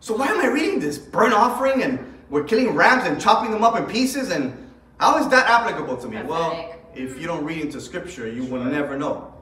So 0.00 0.16
why 0.16 0.26
am 0.26 0.40
I 0.40 0.48
reading 0.48 0.80
this? 0.80 0.98
Burnt 0.98 1.34
offering 1.34 1.84
and 1.84 2.18
we're 2.30 2.44
killing 2.44 2.74
rams 2.74 3.04
and 3.04 3.20
chopping 3.20 3.52
them 3.52 3.62
up 3.62 3.76
in 3.76 3.84
pieces 3.86 4.30
and 4.30 4.56
how 4.98 5.18
is 5.18 5.28
that 5.28 5.46
applicable 5.48 5.96
to 5.98 6.08
me? 6.08 6.20
Well, 6.22 6.50
Prophetic. 6.50 6.79
If 6.94 7.20
you 7.20 7.26
don't 7.26 7.44
read 7.44 7.60
into 7.60 7.80
scripture, 7.80 8.28
you 8.28 8.44
will 8.44 8.64
never 8.64 8.96
know. 8.96 9.34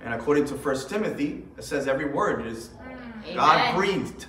And 0.00 0.14
according 0.14 0.46
to 0.46 0.54
First 0.56 0.90
Timothy, 0.90 1.44
it 1.56 1.64
says 1.64 1.86
every 1.86 2.06
word 2.06 2.46
is 2.46 2.68
mm. 2.68 2.92
Amen. 3.24 3.36
God 3.36 3.76
breathed. 3.76 4.26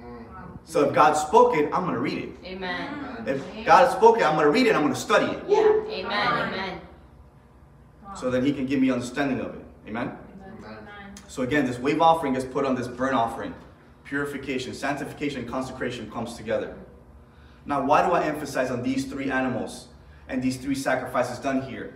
Mm. 0.00 0.24
So 0.64 0.88
if 0.88 0.94
God 0.94 1.12
spoke 1.14 1.56
it, 1.56 1.66
I'm 1.72 1.82
going 1.82 1.94
to 1.94 2.00
read 2.00 2.18
it. 2.18 2.30
Amen. 2.44 3.24
Mm. 3.24 3.28
If 3.28 3.66
God 3.66 3.90
spoke 3.92 4.18
it, 4.18 4.24
I'm 4.24 4.34
going 4.34 4.46
to 4.46 4.50
read 4.50 4.66
it, 4.66 4.74
I'm 4.74 4.82
going 4.82 4.92
to 4.92 4.98
study 5.00 5.26
it. 5.26 5.44
Yeah. 5.46 5.60
Amen. 5.60 6.52
Amen. 6.52 6.80
So 8.16 8.30
that 8.30 8.42
he 8.42 8.52
can 8.52 8.66
give 8.66 8.80
me 8.80 8.90
understanding 8.90 9.40
of 9.40 9.54
it. 9.54 9.64
Amen? 9.88 10.16
Amen. 10.58 10.78
So 11.28 11.42
again, 11.42 11.66
this 11.66 11.78
wave 11.78 12.00
offering 12.00 12.36
is 12.36 12.44
put 12.44 12.64
on 12.64 12.74
this 12.74 12.86
burnt 12.88 13.14
offering. 13.14 13.54
Purification, 14.04 14.74
sanctification, 14.74 15.46
consecration 15.48 16.10
comes 16.10 16.34
together. 16.34 16.76
Now, 17.66 17.84
why 17.84 18.06
do 18.06 18.12
I 18.12 18.24
emphasize 18.24 18.70
on 18.70 18.82
these 18.82 19.06
three 19.06 19.30
animals 19.30 19.88
and 20.28 20.42
these 20.42 20.56
three 20.56 20.74
sacrifices 20.74 21.38
done 21.38 21.62
here? 21.62 21.94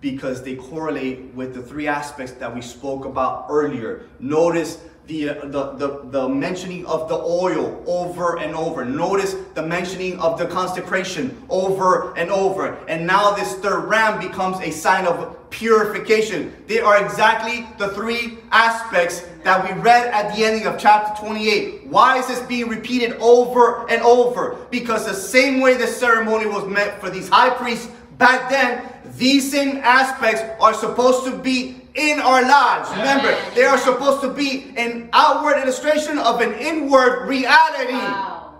Because 0.00 0.42
they 0.42 0.56
correlate 0.56 1.34
with 1.34 1.54
the 1.54 1.62
three 1.62 1.86
aspects 1.86 2.32
that 2.34 2.54
we 2.54 2.60
spoke 2.60 3.04
about 3.04 3.46
earlier. 3.48 4.08
Notice 4.18 4.78
the, 5.06 5.28
uh, 5.28 5.46
the, 5.46 5.72
the, 5.72 6.00
the 6.10 6.28
mentioning 6.28 6.86
of 6.86 7.08
the 7.08 7.14
oil 7.14 7.82
over 7.86 8.38
and 8.38 8.54
over. 8.54 8.84
Notice 8.84 9.34
the 9.54 9.62
mentioning 9.62 10.18
of 10.18 10.38
the 10.38 10.46
consecration 10.46 11.42
over 11.50 12.16
and 12.16 12.30
over. 12.30 12.74
And 12.88 13.06
now 13.06 13.32
this 13.34 13.54
third 13.56 13.84
ram 13.84 14.18
becomes 14.18 14.60
a 14.60 14.70
sign 14.70 15.06
of 15.06 15.50
purification. 15.50 16.54
They 16.66 16.80
are 16.80 17.04
exactly 17.04 17.66
the 17.78 17.88
three 17.90 18.38
aspects 18.50 19.26
that 19.44 19.62
we 19.62 19.78
read 19.82 20.06
at 20.08 20.34
the 20.34 20.44
ending 20.44 20.66
of 20.66 20.78
chapter 20.78 21.22
28. 21.22 21.86
Why 21.86 22.18
is 22.18 22.26
this 22.26 22.40
being 22.40 22.68
repeated 22.68 23.12
over 23.20 23.88
and 23.90 24.02
over? 24.02 24.56
Because 24.70 25.06
the 25.06 25.14
same 25.14 25.60
way 25.60 25.74
the 25.74 25.86
ceremony 25.86 26.46
was 26.46 26.66
meant 26.66 26.98
for 26.98 27.10
these 27.10 27.28
high 27.28 27.50
priests 27.50 27.90
back 28.18 28.50
then, 28.50 28.82
these 29.16 29.50
same 29.50 29.78
aspects 29.78 30.42
are 30.60 30.74
supposed 30.74 31.24
to 31.24 31.36
be 31.38 31.80
in 31.94 32.20
our 32.20 32.42
lives. 32.42 32.90
Remember, 32.90 33.36
they 33.54 33.64
are 33.64 33.78
supposed 33.78 34.20
to 34.22 34.30
be 34.32 34.74
an 34.76 35.08
outward 35.12 35.58
illustration 35.58 36.18
of 36.18 36.40
an 36.40 36.54
inward 36.54 37.28
reality. 37.28 37.92
Wow. 37.92 38.54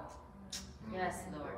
Yes, 0.92 1.16
Lord. 1.32 1.50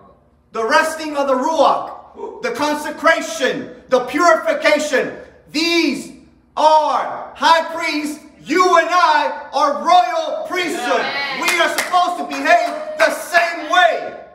The 0.52 0.64
resting 0.64 1.16
of 1.16 1.26
the 1.28 1.34
Ruach, 1.34 2.42
the 2.42 2.52
consecration, 2.52 3.82
the 3.88 4.00
purification. 4.06 5.16
These 5.50 6.12
are 6.56 7.32
high 7.36 7.74
priests. 7.74 8.24
You 8.42 8.78
and 8.78 8.88
I 8.88 9.48
are 9.52 9.82
royal 9.84 10.46
priesthood. 10.46 11.00
Amen. 11.00 11.40
We 11.42 11.60
are 11.60 11.68
supposed 11.76 12.18
to 12.18 12.26
behave 12.28 12.96
the 12.96 13.10
same 13.10 13.70
way. 13.70 14.25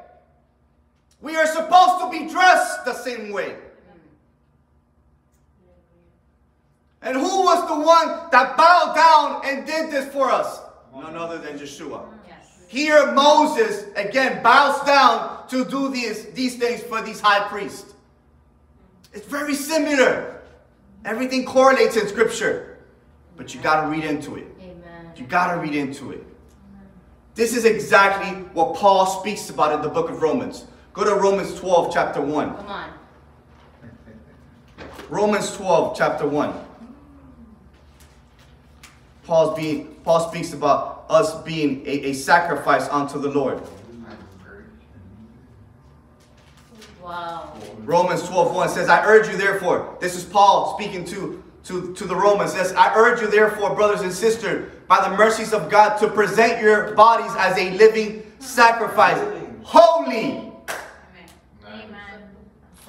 We 1.21 1.35
are 1.35 1.45
supposed 1.45 2.01
to 2.01 2.09
be 2.09 2.31
dressed 2.31 2.85
the 2.85 2.93
same 2.93 3.31
way. 3.31 3.55
And 7.03 7.17
who 7.17 7.43
was 7.43 7.67
the 7.67 7.75
one 7.75 8.29
that 8.31 8.57
bowed 8.57 8.95
down 8.95 9.41
and 9.45 9.65
did 9.65 9.91
this 9.91 10.11
for 10.13 10.29
us? 10.29 10.61
None 10.93 11.15
other 11.15 11.37
than 11.39 11.57
Yeshua. 11.57 12.05
Yes. 12.27 12.63
Here 12.67 13.11
Moses 13.13 13.85
again 13.95 14.43
bows 14.43 14.83
down 14.85 15.47
to 15.47 15.65
do 15.65 15.89
these, 15.89 16.27
these 16.27 16.57
things 16.57 16.83
for 16.83 17.01
these 17.01 17.19
high 17.19 17.47
priests. 17.47 17.93
It's 19.13 19.25
very 19.25 19.55
similar. 19.55 20.41
Everything 21.03 21.45
correlates 21.45 21.97
in 21.97 22.07
scripture. 22.07 22.77
But 23.35 23.55
you 23.55 23.61
gotta 23.61 23.87
read 23.87 24.03
into 24.03 24.35
it. 24.35 24.47
Amen. 24.59 25.11
You 25.15 25.25
gotta 25.25 25.59
read 25.59 25.73
into 25.73 26.11
it. 26.11 26.23
This 27.33 27.55
is 27.55 27.65
exactly 27.65 28.43
what 28.53 28.75
Paul 28.75 29.05
speaks 29.07 29.49
about 29.49 29.73
in 29.73 29.81
the 29.81 29.89
book 29.89 30.09
of 30.09 30.21
Romans. 30.21 30.65
Go 30.93 31.05
to 31.05 31.15
Romans 31.15 31.57
12, 31.59 31.93
chapter 31.93 32.21
1. 32.21 32.55
Come 32.55 32.67
on. 32.67 32.89
Romans 35.09 35.55
12, 35.55 35.97
chapter 35.97 36.27
1. 36.27 36.53
Paul's 39.23 39.57
being, 39.57 39.95
Paul 40.03 40.29
speaks 40.29 40.51
about 40.51 41.05
us 41.09 41.41
being 41.43 41.85
a, 41.85 42.09
a 42.09 42.13
sacrifice 42.13 42.89
unto 42.89 43.19
the 43.19 43.29
Lord. 43.29 43.61
Wow. 47.01 47.53
Romans 47.79 48.27
12, 48.27 48.53
1 48.53 48.69
says, 48.69 48.89
I 48.89 49.05
urge 49.05 49.27
you 49.27 49.37
therefore, 49.37 49.97
this 49.99 50.15
is 50.15 50.23
Paul 50.23 50.77
speaking 50.77 51.03
to, 51.05 51.43
to, 51.65 51.93
to 51.93 52.05
the 52.05 52.15
Romans, 52.15 52.53
says, 52.53 52.73
I 52.73 52.93
urge 52.95 53.21
you 53.21 53.27
therefore, 53.27 53.75
brothers 53.75 54.01
and 54.01 54.11
sisters, 54.11 54.71
by 54.87 55.07
the 55.09 55.15
mercies 55.15 55.53
of 55.53 55.69
God, 55.69 55.97
to 55.97 56.07
present 56.07 56.61
your 56.61 56.93
bodies 56.95 57.31
as 57.37 57.57
a 57.57 57.71
living 57.71 58.23
sacrifice, 58.39 59.19
holy. 59.63 60.50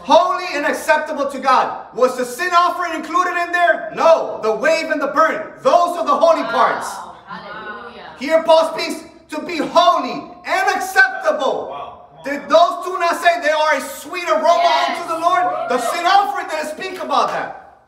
Holy 0.04 0.46
and 0.54 0.66
acceptable 0.66 1.30
to 1.30 1.38
God. 1.38 1.94
Was 1.94 2.16
the 2.16 2.24
sin 2.24 2.50
offering 2.52 2.94
included 2.94 3.36
in 3.42 3.52
there? 3.52 3.92
No. 3.94 4.40
The 4.42 4.54
wave 4.54 4.90
and 4.90 5.00
the 5.00 5.08
burnt, 5.08 5.62
those 5.62 5.96
are 5.96 6.04
the 6.04 6.14
holy 6.16 6.42
parts. 6.44 6.88
Hallelujah. 7.26 8.14
Here 8.18 8.42
Paul 8.42 8.76
speaks 8.78 9.04
to 9.30 9.40
be 9.42 9.58
holy 9.58 10.30
and 10.44 10.76
acceptable. 10.76 11.68
Wow. 11.70 11.88
Did 12.24 12.42
those 12.48 12.84
two 12.84 12.98
not 12.98 13.16
say 13.16 13.40
they 13.40 13.50
are 13.50 13.74
a 13.74 13.80
sweet 13.80 14.28
aroma 14.28 14.62
Yes. 14.62 14.98
unto 15.00 15.14
the 15.14 15.20
Lord? 15.20 15.68
The 15.70 15.78
sin 15.78 16.06
offering 16.06 16.48
didn't 16.48 16.76
speak 16.78 17.02
about 17.02 17.28
that. 17.28 17.78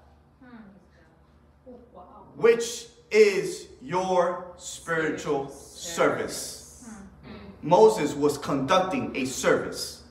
Wow. 1.94 2.02
Which 2.36 2.86
is 3.10 3.68
your 3.82 4.46
spiritual 4.56 5.48
service. 5.50 6.84
Hmm. 6.86 7.68
Moses 7.68 8.14
was 8.14 8.38
conducting 8.38 9.14
a 9.14 9.24
service. 9.26 10.03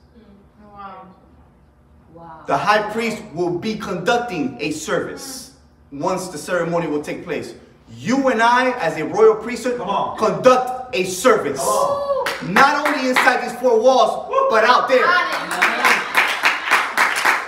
Wow. 2.24 2.30
Wow. 2.39 2.43
The 2.47 2.57
high 2.57 2.91
priest 2.91 3.21
will 3.34 3.57
be 3.57 3.76
conducting 3.76 4.57
a 4.59 4.71
service 4.71 5.55
once 5.91 6.30
the 6.30 6.38
ceremony 6.38 6.88
will 6.88 7.01
take 7.01 7.24
place. 7.24 7.53
You 7.97 8.30
and 8.30 8.41
I, 8.41 8.71
as 8.80 8.97
a 8.97 9.05
royal 9.05 9.36
priesthood, 9.36 9.78
conduct 10.17 10.95
a 10.95 11.03
service. 11.03 11.59
Come 11.59 11.67
on. 11.67 12.53
Not 12.53 12.88
only 12.88 13.09
inside 13.09 13.43
these 13.47 13.57
four 13.59 13.80
walls, 13.80 14.32
but 14.49 14.63
out 14.63 14.88
there. 14.88 15.05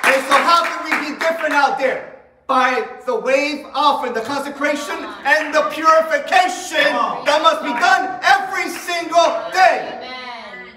And 0.05 0.21
so, 0.27 0.35
how 0.43 0.63
can 0.65 0.83
we 0.85 0.91
be 1.09 1.19
different 1.19 1.53
out 1.53 1.79
there? 1.79 2.11
By 2.47 2.87
the 3.05 3.15
wave 3.19 3.65
offering, 3.73 4.13
the 4.13 4.21
consecration, 4.21 4.95
and 5.25 5.53
the 5.55 5.63
purification 5.71 6.83
that 7.25 7.39
must 7.41 7.63
be 7.63 7.73
done 7.73 8.19
every 8.23 8.69
single 8.69 9.49
day. 9.51 9.97
Amen. 9.97 10.69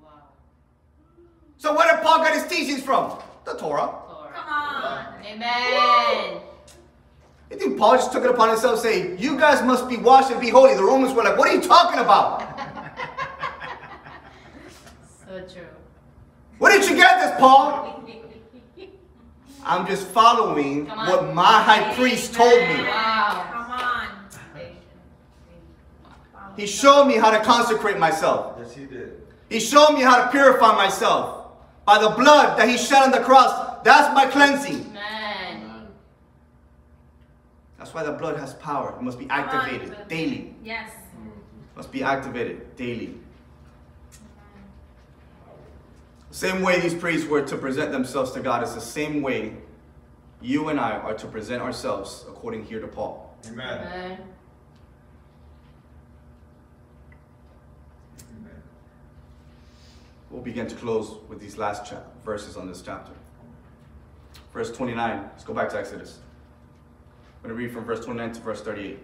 Wow. 0.00 0.10
So, 1.58 1.76
where 1.76 1.92
did 1.92 2.04
Paul 2.04 2.22
get 2.22 2.34
his 2.34 2.46
teachings 2.46 2.82
from? 2.82 3.18
The 3.44 3.54
Torah. 3.54 3.90
Lord. 4.08 4.32
Come 4.32 4.48
on. 4.48 5.06
Amen. 5.26 6.40
You 7.50 7.58
think 7.58 7.78
Paul 7.78 7.96
just 7.96 8.12
took 8.12 8.24
it 8.24 8.30
upon 8.30 8.48
himself 8.50 8.76
to 8.76 8.82
say, 8.82 9.16
You 9.16 9.36
guys 9.36 9.62
must 9.64 9.88
be 9.88 9.96
washed 9.96 10.30
and 10.30 10.40
be 10.40 10.50
holy? 10.50 10.74
The 10.74 10.84
Romans 10.84 11.14
were 11.14 11.24
like, 11.24 11.36
What 11.36 11.48
are 11.48 11.54
you 11.54 11.60
talking 11.62 12.00
about? 12.00 12.58
So 15.28 15.40
true. 15.40 15.66
Where 16.56 16.72
did 16.72 16.88
you 16.88 16.96
get 16.96 17.20
this, 17.20 17.38
Paul? 17.38 18.02
I'm 19.62 19.86
just 19.86 20.06
following 20.06 20.86
what 20.86 21.34
my 21.34 21.62
high 21.62 21.94
priest 21.94 22.32
told 22.32 22.58
me. 22.62 22.82
Wow. 22.82 23.46
Come 23.52 23.70
on. 23.70 24.08
He 26.56 26.66
showed 26.66 27.04
me 27.04 27.16
how 27.16 27.30
to 27.30 27.40
consecrate 27.44 27.98
myself. 27.98 28.56
Yes, 28.58 28.74
he 28.74 28.86
did. 28.86 29.20
He 29.50 29.60
showed 29.60 29.92
me 29.92 30.00
how 30.00 30.24
to 30.24 30.30
purify 30.30 30.74
myself. 30.74 31.37
By 31.88 31.96
the 31.96 32.10
blood 32.10 32.58
that 32.58 32.68
he 32.68 32.76
shed 32.76 33.02
on 33.02 33.10
the 33.12 33.20
cross, 33.20 33.82
that's 33.82 34.14
my 34.14 34.26
cleansing. 34.26 34.94
Amen. 34.94 35.86
That's 37.78 37.94
why 37.94 38.02
the 38.02 38.12
blood 38.12 38.36
has 38.38 38.52
power. 38.52 38.94
It 38.94 39.00
must 39.00 39.18
be 39.18 39.24
Come 39.24 39.48
on. 39.48 39.48
activated 39.48 39.96
daily. 40.06 40.54
Yes. 40.62 40.90
Must 41.76 41.90
be 41.90 42.02
activated 42.02 42.76
daily. 42.76 43.14
Same 46.30 46.60
way 46.60 46.78
these 46.78 46.92
priests 46.92 47.26
were 47.26 47.40
to 47.40 47.56
present 47.56 47.90
themselves 47.90 48.32
to 48.32 48.40
God 48.40 48.62
is 48.62 48.74
the 48.74 48.82
same 48.82 49.22
way 49.22 49.54
you 50.42 50.68
and 50.68 50.78
I 50.78 50.90
are 50.98 51.14
to 51.14 51.26
present 51.26 51.62
ourselves 51.62 52.26
according 52.28 52.66
here 52.66 52.80
to 52.80 52.86
Paul. 52.86 53.34
Amen. 53.46 53.66
Amen. 53.66 53.86
Amen. 53.86 54.18
We'll 60.30 60.42
begin 60.42 60.66
to 60.66 60.74
close 60.76 61.16
with 61.28 61.40
these 61.40 61.56
last 61.56 61.92
verses 62.24 62.56
on 62.56 62.68
this 62.68 62.82
chapter. 62.82 63.12
Verse 64.52 64.70
29. 64.70 65.22
Let's 65.22 65.44
go 65.44 65.54
back 65.54 65.70
to 65.70 65.78
Exodus. 65.78 66.18
I'm 67.42 67.50
going 67.50 67.56
to 67.56 67.62
read 67.62 67.72
from 67.72 67.84
verse 67.84 68.04
29 68.04 68.32
to 68.32 68.40
verse 68.40 68.60
38. 68.62 68.90
It 68.90 69.00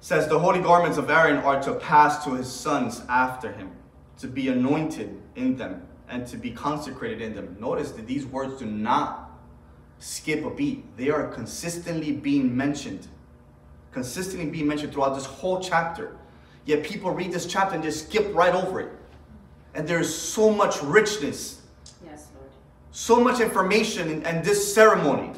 says, 0.00 0.28
The 0.28 0.38
holy 0.38 0.60
garments 0.60 0.98
of 0.98 1.10
Aaron 1.10 1.36
are 1.38 1.62
to 1.62 1.74
pass 1.74 2.24
to 2.24 2.34
his 2.34 2.50
sons 2.50 3.02
after 3.08 3.52
him, 3.52 3.70
to 4.18 4.26
be 4.26 4.48
anointed 4.48 5.20
in 5.36 5.56
them, 5.56 5.86
and 6.08 6.26
to 6.26 6.36
be 6.36 6.50
consecrated 6.50 7.20
in 7.20 7.34
them. 7.34 7.56
Notice 7.60 7.92
that 7.92 8.06
these 8.06 8.26
words 8.26 8.58
do 8.58 8.66
not 8.66 9.28
skip 9.98 10.44
a 10.44 10.50
beat, 10.50 10.96
they 10.96 11.10
are 11.10 11.26
consistently 11.28 12.12
being 12.12 12.56
mentioned. 12.56 13.08
Consistently 13.92 14.48
being 14.48 14.66
mentioned 14.66 14.92
throughout 14.92 15.14
this 15.14 15.26
whole 15.26 15.60
chapter. 15.60 16.16
Yet 16.68 16.82
people 16.84 17.10
read 17.12 17.32
this 17.32 17.46
chapter 17.46 17.76
and 17.76 17.82
just 17.82 18.08
skip 18.08 18.30
right 18.34 18.54
over 18.54 18.80
it. 18.80 18.90
And 19.74 19.88
there's 19.88 20.14
so 20.14 20.50
much 20.50 20.82
richness, 20.82 21.62
Yes, 22.04 22.26
Lord. 22.36 22.50
so 22.90 23.18
much 23.18 23.40
information 23.40 24.10
in, 24.10 24.26
in 24.26 24.42
this 24.42 24.74
ceremony. 24.74 25.32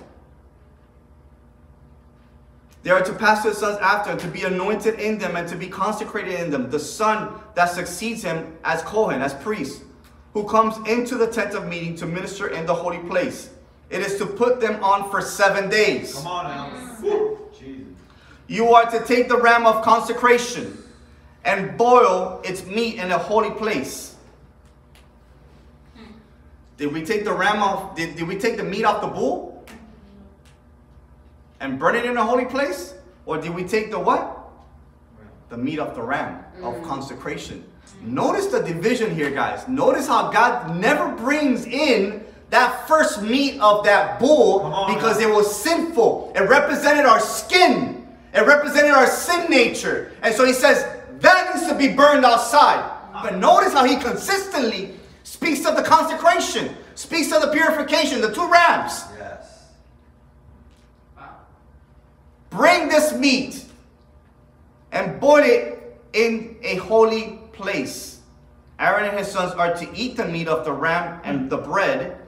They 2.82 2.90
are 2.90 3.00
to 3.00 3.12
pass 3.12 3.44
to 3.44 3.50
the 3.50 3.54
sons 3.54 3.78
after, 3.78 4.16
to 4.16 4.26
be 4.26 4.42
anointed 4.42 4.98
in 4.98 5.18
them 5.18 5.36
and 5.36 5.48
to 5.50 5.54
be 5.54 5.68
consecrated 5.68 6.40
in 6.40 6.50
them. 6.50 6.68
The 6.68 6.80
son 6.80 7.32
that 7.54 7.66
succeeds 7.66 8.24
him 8.24 8.56
as 8.64 8.82
Kohen, 8.82 9.22
as 9.22 9.32
priest, 9.34 9.84
who 10.32 10.42
comes 10.48 10.78
into 10.88 11.14
the 11.14 11.28
tent 11.28 11.54
of 11.54 11.68
meeting 11.68 11.94
to 11.98 12.06
minister 12.06 12.48
in 12.48 12.66
the 12.66 12.74
holy 12.74 12.98
place. 13.08 13.50
It 13.88 14.00
is 14.00 14.18
to 14.18 14.26
put 14.26 14.60
them 14.60 14.82
on 14.82 15.08
for 15.12 15.20
seven 15.20 15.70
days. 15.70 16.12
Come 16.12 16.26
on 16.26 16.44
now. 16.46 16.98
Woo. 17.00 17.38
Jesus. 17.56 17.86
You 18.48 18.70
are 18.72 18.90
to 18.90 19.04
take 19.04 19.28
the 19.28 19.36
ram 19.40 19.64
of 19.64 19.84
consecration 19.84 20.76
and 21.44 21.76
boil 21.76 22.40
its 22.44 22.64
meat 22.66 22.96
in 22.96 23.10
a 23.10 23.18
holy 23.18 23.50
place. 23.50 24.16
Hmm. 25.96 26.12
Did 26.76 26.92
we 26.92 27.04
take 27.04 27.24
the 27.24 27.32
ram 27.32 27.62
off? 27.62 27.96
Did, 27.96 28.16
did 28.16 28.28
we 28.28 28.36
take 28.36 28.56
the 28.56 28.64
meat 28.64 28.84
off 28.84 29.00
the 29.00 29.08
bull? 29.08 29.64
And 31.60 31.78
burn 31.78 31.94
it 31.94 32.04
in 32.04 32.16
a 32.16 32.24
holy 32.24 32.46
place? 32.46 32.94
Or 33.26 33.38
did 33.38 33.54
we 33.54 33.64
take 33.64 33.90
the 33.90 33.98
what? 33.98 34.38
The 35.48 35.56
meat 35.56 35.78
of 35.78 35.94
the 35.94 36.02
ram 36.02 36.44
of 36.62 36.76
hmm. 36.76 36.84
consecration. 36.84 37.64
Notice 38.02 38.46
the 38.46 38.60
division 38.60 39.14
here, 39.14 39.30
guys. 39.30 39.66
Notice 39.68 40.06
how 40.06 40.30
God 40.30 40.76
never 40.76 41.12
brings 41.16 41.66
in 41.66 42.24
that 42.50 42.88
first 42.88 43.22
meat 43.22 43.60
of 43.60 43.84
that 43.84 44.18
bull 44.18 44.60
on, 44.60 44.94
because 44.94 45.20
now. 45.20 45.28
it 45.28 45.34
was 45.34 45.54
sinful. 45.54 46.32
It 46.34 46.40
represented 46.40 47.06
our 47.06 47.20
skin. 47.20 48.06
It 48.32 48.46
represented 48.46 48.92
our 48.92 49.06
sin 49.06 49.50
nature. 49.50 50.12
And 50.22 50.34
so 50.34 50.44
he 50.44 50.52
says 50.52 50.99
that 51.20 51.54
needs 51.54 51.66
to 51.68 51.74
be 51.74 51.88
burned 51.88 52.24
outside. 52.24 52.98
But 53.12 53.36
notice 53.36 53.72
how 53.72 53.84
he 53.84 53.96
consistently 53.96 54.94
speaks 55.22 55.66
of 55.66 55.76
the 55.76 55.82
consecration, 55.82 56.76
speaks 56.94 57.32
of 57.32 57.42
the 57.42 57.48
purification, 57.48 58.20
the 58.20 58.32
two 58.32 58.50
rams. 58.50 59.04
Yes. 59.16 59.66
Bring 62.50 62.88
this 62.88 63.12
meat 63.12 63.64
and 64.92 65.20
boil 65.20 65.44
it 65.44 65.98
in 66.12 66.56
a 66.62 66.76
holy 66.76 67.38
place. 67.52 68.20
Aaron 68.78 69.04
and 69.04 69.18
his 69.18 69.28
sons 69.28 69.52
are 69.52 69.74
to 69.74 69.88
eat 69.94 70.16
the 70.16 70.26
meat 70.26 70.48
of 70.48 70.64
the 70.64 70.72
ram 70.72 71.20
and 71.22 71.50
the 71.50 71.58
bread, 71.58 72.18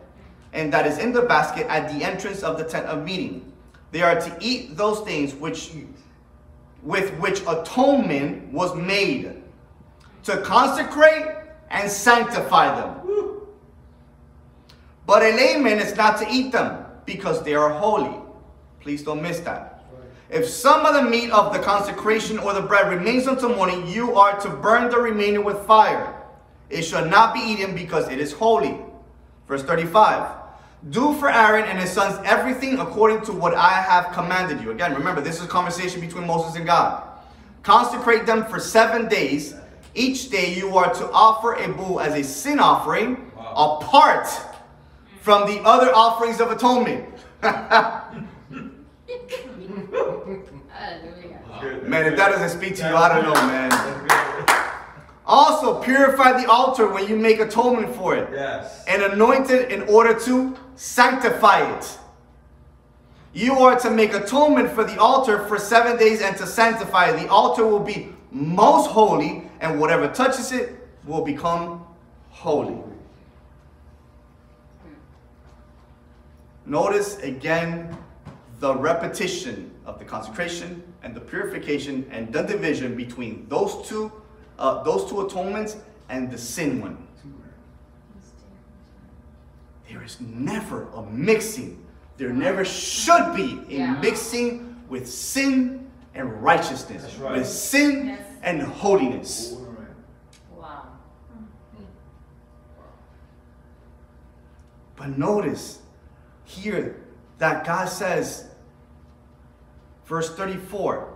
and 0.53 0.73
that 0.73 0.87
is 0.87 0.99
in 0.99 1.13
the 1.13 1.23
basket 1.23 1.67
at 1.69 1.91
the 1.93 2.05
entrance 2.05 2.43
of 2.43 2.59
the 2.59 2.65
tent 2.65 2.87
of 2.87 3.05
meeting. 3.05 3.51
They 3.91 4.03
are 4.03 4.21
to 4.21 4.37
eat 4.41 4.77
those 4.77 5.01
things 5.01 5.35
which 5.35 5.73
with 6.83 7.11
which 7.19 7.41
atonement 7.47 8.53
was 8.53 8.75
made, 8.75 9.43
to 10.25 10.37
consecrate 10.43 11.27
and 11.71 11.91
sanctify 11.91 12.75
them. 12.81 12.99
But 15.07 15.23
a 15.23 15.35
layman 15.35 15.79
is 15.79 15.97
not 15.97 16.19
to 16.19 16.27
eat 16.31 16.53
them 16.53 16.85
because 17.07 17.43
they 17.43 17.55
are 17.55 17.71
holy. 17.71 18.19
Please 18.81 19.03
don't 19.03 19.23
miss 19.23 19.41
that. 19.41 19.85
If 20.31 20.49
some 20.49 20.87
of 20.87 20.95
the 20.95 21.03
meat 21.03 21.31
of 21.31 21.53
the 21.53 21.59
consecration 21.59 22.39
or 22.39 22.55
the 22.55 22.63
bread 22.63 22.91
remains 22.91 23.27
until 23.27 23.55
morning, 23.55 23.87
you 23.87 24.15
are 24.15 24.41
to 24.41 24.49
burn 24.49 24.91
the 24.91 24.99
remainder 24.99 25.43
with 25.43 25.59
fire. 25.67 26.15
It 26.71 26.83
shall 26.83 27.05
not 27.05 27.35
be 27.35 27.41
eaten 27.41 27.75
because 27.75 28.09
it 28.09 28.19
is 28.19 28.33
holy. 28.33 28.79
Verse 29.47 29.63
35. 29.63 30.42
Do 30.91 31.15
for 31.15 31.31
Aaron 31.31 31.65
and 31.65 31.79
his 31.79 31.91
sons 31.91 32.19
everything 32.25 32.79
according 32.81 33.21
to 33.27 33.33
what 33.33 33.55
I 33.55 33.71
have 33.71 34.13
commanded 34.13 34.61
you. 34.61 34.73
Again, 34.73 34.95
remember, 34.95 35.21
this 35.21 35.39
is 35.39 35.45
a 35.45 35.49
conversation 35.49 36.01
between 36.01 36.27
Moses 36.27 36.57
and 36.57 36.67
God. 36.67 37.05
Consecrate 37.63 38.27
them 38.27 38.45
for 38.47 38.59
seven 38.59 39.09
days. 39.09 39.55
Each 39.95 40.29
day 40.29 40.53
you 40.55 40.77
are 40.77 40.93
to 40.95 41.11
offer 41.13 41.55
a 41.55 41.69
bull 41.69 42.01
as 42.01 42.15
a 42.15 42.25
sin 42.25 42.59
offering, 42.59 43.31
Wow. 43.37 43.79
apart 43.81 44.27
from 45.21 45.47
the 45.47 45.61
other 45.61 45.95
offerings 45.95 46.41
of 46.41 46.51
atonement. 46.51 47.05
Man, 51.83 52.07
if 52.07 52.17
that 52.17 52.31
doesn't 52.31 52.59
speak 52.59 52.75
to 52.77 52.89
you, 52.89 52.97
I 52.97 53.09
don't 53.09 53.23
know, 53.25 53.35
man. 53.35 53.71
Also, 55.27 55.81
purify 55.81 56.41
the 56.41 56.51
altar 56.51 56.89
when 56.89 57.07
you 57.09 57.17
make 57.17 57.39
atonement 57.39 57.95
for 57.95 58.17
it, 58.17 58.29
Yes. 58.33 58.85
and 58.89 59.03
anoint 59.03 59.51
it 59.51 59.71
in 59.71 59.83
order 59.89 60.19
to 60.21 60.57
sanctify 60.75 61.61
it. 61.77 61.99
You 63.33 63.55
are 63.61 63.79
to 63.81 63.91
make 63.91 64.13
atonement 64.15 64.71
for 64.73 64.85
the 64.85 65.01
altar 65.01 65.47
for 65.47 65.59
seven 65.59 65.97
days 65.97 66.21
and 66.21 66.37
to 66.39 66.47
sanctify 66.47 67.11
it. 67.11 67.21
The 67.21 67.29
altar 67.29 67.67
will 67.67 67.81
be 67.81 68.13
most 68.31 68.91
holy, 68.91 69.49
and 69.61 69.79
whatever 69.81 70.09
touches 70.09 70.53
it 70.53 70.75
will 71.07 71.23
become 71.25 71.85
holy. 72.31 72.79
Notice 76.67 77.19
again 77.19 77.97
the 78.61 78.75
repetition 78.75 79.71
of 79.87 79.99
the 79.99 80.05
consecration 80.05 80.83
and 81.03 81.15
the 81.15 81.21
purification 81.21 82.07
and 82.11 82.33
the 82.33 82.43
division 82.43 82.95
between 82.97 83.47
those 83.49 83.87
two, 83.89 84.13
uh, 84.63 84.83
those 84.85 85.11
two 85.11 85.21
atonements 85.21 85.77
and 86.09 86.31
the 86.31 86.39
sin 86.39 86.81
one. 86.81 86.97
There 89.91 90.03
is 90.03 90.19
never 90.21 90.89
a 90.95 91.03
mixing. 91.03 91.85
There 92.17 92.31
never 92.31 92.65
should 92.65 93.35
be 93.35 93.61
a 93.69 93.79
Yeah. 93.79 94.01
mixing 94.01 94.77
with 94.89 95.07
sin 95.11 95.91
and 96.15 96.43
righteousness, 96.43 97.03
That's 97.03 97.17
right. 97.19 97.33
with 97.39 97.47
sin 97.49 98.07
Yes. 98.09 98.21
and 98.43 98.63
holiness. 98.63 99.57
Wow. 100.57 100.87
But 104.97 105.19
notice 105.19 105.81
here 106.45 107.03
that 107.39 107.67
God 107.67 107.89
says, 107.89 108.47
verse 110.07 110.35
34, 110.35 111.09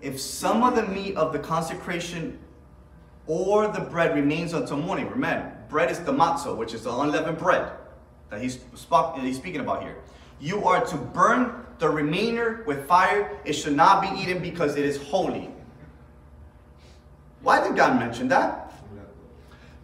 if 0.00 0.20
some 0.20 0.62
of 0.62 0.76
the 0.76 0.82
meat 0.86 1.16
of 1.16 1.32
the 1.32 1.38
consecration 1.38 2.38
or 3.26 3.68
the 3.68 3.80
bread 3.80 4.14
remains 4.14 4.52
until 4.52 4.76
morning, 4.76 5.08
remember, 5.08 5.56
bread 5.68 5.90
is 5.90 6.00
the 6.00 6.12
matzo, 6.12 6.56
which 6.56 6.74
is 6.74 6.84
the 6.84 6.92
unleavened 6.92 7.38
bread 7.38 7.72
that 8.30 8.40
he's, 8.40 8.58
he's 9.20 9.36
speaking 9.36 9.60
about 9.60 9.82
here. 9.82 9.96
You 10.40 10.64
are 10.64 10.84
to 10.86 10.96
burn 10.96 11.66
the 11.78 11.88
remainder 11.88 12.64
with 12.66 12.86
fire. 12.86 13.38
It 13.44 13.52
should 13.52 13.76
not 13.76 14.02
be 14.02 14.20
eaten 14.20 14.40
because 14.40 14.76
it 14.76 14.84
is 14.84 15.00
holy. 15.00 15.50
Why 17.42 17.62
did 17.66 17.76
God 17.76 17.98
mention 17.98 18.28
that? 18.28 18.72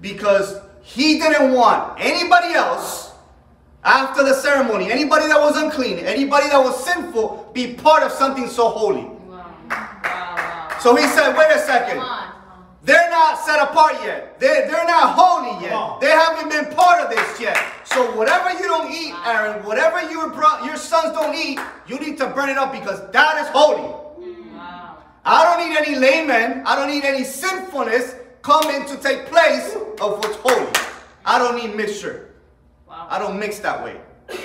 because 0.00 0.60
he 0.82 1.18
didn't 1.18 1.52
want 1.52 1.98
anybody 2.00 2.54
else 2.54 3.12
after 3.84 4.22
the 4.22 4.34
ceremony, 4.34 4.90
anybody 4.90 5.26
that 5.28 5.40
was 5.40 5.56
unclean, 5.56 5.98
anybody 5.98 6.48
that 6.48 6.58
was 6.58 6.84
sinful, 6.84 7.50
be 7.54 7.74
part 7.74 8.02
of 8.02 8.12
something 8.12 8.48
so 8.48 8.68
holy. 8.68 9.02
Wow. 9.02 9.54
Wow. 9.68 10.78
So 10.80 10.96
he 10.96 11.06
said, 11.06 11.36
wait 11.36 11.50
a 11.50 11.58
second. 11.60 11.98
On. 12.88 12.94
They're 12.94 13.10
not 13.10 13.38
set 13.38 13.60
apart 13.62 13.94
yet. 14.02 14.38
They're, 14.40 14.66
they're 14.66 14.86
not 14.86 15.14
holy 15.14 15.62
yet. 15.64 16.00
They 16.00 16.10
haven't 16.10 16.50
been 16.50 16.74
part 16.74 17.02
of 17.02 17.10
this 17.10 17.40
yet. 17.40 17.58
So 17.84 18.14
whatever 18.16 18.50
you 18.52 18.66
don't 18.66 18.90
eat, 18.92 19.14
Aaron, 19.26 19.64
whatever 19.64 20.00
your, 20.10 20.30
bro- 20.30 20.64
your 20.64 20.76
sons 20.76 21.12
don't 21.12 21.34
eat, 21.34 21.58
you 21.86 21.98
need 21.98 22.18
to 22.18 22.26
burn 22.28 22.48
it 22.48 22.58
up 22.58 22.72
because 22.72 23.10
that 23.12 23.38
is 23.42 23.48
holy. 23.48 23.82
Wow. 24.54 24.98
I 25.24 25.44
don't 25.44 25.68
need 25.68 25.76
any 25.76 25.98
laymen. 25.98 26.62
I 26.66 26.76
don't 26.76 26.88
need 26.88 27.04
any 27.04 27.24
sinfulness 27.24 28.14
coming 28.42 28.86
to 28.86 28.96
take 28.96 29.26
place 29.26 29.74
of 30.00 30.18
what's 30.18 30.36
holy. 30.36 30.72
I 31.24 31.38
don't 31.38 31.56
need 31.56 31.76
mixture. 31.76 32.34
Wow. 32.88 33.06
I 33.10 33.18
don't 33.18 33.38
mix 33.38 33.58
that 33.60 33.84
way. 33.84 34.00
So 34.28 34.38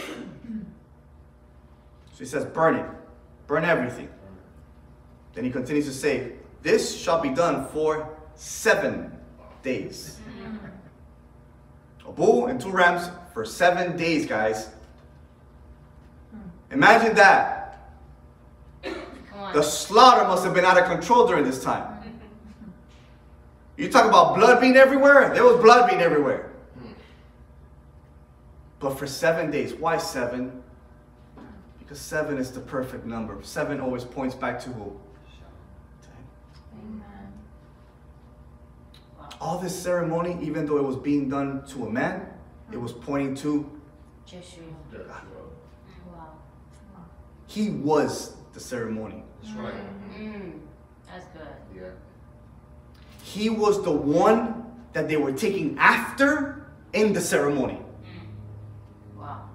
he 2.19 2.25
says, 2.25 2.45
burn 2.45 2.75
it. 2.75 2.85
Burn 3.47 3.65
everything. 3.65 4.09
Then 5.33 5.43
he 5.43 5.49
continues 5.49 5.85
to 5.85 5.93
say, 5.93 6.33
this 6.61 6.97
shall 6.97 7.19
be 7.19 7.29
done 7.29 7.67
for 7.67 8.12
seven 8.35 9.11
days. 9.61 10.19
A 12.07 12.11
bull 12.11 12.47
and 12.47 12.59
two 12.59 12.69
rams 12.69 13.09
for 13.33 13.45
seven 13.45 13.97
days, 13.97 14.25
guys. 14.25 14.69
Imagine 16.71 17.15
that. 17.15 17.93
The 19.53 19.61
slaughter 19.61 20.27
must 20.27 20.43
have 20.43 20.53
been 20.53 20.65
out 20.65 20.77
of 20.77 20.85
control 20.85 21.27
during 21.27 21.45
this 21.45 21.63
time. 21.63 21.89
You 23.77 23.89
talk 23.89 24.07
about 24.07 24.35
blood 24.35 24.61
being 24.61 24.75
everywhere? 24.75 25.33
There 25.33 25.43
was 25.43 25.61
blood 25.61 25.89
being 25.89 26.01
everywhere. 26.01 26.51
But 28.79 28.97
for 28.99 29.07
seven 29.07 29.49
days. 29.49 29.73
Why 29.73 29.97
seven? 29.97 30.61
Because 31.79 31.99
seven 31.99 32.37
is 32.37 32.51
the 32.51 32.59
perfect 32.59 33.05
number. 33.05 33.37
Seven 33.43 33.79
always 33.79 34.03
points 34.03 34.35
back 34.35 34.59
to 34.61 34.69
who? 34.69 34.99
All 39.43 39.57
this 39.57 39.77
ceremony, 39.77 40.37
even 40.41 40.65
though 40.65 40.77
it 40.77 40.83
was 40.83 40.95
being 40.95 41.27
done 41.27 41.65
to 41.67 41.85
a 41.85 41.89
man, 41.89 42.27
it 42.71 42.79
was 42.79 42.93
pointing 42.93 43.35
to 43.43 43.69
Yeshua. 44.25 44.73
Wow. 46.07 46.37
he 47.47 47.69
was 47.69 48.37
the 48.53 48.61
ceremony. 48.61 49.21
That's 49.43 49.53
right. 49.57 49.73
Mm. 50.17 50.59
That's 51.05 51.25
good. 51.33 51.47
Yeah. 51.75 51.89
He 53.21 53.49
was 53.49 53.83
the 53.83 53.91
one 53.91 54.63
that 54.93 55.09
they 55.09 55.17
were 55.17 55.33
taking 55.33 55.77
after 55.77 56.71
in 56.93 57.11
the 57.11 57.19
ceremony. 57.19 57.81
Wow. 59.17 59.49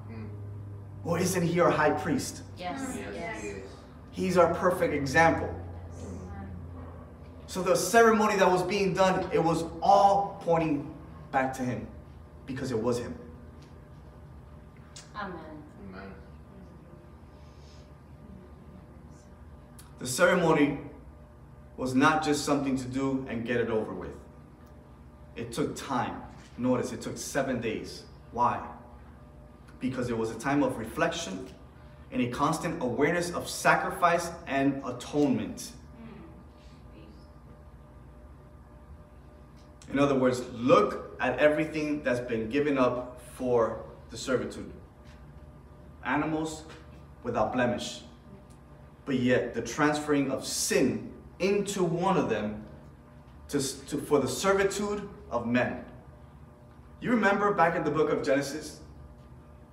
Or 1.03 1.18
isn't 1.18 1.43
he 1.43 1.61
our 1.61 1.70
high 1.70 1.93
priest? 1.93 2.43
Yes. 2.59 2.95
Yes. 2.95 3.14
Yes. 3.14 3.41
Yes. 3.43 3.55
He's 4.11 4.36
our 4.36 4.53
perfect 4.53 4.93
example. 4.93 5.49
So 7.49 7.62
the 7.62 7.74
ceremony 7.74 8.36
that 8.36 8.51
was 8.51 8.62
being 8.62 8.92
done, 8.92 9.26
it 9.32 9.42
was 9.42 9.64
all 9.80 10.38
pointing 10.42 10.94
back 11.32 11.55
to 11.55 11.62
him 11.62 11.86
because 12.44 12.70
it 12.70 12.78
was 12.78 12.99
him. 12.99 13.18
Amen. 15.16 15.32
Amen. 15.88 16.12
The 19.99 20.07
ceremony 20.07 20.78
was 21.78 21.94
not 21.94 22.22
just 22.22 22.44
something 22.44 22.76
to 22.76 22.84
do 22.84 23.26
and 23.30 23.46
get 23.46 23.57
it 23.57 23.70
over 23.70 23.94
with. 23.94 24.14
It 25.34 25.51
took 25.51 25.74
time. 25.74 26.20
Notice 26.59 26.92
it 26.92 27.01
took 27.01 27.16
seven 27.16 27.62
days. 27.62 28.03
Why? 28.32 28.62
Because 29.80 30.11
it 30.11 30.18
was 30.18 30.30
a 30.30 30.38
time 30.38 30.62
of 30.62 30.76
reflection 30.76 31.49
and 32.12 32.20
a 32.20 32.28
constant 32.28 32.82
awareness 32.82 33.30
of 33.30 33.49
sacrifice 33.49 34.30
and 34.46 34.82
atonement. 34.84 35.72
In 39.93 39.99
other 39.99 40.14
words, 40.14 40.43
look 40.53 41.16
at 41.20 41.39
everything 41.39 42.03
that's 42.03 42.20
been 42.20 42.49
given 42.49 42.76
up 42.78 43.20
for 43.34 43.84
the 44.11 44.16
servitude. 44.16 44.70
Animals 46.05 46.64
without 47.22 47.53
blemish. 47.53 48.03
But 49.07 49.16
yet, 49.16 49.55
the 49.55 49.62
transferring 49.62 50.30
of 50.30 50.47
sin 50.47 51.12
into 51.39 51.82
one 51.82 52.16
of 52.16 52.28
them 52.28 52.64
to, 53.49 53.59
to, 53.86 53.99
for 53.99 54.18
the 54.18 54.28
servitude 54.28 55.09
of 55.30 55.47
men. 55.47 55.84
You 57.01 57.11
remember 57.11 57.55
back 57.55 57.76
in 57.76 57.84
the 57.84 57.91
book 57.91 58.11
of 58.11 58.22
Genesis 58.22 58.80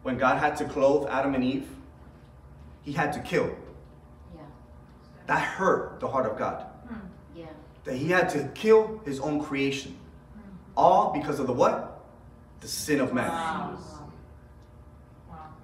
when 0.03 0.17
God 0.17 0.37
had 0.37 0.55
to 0.57 0.65
clothe 0.65 1.07
Adam 1.09 1.35
and 1.35 1.43
Eve? 1.43 1.67
He 2.83 2.91
had 2.91 3.11
to 3.13 3.19
kill. 3.19 3.53
Yeah. 4.35 4.41
That 5.27 5.41
hurt 5.41 5.99
the 5.99 6.07
heart 6.07 6.31
of 6.31 6.37
God. 6.37 6.61
Hmm. 6.87 7.07
Yeah. 7.35 7.47
That 7.83 7.95
he 7.95 8.09
had 8.09 8.29
to 8.29 8.49
kill 8.53 9.01
his 9.05 9.19
own 9.19 9.43
creation. 9.43 9.97
All 10.75 11.13
because 11.13 11.39
of 11.39 11.47
the 11.47 11.53
what? 11.53 12.03
The 12.61 12.67
sin 12.67 12.99
of 12.99 13.13
man. 13.13 13.29
Wow. 13.29 13.77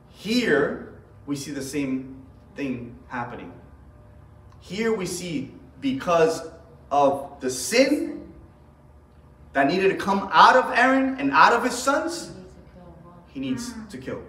Here, 0.10 0.94
we 1.26 1.36
see 1.36 1.52
the 1.52 1.62
same 1.62 2.24
thing 2.56 2.96
happening. 3.08 3.52
Here 4.60 4.94
we 4.94 5.06
see 5.06 5.52
because 5.80 6.48
of 6.92 7.40
the 7.40 7.50
sin 7.50 8.32
that 9.54 9.68
needed 9.68 9.90
to 9.90 9.96
come 9.96 10.30
out 10.32 10.56
of 10.56 10.72
Aaron 10.78 11.20
and 11.20 11.32
out 11.32 11.54
of 11.54 11.64
his 11.64 11.74
sons, 11.74 12.32
You 13.34 13.42
need 13.42 13.58
to 13.58 13.64
kill 13.64 13.68
he 13.68 13.72
needs 13.72 13.72
hmm. 13.72 13.88
to 13.88 13.98
kill. 13.98 14.22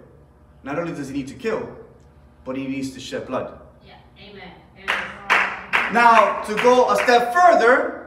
Not 0.63 0.79
only 0.79 0.93
does 0.93 1.09
he 1.09 1.13
need 1.13 1.27
to 1.27 1.35
kill, 1.35 1.69
but 2.45 2.57
he 2.57 2.67
needs 2.67 2.91
to 2.91 2.99
shed 2.99 3.27
blood. 3.27 3.59
Yeah. 3.85 3.95
Amen. 4.17 4.51
Amen. 4.77 5.93
Now, 5.93 6.41
to 6.43 6.55
go 6.55 6.89
a 6.89 6.95
step 7.03 7.33
further, 7.33 8.02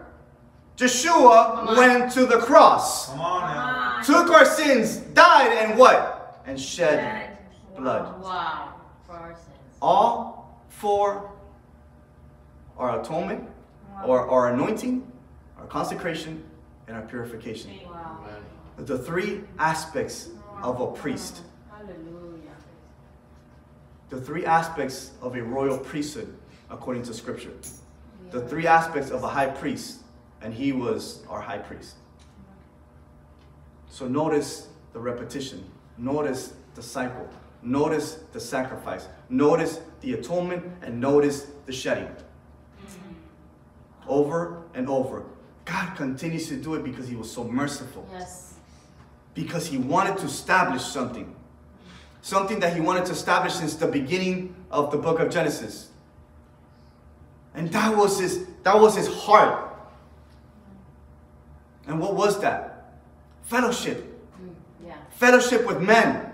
Yeshua 0.77 1.77
went 1.77 2.13
to 2.13 2.27
the 2.27 2.39
cross, 2.39 3.09
Come 3.11 3.21
on 3.21 3.55
now. 3.55 4.03
took 4.03 4.31
our 4.31 4.45
sins, 4.45 4.99
died, 4.99 5.53
and 5.53 5.79
what? 5.79 6.43
And 6.47 6.61
shed 6.61 7.39
blood. 7.77 8.23
Wow. 8.23 8.75
For 9.07 9.13
our 9.15 9.35
sins. 9.35 9.47
all 9.81 10.61
for 10.69 11.31
our 12.77 13.01
atonement, 13.01 13.49
or 14.05 14.29
our 14.29 14.53
anointing, 14.53 15.11
our 15.59 15.67
consecration, 15.67 16.45
and 16.87 16.97
our 16.97 17.03
purification. 17.03 17.71
Wow. 17.87 18.19
The 18.77 18.99
three 18.99 19.41
aspects 19.59 20.29
of 20.63 20.81
a 20.83 20.89
priest, 20.89 21.41
Hallelujah. 21.71 22.53
the 24.11 24.21
three 24.21 24.45
aspects 24.45 25.13
of 25.23 25.35
a 25.37 25.43
royal 25.43 25.79
priesthood, 25.79 26.37
according 26.71 27.05
to 27.05 27.15
Scripture. 27.15 27.53
The 28.31 28.43
three 28.43 28.67
aspects 28.67 29.11
of 29.11 29.25
a 29.25 29.29
high 29.29 29.47
priest, 29.49 30.01
and 30.43 30.53
he 30.53 30.73
was 30.73 31.23
our 31.29 31.41
high 31.41 31.59
priest. 31.59 31.97
So 33.89 34.07
notice 34.07 34.69
the 34.93 34.99
repetition, 34.99 35.65
notice 35.99 36.55
the 36.75 36.83
cycle, 36.83 37.29
notice 37.63 38.21
the 38.33 38.41
sacrifice, 38.41 39.09
notice 39.29 39.81
the 40.01 40.13
atonement, 40.15 40.65
and 40.83 41.01
notice 41.01 41.47
the 41.65 41.73
shedding. 41.73 42.09
Over 44.07 44.63
and 44.75 44.89
over. 44.89 45.25
God 45.65 45.97
continues 45.97 46.49
to 46.49 46.57
do 46.57 46.75
it 46.75 46.85
because 46.85 47.09
he 47.09 47.17
was 47.17 47.31
so 47.31 47.43
merciful. 47.43 48.09
Yes. 48.13 48.55
Because 49.35 49.67
he 49.67 49.79
wanted 49.79 50.17
to 50.19 50.27
establish 50.27 50.83
something. 50.83 51.35
Something 52.23 52.61
that 52.61 52.75
he 52.75 52.81
wanted 52.81 53.05
to 53.07 53.13
establish 53.13 53.55
since 53.55 53.75
the 53.75 53.87
beginning 53.87 54.55
of 54.71 54.91
the 54.91 54.99
book 54.99 55.19
of 55.21 55.31
Genesis. 55.31 55.91
And 57.55 57.73
that 57.73 57.97
was 57.97 58.21
his 58.21 58.47
that 58.63 58.79
was 58.79 58.97
his 58.97 59.09
heart. 59.09 59.66
And 61.87 62.01
what 62.01 62.15
was 62.15 62.41
that? 62.41 62.93
Fellowship. 63.45 64.05
Mm, 64.43 64.55
yeah. 64.87 64.95
Fellowship 65.11 65.67
with 65.67 65.81
men. 65.81 66.33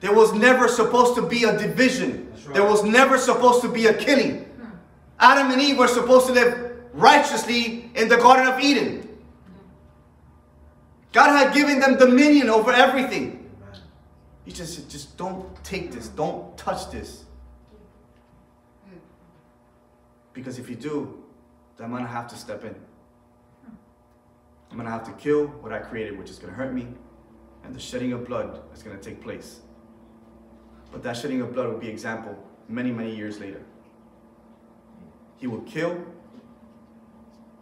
There 0.00 0.14
was 0.14 0.32
never 0.32 0.68
supposed 0.68 1.14
to 1.16 1.22
be 1.22 1.44
a 1.44 1.58
division. 1.58 2.32
Right. 2.44 2.54
There 2.54 2.64
was 2.64 2.84
never 2.84 3.18
supposed 3.18 3.62
to 3.62 3.68
be 3.68 3.86
a 3.86 3.94
killing. 3.94 4.44
Adam 5.18 5.50
and 5.50 5.60
Eve 5.60 5.78
were 5.78 5.88
supposed 5.88 6.26
to 6.26 6.32
live 6.32 6.76
righteously 6.92 7.90
in 7.94 8.08
the 8.08 8.16
Garden 8.16 8.52
of 8.52 8.60
Eden. 8.60 9.08
God 11.12 11.30
had 11.30 11.54
given 11.54 11.80
them 11.80 11.96
dominion 11.96 12.50
over 12.50 12.72
everything. 12.72 13.50
He 14.44 14.52
just 14.52 14.74
said, 14.74 14.88
just 14.88 15.16
don't 15.16 15.64
take 15.64 15.90
this, 15.90 16.08
don't 16.08 16.56
touch 16.58 16.90
this. 16.90 17.24
Because 20.34 20.58
if 20.58 20.68
you 20.68 20.76
do, 20.76 21.24
then 21.76 21.86
I'm 21.86 21.92
gonna 21.92 22.06
have 22.06 22.28
to 22.28 22.36
step 22.36 22.62
in. 22.64 22.74
I'm 24.70 24.76
gonna 24.76 24.90
have 24.90 25.04
to 25.04 25.12
kill 25.12 25.46
what 25.46 25.72
I 25.72 25.78
created, 25.78 26.18
which 26.18 26.30
is 26.30 26.38
gonna 26.38 26.52
hurt 26.52 26.72
me, 26.72 26.88
and 27.64 27.74
the 27.74 27.80
shedding 27.80 28.12
of 28.12 28.26
blood 28.26 28.60
is 28.74 28.82
gonna 28.82 28.98
take 28.98 29.20
place. 29.22 29.60
But 30.92 31.02
that 31.02 31.16
shedding 31.16 31.40
of 31.40 31.52
blood 31.52 31.68
will 31.68 31.78
be 31.78 31.88
example 31.88 32.36
many, 32.68 32.90
many 32.90 33.14
years 33.14 33.38
later. 33.40 33.62
He 35.36 35.46
will 35.46 35.62
kill 35.62 36.04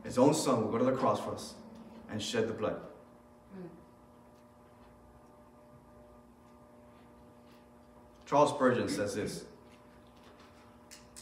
his 0.04 0.18
own 0.18 0.34
son, 0.34 0.62
will 0.62 0.70
go 0.70 0.78
to 0.78 0.84
the 0.84 0.92
cross 0.92 1.20
for 1.20 1.32
us, 1.32 1.54
and 2.10 2.22
shed 2.22 2.46
the 2.46 2.52
blood. 2.52 2.80
Charles 8.26 8.50
Spurgeon 8.50 8.88
says 8.88 9.14
this 9.14 9.44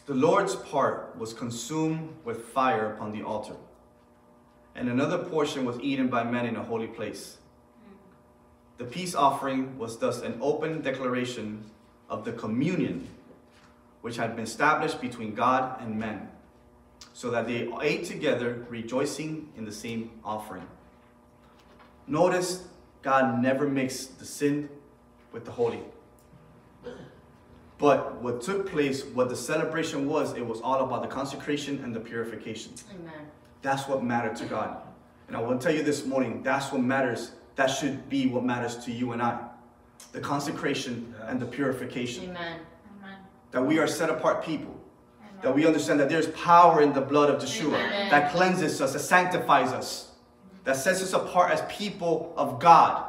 The 0.06 0.14
Lord's 0.14 0.56
part 0.56 1.16
was 1.16 1.32
consumed 1.32 2.14
with 2.24 2.46
fire 2.48 2.94
upon 2.94 3.12
the 3.12 3.22
altar, 3.22 3.54
and 4.74 4.88
another 4.88 5.18
portion 5.18 5.64
was 5.64 5.78
eaten 5.80 6.08
by 6.08 6.24
men 6.24 6.46
in 6.46 6.56
a 6.56 6.62
holy 6.62 6.86
place. 6.86 7.38
The 8.78 8.84
peace 8.84 9.14
offering 9.14 9.78
was 9.78 9.98
thus 9.98 10.22
an 10.22 10.38
open 10.40 10.80
declaration 10.82 11.64
of 12.08 12.24
the 12.24 12.32
communion 12.32 13.08
which 14.00 14.16
had 14.16 14.34
been 14.34 14.44
established 14.44 15.00
between 15.00 15.34
God 15.34 15.80
and 15.80 15.98
men, 15.98 16.28
so 17.12 17.30
that 17.30 17.46
they 17.46 17.72
ate 17.80 18.04
together, 18.04 18.66
rejoicing 18.68 19.48
in 19.56 19.64
the 19.64 19.72
same 19.72 20.10
offering. 20.24 20.66
Notice 22.06 22.66
God 23.02 23.40
never 23.40 23.68
mixed 23.68 24.18
the 24.18 24.24
sin 24.24 24.68
with 25.32 25.44
the 25.44 25.52
holy. 25.52 25.80
But 27.78 28.20
what 28.22 28.40
took 28.40 28.68
place, 28.68 29.04
what 29.04 29.28
the 29.28 29.36
celebration 29.36 30.08
was, 30.08 30.34
it 30.34 30.46
was 30.46 30.60
all 30.60 30.84
about 30.84 31.02
the 31.02 31.08
consecration 31.08 31.82
and 31.82 31.94
the 31.94 32.00
purification. 32.00 32.72
Amen. 32.90 33.26
That's 33.62 33.88
what 33.88 34.04
mattered 34.04 34.36
to 34.36 34.44
God. 34.44 34.76
And 35.28 35.36
I 35.36 35.40
want 35.40 35.60
to 35.60 35.66
tell 35.66 35.74
you 35.74 35.82
this 35.82 36.04
morning, 36.04 36.42
that's 36.42 36.72
what 36.72 36.82
matters. 36.82 37.32
That 37.54 37.68
should 37.68 38.08
be 38.08 38.26
what 38.26 38.44
matters 38.44 38.76
to 38.84 38.92
you 38.92 39.12
and 39.12 39.22
I. 39.22 39.40
The 40.10 40.20
consecration 40.20 41.14
and 41.26 41.40
the 41.40 41.46
purification. 41.46 42.24
Amen. 42.24 42.60
Amen. 42.98 43.16
That 43.52 43.62
we 43.62 43.78
are 43.78 43.86
set 43.86 44.10
apart 44.10 44.44
people. 44.44 44.78
That 45.42 45.54
we 45.54 45.66
understand 45.66 45.98
that 46.00 46.08
there's 46.08 46.28
power 46.28 46.82
in 46.82 46.92
the 46.92 47.00
blood 47.00 47.28
of 47.28 47.42
Yeshua 47.42 47.74
Amen. 47.74 48.10
that 48.10 48.32
cleanses 48.32 48.80
us, 48.80 48.92
that 48.92 49.00
sanctifies 49.00 49.72
us, 49.72 50.12
that 50.64 50.76
sets 50.76 51.02
us 51.02 51.12
apart 51.12 51.50
as 51.50 51.62
people 51.72 52.32
of 52.36 52.60
God. 52.60 53.08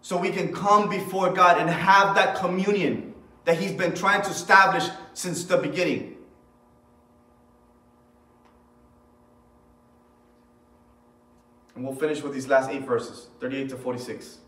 So 0.00 0.16
we 0.16 0.30
can 0.30 0.54
come 0.54 0.88
before 0.88 1.32
God 1.32 1.60
and 1.60 1.68
have 1.68 2.14
that 2.14 2.36
communion 2.36 3.14
that 3.44 3.58
He's 3.58 3.72
been 3.72 3.94
trying 3.94 4.22
to 4.22 4.30
establish 4.30 4.88
since 5.12 5.44
the 5.44 5.58
beginning. 5.58 6.16
And 11.80 11.88
we'll 11.88 11.96
finish 11.96 12.22
with 12.22 12.34
these 12.34 12.46
last 12.46 12.68
eight 12.68 12.84
verses 12.84 13.28
38 13.40 13.70
to 13.70 13.76
46. 13.78 14.26
It 14.26 14.40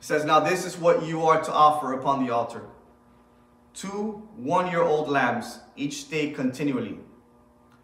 says, 0.00 0.24
Now 0.24 0.40
this 0.40 0.64
is 0.66 0.76
what 0.76 1.06
you 1.06 1.22
are 1.26 1.40
to 1.40 1.52
offer 1.52 1.92
upon 1.92 2.26
the 2.26 2.34
altar 2.34 2.62
two 3.72 4.26
one 4.36 4.68
year 4.68 4.82
old 4.82 5.08
lambs, 5.08 5.60
each 5.76 6.10
day 6.10 6.32
continually. 6.32 6.98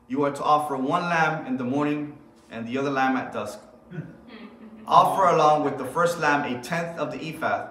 You 0.09 0.24
are 0.24 0.32
to 0.32 0.43
offer 0.43 0.76
one 0.76 1.03
lamb 1.03 1.47
in 1.47 1.57
the 1.57 1.62
morning 1.62 2.18
and 2.51 2.66
the 2.66 2.76
other 2.76 2.91
lamb 2.91 3.16
at 3.16 3.32
dusk. 3.32 3.61
Offer 4.89 5.28
along 5.28 5.62
with 5.62 5.78
the 5.78 5.84
first 5.84 6.18
lamb 6.18 6.43
a 6.53 6.61
tenth 6.61 6.99
of 6.99 7.12
the 7.12 7.20
ephah 7.28 7.68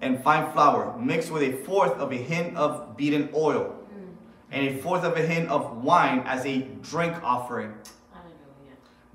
and 0.00 0.22
fine 0.24 0.50
flour, 0.52 0.96
mixed 0.96 1.30
with 1.30 1.42
a 1.42 1.62
fourth 1.64 1.92
of 1.98 2.10
a 2.10 2.16
hin 2.16 2.56
of 2.56 2.96
beaten 2.96 3.28
oil, 3.34 3.76
mm. 3.92 4.14
and 4.50 4.66
a 4.66 4.80
fourth 4.80 5.04
of 5.04 5.14
a 5.14 5.26
hin 5.26 5.46
of 5.48 5.82
wine 5.82 6.20
as 6.20 6.46
a 6.46 6.62
drink 6.80 7.22
offering. 7.22 7.74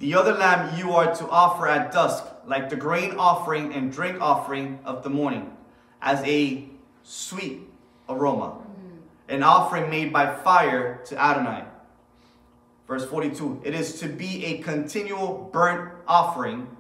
The 0.02 0.16
other 0.16 0.34
lamb 0.34 0.80
you 0.80 0.94
are 0.94 1.14
to 1.14 1.30
offer 1.30 1.68
at 1.68 1.92
dusk, 1.92 2.26
like 2.48 2.72
the 2.72 2.76
grain 2.76 3.18
offering 3.20 3.72
and 3.72 3.94
drink 3.94 4.20
offering 4.20 4.80
of 4.84 5.04
the 5.04 5.12
morning, 5.12 5.56
as 6.02 6.24
a 6.26 6.68
sweet 7.04 7.60
aroma, 8.10 8.46
mm-hmm. 8.48 8.98
an 9.30 9.44
offering 9.44 9.92
made 9.92 10.12
by 10.12 10.36
fire 10.38 11.04
to 11.06 11.22
Adonai. 11.22 11.66
Verse 12.88 13.06
42 13.06 13.62
It 13.64 13.76
is 13.76 14.00
to 14.00 14.08
be 14.08 14.44
a 14.46 14.58
continual 14.64 15.52
burnt 15.54 15.94
offering 16.08 16.76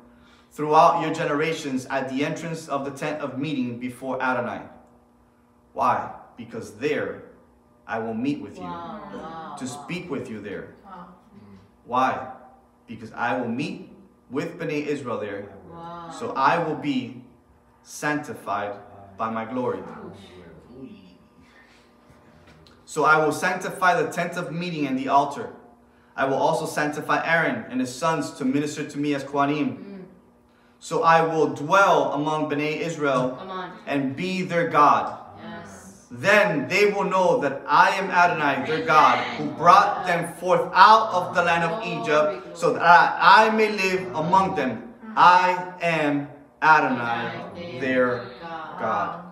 throughout 0.51 1.03
your 1.03 1.13
generations 1.13 1.85
at 1.91 2.09
the 2.09 2.25
entrance 2.25 2.67
of 2.67 2.85
the 2.85 2.91
tent 2.91 3.21
of 3.21 3.37
meeting 3.37 3.77
before 3.77 4.19
Adonai. 4.19 4.63
Why? 5.73 6.11
Because 6.37 6.73
there 6.77 7.25
I 7.85 7.99
will 7.99 8.15
meet 8.15 8.41
with 8.41 8.57
you, 8.57 8.63
wow, 8.63 9.55
to 9.59 9.67
speak 9.67 10.09
with 10.09 10.27
you 10.27 10.41
there. 10.41 10.73
Wow. 10.83 11.07
Why? 11.85 12.31
Because 12.87 13.11
I 13.13 13.39
will 13.39 13.47
meet 13.47 13.89
with 14.29 14.59
Bnei 14.59 14.85
Israel 14.85 15.19
there, 15.19 15.49
Wow. 15.71 16.09
so 16.17 16.33
I 16.33 16.57
will 16.63 16.75
be 16.75 17.23
sanctified 17.83 18.75
by 19.17 19.29
my 19.29 19.45
glory. 19.45 19.83
So 22.85 23.05
I 23.05 23.23
will 23.23 23.31
sanctify 23.31 24.01
the 24.01 24.11
tent 24.11 24.35
of 24.35 24.51
meeting 24.51 24.85
and 24.85 24.99
the 24.99 25.07
altar. 25.07 25.49
I 26.15 26.25
will 26.25 26.35
also 26.35 26.65
sanctify 26.65 27.25
Aaron 27.25 27.63
and 27.69 27.79
his 27.79 27.93
sons 27.95 28.31
to 28.31 28.43
minister 28.43 28.83
to 28.83 28.97
me 28.97 29.13
as 29.13 29.23
Kohanim. 29.23 29.77
Mm. 29.77 30.03
So 30.79 31.01
I 31.03 31.21
will 31.21 31.53
dwell 31.53 32.11
among 32.11 32.49
Bnei 32.49 32.81
Israel 32.81 33.39
and 33.87 34.13
be 34.15 34.41
their 34.41 34.67
God. 34.67 35.20
Then 36.11 36.67
they 36.67 36.91
will 36.91 37.05
know 37.05 37.39
that 37.39 37.61
I 37.65 37.91
am 37.91 38.11
Adonai, 38.11 38.67
their 38.67 38.85
God, 38.85 39.17
who 39.37 39.49
brought 39.51 40.05
them 40.05 40.33
forth 40.33 40.69
out 40.73 41.13
of 41.13 41.33
the 41.33 41.41
land 41.41 41.63
of 41.63 41.85
Egypt, 41.87 42.57
so 42.57 42.73
that 42.73 42.81
I, 42.81 43.47
I 43.47 43.49
may 43.55 43.71
live 43.71 44.13
among 44.13 44.55
them. 44.55 44.93
I 45.15 45.73
am 45.81 46.27
Adonai, 46.61 47.79
their 47.79 48.25
God. 48.77 49.23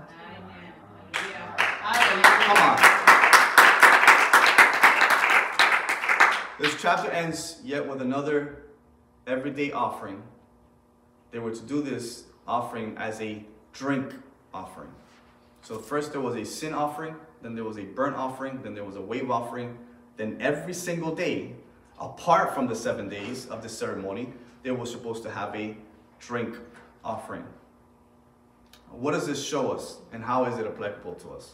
Come 2.47 2.57
on. 2.57 2.77
This 6.59 6.81
chapter 6.81 7.11
ends 7.11 7.59
yet 7.63 7.85
with 7.85 8.01
another 8.01 8.63
everyday 9.27 9.73
offering. 9.73 10.23
They 11.31 11.39
were 11.39 11.53
to 11.53 11.61
do 11.61 11.81
this 11.81 12.23
offering 12.47 12.97
as 12.97 13.19
a 13.19 13.43
drink 13.73 14.13
offering. 14.53 14.91
So 15.61 15.77
first 15.77 16.11
there 16.11 16.21
was 16.21 16.35
a 16.35 16.45
sin 16.45 16.73
offering, 16.73 17.15
then 17.41 17.55
there 17.55 17.63
was 17.63 17.77
a 17.77 17.83
burnt 17.83 18.15
offering, 18.15 18.61
then 18.63 18.73
there 18.73 18.83
was 18.83 18.95
a 18.95 19.01
wave 19.01 19.29
offering. 19.29 19.77
Then 20.17 20.37
every 20.39 20.73
single 20.73 21.15
day, 21.15 21.53
apart 21.99 22.53
from 22.53 22.67
the 22.67 22.75
seven 22.75 23.09
days 23.09 23.45
of 23.47 23.61
the 23.61 23.69
ceremony, 23.69 24.33
they 24.63 24.71
were 24.71 24.85
supposed 24.85 25.23
to 25.23 25.31
have 25.31 25.55
a 25.55 25.75
drink 26.19 26.57
offering. 27.03 27.45
What 28.91 29.11
does 29.11 29.27
this 29.27 29.43
show 29.43 29.71
us 29.71 29.97
and 30.11 30.23
how 30.23 30.45
is 30.45 30.57
it 30.57 30.65
applicable 30.65 31.15
to 31.15 31.29
us? 31.29 31.53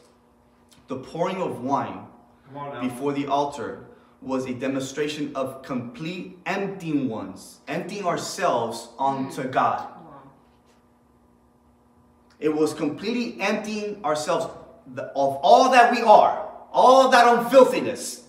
The 0.88 0.98
pouring 0.98 1.42
of 1.42 1.64
wine 1.64 2.08
Come 2.48 2.58
on 2.58 2.74
now. 2.74 2.82
before 2.82 3.14
the 3.14 3.28
altar 3.28 3.86
was 4.22 4.46
a 4.46 4.54
demonstration 4.54 5.36
of 5.36 5.62
complete 5.62 6.40
emptying 6.46 7.10
ones, 7.10 7.60
emptying 7.68 8.06
ourselves 8.06 8.90
onto 8.98 9.44
mm. 9.44 9.52
God. 9.52 9.95
It 12.40 12.50
was 12.50 12.74
completely 12.74 13.42
emptying 13.42 14.04
ourselves 14.04 14.46
of 14.46 15.40
all 15.42 15.72
that 15.72 15.92
we 15.92 16.02
are, 16.02 16.48
all 16.72 17.10
that 17.10 17.38
unfilthiness. 17.38 18.24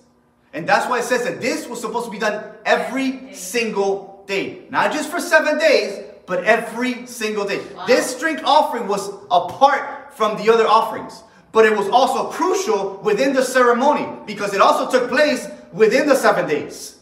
And 0.53 0.67
that's 0.67 0.89
why 0.89 1.01
it 1.01 1.05
says 1.05 1.25
that 1.25 1.41
this 1.41 1.67
was 1.67 1.81
supposed 1.81 2.07
to 2.07 2.11
be 2.11 2.19
done 2.19 2.55
every 2.65 3.35
single 3.35 4.25
day. 4.27 4.63
Not 4.71 4.93
just 4.93 5.11
for 5.11 5.21
seven 5.21 5.59
days, 5.59 6.05
but 6.27 6.45
every 6.45 7.07
single 7.07 7.47
day. 7.47 7.61
Wow. 7.75 7.87
This 7.87 8.19
drink 8.19 8.41
offering 8.45 8.89
was 8.89 9.09
apart 9.31 10.15
from 10.15 10.37
the 10.39 10.53
other 10.53 10.67
offerings. 10.67 11.23
But 11.53 11.65
it 11.65 11.77
was 11.77 11.89
also 11.89 12.31
crucial 12.31 13.01
within 13.03 13.33
the 13.33 13.43
ceremony 13.43 14.07
because 14.27 14.55
it 14.55 14.61
also 14.61 14.91
took 14.91 15.09
place 15.09 15.47
within 15.73 16.07
the 16.07 16.15
seven 16.15 16.49
days. 16.49 16.96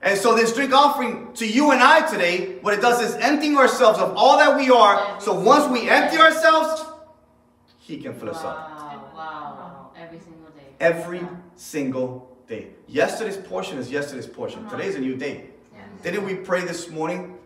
And 0.00 0.18
so 0.18 0.36
this 0.36 0.54
drink 0.54 0.72
offering 0.72 1.32
to 1.34 1.46
you 1.46 1.72
and 1.72 1.82
I 1.82 2.08
today, 2.08 2.58
what 2.60 2.74
it 2.74 2.80
does 2.80 3.00
is 3.00 3.16
emptying 3.16 3.56
ourselves 3.56 3.98
of 3.98 4.16
all 4.16 4.38
that 4.38 4.56
we 4.56 4.70
are. 4.70 5.20
So 5.20 5.38
once 5.38 5.70
we 5.70 5.88
empty 5.88 6.18
ourselves, 6.18 6.84
he 7.78 7.98
can 7.98 8.14
fill 8.14 8.30
us 8.30 8.36
up. 8.36 8.70
Wow, 8.70 9.12
wow, 9.14 9.56
wow. 9.58 9.90
Every 9.96 10.20
single 10.20 10.50
day. 10.50 10.62
Every 10.78 11.28
single 11.56 12.36
day. 12.46 12.68
Yesterday's 12.86 13.36
portion 13.36 13.78
is 13.78 13.90
yesterday's 13.90 14.26
portion. 14.26 14.64
Uh-huh. 14.66 14.76
Today's 14.76 14.94
a 14.94 15.00
new 15.00 15.16
day. 15.16 15.50
Didn't 16.02 16.24
we 16.24 16.36
pray 16.36 16.64
this 16.64 16.88
morning 16.90 17.36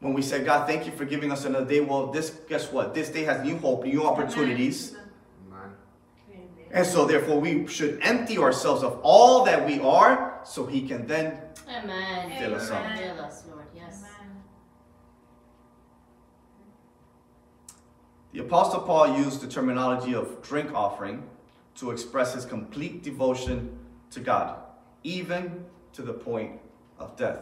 when 0.00 0.12
we 0.12 0.20
said, 0.20 0.44
God, 0.44 0.66
thank 0.66 0.84
you 0.84 0.92
for 0.92 1.06
giving 1.06 1.32
us 1.32 1.46
another 1.46 1.64
day? 1.64 1.80
Well, 1.80 2.08
this, 2.08 2.30
guess 2.48 2.70
what? 2.70 2.92
This 2.92 3.08
day 3.08 3.24
has 3.24 3.42
new 3.42 3.56
hope, 3.56 3.84
new 3.84 4.04
opportunities. 4.04 4.94
Amen. 5.50 5.70
And 6.70 6.86
so 6.86 7.06
therefore 7.06 7.40
we 7.40 7.66
should 7.66 7.98
empty 8.02 8.36
ourselves 8.36 8.82
of 8.82 9.00
all 9.02 9.44
that 9.46 9.66
we 9.66 9.80
are 9.80 10.31
so 10.44 10.66
he 10.66 10.86
can 10.86 11.06
then 11.06 11.38
Amen. 11.68 12.38
Fill 12.38 12.54
us 12.54 12.70
up. 12.70 12.96
Fill 12.96 13.20
us, 13.20 13.44
Lord. 13.48 13.66
Yes. 13.74 14.04
The 18.32 18.40
Apostle 18.40 18.80
Paul 18.80 19.18
used 19.18 19.42
the 19.42 19.46
terminology 19.46 20.14
of 20.14 20.42
drink 20.42 20.72
offering 20.74 21.22
to 21.76 21.90
express 21.90 22.34
his 22.34 22.44
complete 22.44 23.02
devotion 23.02 23.78
to 24.10 24.20
God, 24.20 24.56
even 25.04 25.64
to 25.92 26.02
the 26.02 26.14
point 26.14 26.58
of 26.98 27.14
death. 27.16 27.40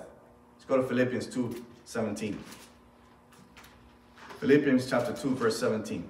Let's 0.56 0.64
go 0.66 0.76
to 0.76 0.82
Philippians 0.82 1.26
2 1.26 1.64
17. 1.84 2.38
Philippians 4.40 4.88
chapter 4.88 5.12
2, 5.12 5.34
verse 5.34 5.58
17 5.58 6.08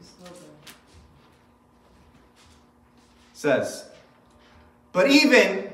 says, 3.33 3.87
But 4.93 5.11
even 5.11 5.70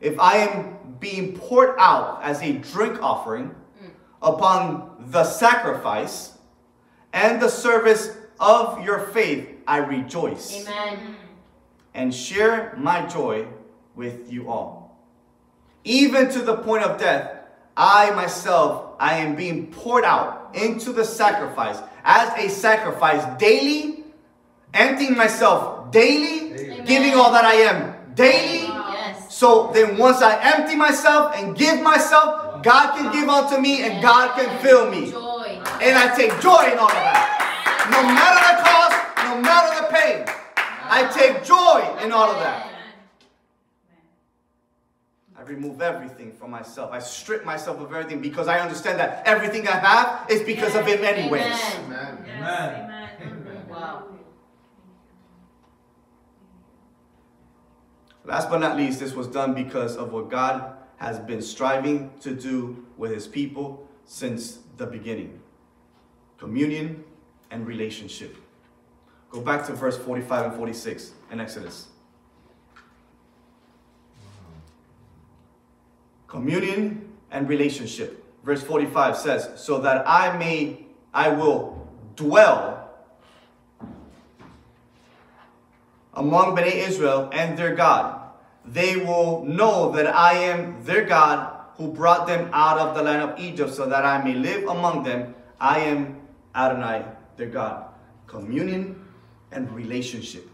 if 0.00 0.18
I 0.18 0.38
am 0.38 0.78
being 1.00 1.36
poured 1.36 1.74
out 1.78 2.22
as 2.22 2.42
a 2.42 2.52
drink 2.52 3.02
offering 3.02 3.54
mm. 3.82 3.90
upon 4.22 5.06
the 5.10 5.24
sacrifice 5.24 6.32
and 7.12 7.40
the 7.40 7.48
service 7.48 8.16
of 8.40 8.84
your 8.84 9.00
faith, 9.08 9.48
I 9.66 9.78
rejoice 9.78 10.66
Amen. 10.66 11.16
and 11.94 12.14
share 12.14 12.74
my 12.76 13.06
joy 13.06 13.46
with 13.94 14.32
you 14.32 14.50
all. 14.50 14.96
Even 15.84 16.30
to 16.30 16.40
the 16.40 16.56
point 16.56 16.84
of 16.84 17.00
death, 17.00 17.38
I 17.76 18.10
myself, 18.10 18.96
I 18.98 19.18
am 19.18 19.36
being 19.36 19.68
poured 19.68 20.04
out 20.04 20.50
into 20.54 20.92
the 20.92 21.04
sacrifice 21.04 21.78
as 22.04 22.32
a 22.38 22.48
sacrifice 22.48 23.24
daily, 23.38 24.04
emptying 24.74 25.16
myself 25.16 25.90
daily, 25.90 26.54
Amen. 26.54 26.84
giving 26.84 27.14
all 27.14 27.32
that 27.32 27.44
I 27.44 27.54
am 27.54 28.14
daily. 28.14 28.67
Yes. 29.38 29.40
So 29.40 29.70
then 29.72 29.96
once 29.96 30.20
I 30.20 30.36
empty 30.42 30.74
myself 30.74 31.34
and 31.36 31.56
give 31.56 31.80
myself, 31.80 32.62
God 32.62 32.96
can 32.96 33.12
give 33.12 33.28
unto 33.28 33.60
me 33.60 33.82
and 33.82 34.02
God 34.02 34.36
can 34.36 34.60
fill 34.60 34.90
me. 34.90 35.12
And 35.80 35.96
I 35.96 36.12
take 36.16 36.30
joy 36.40 36.72
in 36.72 36.78
all 36.78 36.90
of 36.90 37.02
that. 37.06 37.86
No 37.90 38.02
matter 38.02 38.42
the 38.50 38.62
cost, 38.66 38.96
no 39.28 39.40
matter 39.40 39.80
the 39.80 39.86
pain, 39.94 40.24
I 40.90 41.06
take 41.14 41.44
joy 41.44 42.04
in 42.04 42.10
all 42.12 42.30
of 42.30 42.40
that. 42.40 42.64
I 45.36 45.42
remove 45.42 45.80
everything 45.80 46.32
from 46.32 46.50
myself. 46.50 46.90
I 46.92 46.98
strip 46.98 47.44
myself 47.44 47.78
of 47.78 47.92
everything 47.94 48.20
because 48.20 48.48
I 48.48 48.58
understand 48.58 48.98
that 48.98 49.22
everything 49.24 49.68
I 49.68 49.78
have 49.78 50.28
is 50.28 50.42
because 50.42 50.74
of 50.74 50.84
Him, 50.84 51.04
anyways. 51.04 51.44
Amen. 51.44 52.18
Amen. 52.36 52.88
Amen. 53.22 53.68
Wow. 53.70 54.07
Last 58.28 58.50
but 58.50 58.58
not 58.58 58.76
least, 58.76 59.00
this 59.00 59.14
was 59.14 59.26
done 59.26 59.54
because 59.54 59.96
of 59.96 60.12
what 60.12 60.28
God 60.28 60.74
has 60.98 61.18
been 61.18 61.40
striving 61.40 62.10
to 62.20 62.34
do 62.34 62.84
with 62.98 63.10
His 63.10 63.26
people 63.26 63.88
since 64.04 64.58
the 64.76 64.86
beginning 64.86 65.40
communion 66.36 67.02
and 67.50 67.66
relationship. 67.66 68.36
Go 69.30 69.40
back 69.40 69.66
to 69.66 69.72
verse 69.72 69.96
45 69.96 70.46
and 70.46 70.54
46 70.54 71.12
in 71.32 71.40
Exodus. 71.40 71.88
Communion 76.26 77.08
and 77.30 77.48
relationship. 77.48 78.24
Verse 78.44 78.62
45 78.62 79.16
says, 79.16 79.50
So 79.56 79.80
that 79.80 80.06
I 80.06 80.36
may, 80.36 80.84
I 81.12 81.30
will 81.30 81.88
dwell 82.14 82.90
among 86.14 86.56
Bnei 86.56 86.86
Israel 86.86 87.30
and 87.32 87.58
their 87.58 87.74
God. 87.74 88.17
They 88.72 88.96
will 88.96 89.44
know 89.44 89.92
that 89.92 90.06
I 90.14 90.34
am 90.34 90.84
their 90.84 91.04
God 91.04 91.54
who 91.76 91.88
brought 91.88 92.26
them 92.26 92.50
out 92.52 92.78
of 92.78 92.94
the 92.96 93.02
land 93.02 93.22
of 93.22 93.38
Egypt 93.38 93.72
so 93.72 93.86
that 93.86 94.04
I 94.04 94.22
may 94.22 94.34
live 94.34 94.68
among 94.68 95.04
them. 95.04 95.34
I 95.60 95.80
am 95.80 96.20
Adonai, 96.54 97.04
their 97.36 97.46
God. 97.46 97.84
Communion 98.26 99.02
and 99.52 99.70
relationship. 99.72 100.48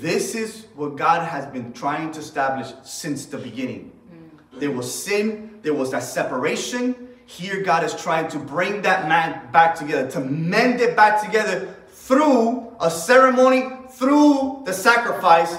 This 0.00 0.34
is 0.34 0.66
what 0.74 0.96
God 0.96 1.26
has 1.26 1.46
been 1.46 1.72
trying 1.72 2.12
to 2.12 2.20
establish 2.20 2.68
since 2.82 3.24
the 3.24 3.38
beginning. 3.38 3.90
Mm. 4.12 4.60
There 4.60 4.70
was 4.70 4.92
sin, 4.92 5.60
there 5.62 5.72
was 5.72 5.92
that 5.92 6.02
separation. 6.02 7.08
Here, 7.24 7.62
God 7.62 7.84
is 7.84 7.94
trying 7.94 8.28
to 8.28 8.38
bring 8.38 8.82
that 8.82 9.08
man 9.08 9.50
back 9.52 9.74
together, 9.74 10.10
to 10.10 10.20
mend 10.20 10.80
it 10.80 10.96
back 10.96 11.22
together 11.22 11.74
through 11.88 12.72
a 12.80 12.90
ceremony, 12.90 13.68
through 13.92 14.62
the 14.64 14.72
sacrifice, 14.72 15.56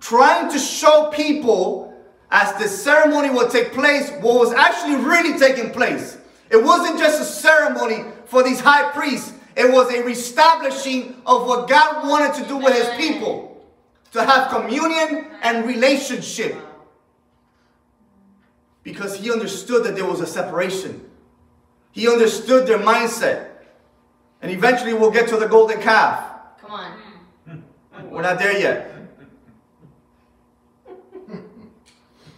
trying 0.00 0.50
to 0.50 0.58
show 0.58 1.10
people 1.12 1.94
as 2.30 2.52
the 2.60 2.68
ceremony 2.68 3.30
will 3.30 3.48
take 3.48 3.72
place 3.72 4.10
what 4.20 4.38
was 4.38 4.52
actually 4.52 4.96
really 4.96 5.38
taking 5.38 5.70
place. 5.70 6.18
It 6.50 6.62
wasn't 6.62 6.98
just 6.98 7.20
a 7.20 7.24
ceremony 7.24 8.04
for 8.26 8.42
these 8.42 8.60
high 8.60 8.90
priests, 8.92 9.34
it 9.56 9.70
was 9.70 9.92
a 9.92 10.02
reestablishing 10.02 11.20
of 11.26 11.46
what 11.46 11.68
God 11.68 12.08
wanted 12.08 12.34
to 12.42 12.48
do 12.48 12.56
with 12.56 12.74
his 12.74 12.88
people 12.96 13.66
to 14.12 14.24
have 14.24 14.48
communion 14.50 15.26
and 15.42 15.66
relationship 15.66 16.56
because 18.82 19.16
he 19.16 19.30
understood 19.30 19.84
that 19.84 19.94
there 19.94 20.06
was 20.06 20.20
a 20.20 20.26
separation. 20.26 21.04
He 21.92 22.08
understood 22.08 22.66
their 22.66 22.78
mindset. 22.78 23.48
And 24.42 24.50
eventually 24.50 24.94
we'll 24.94 25.10
get 25.10 25.28
to 25.28 25.36
the 25.36 25.46
golden 25.46 25.80
calf. 25.80 26.24
Come 26.60 26.70
on. 26.70 27.64
We're 28.10 28.22
not 28.22 28.38
there 28.38 28.58
yet. 28.58 28.99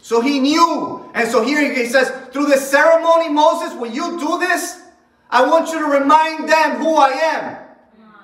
So 0.03 0.21
he 0.21 0.41
knew. 0.41 1.09
And 1.15 1.31
so 1.31 1.45
here 1.45 1.73
he 1.73 1.87
says, 1.87 2.11
through 2.33 2.47
the 2.47 2.57
ceremony, 2.57 3.29
Moses, 3.29 3.73
when 3.79 3.95
you 3.95 4.19
do 4.19 4.37
this, 4.39 4.83
I 5.31 5.47
want 5.47 5.71
you 5.71 5.79
to 5.79 5.87
remind 5.87 6.49
them 6.49 6.79
who 6.79 6.97
I 6.97 7.09
am. 7.11 7.57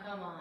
Come 0.04 0.20
on. 0.22 0.40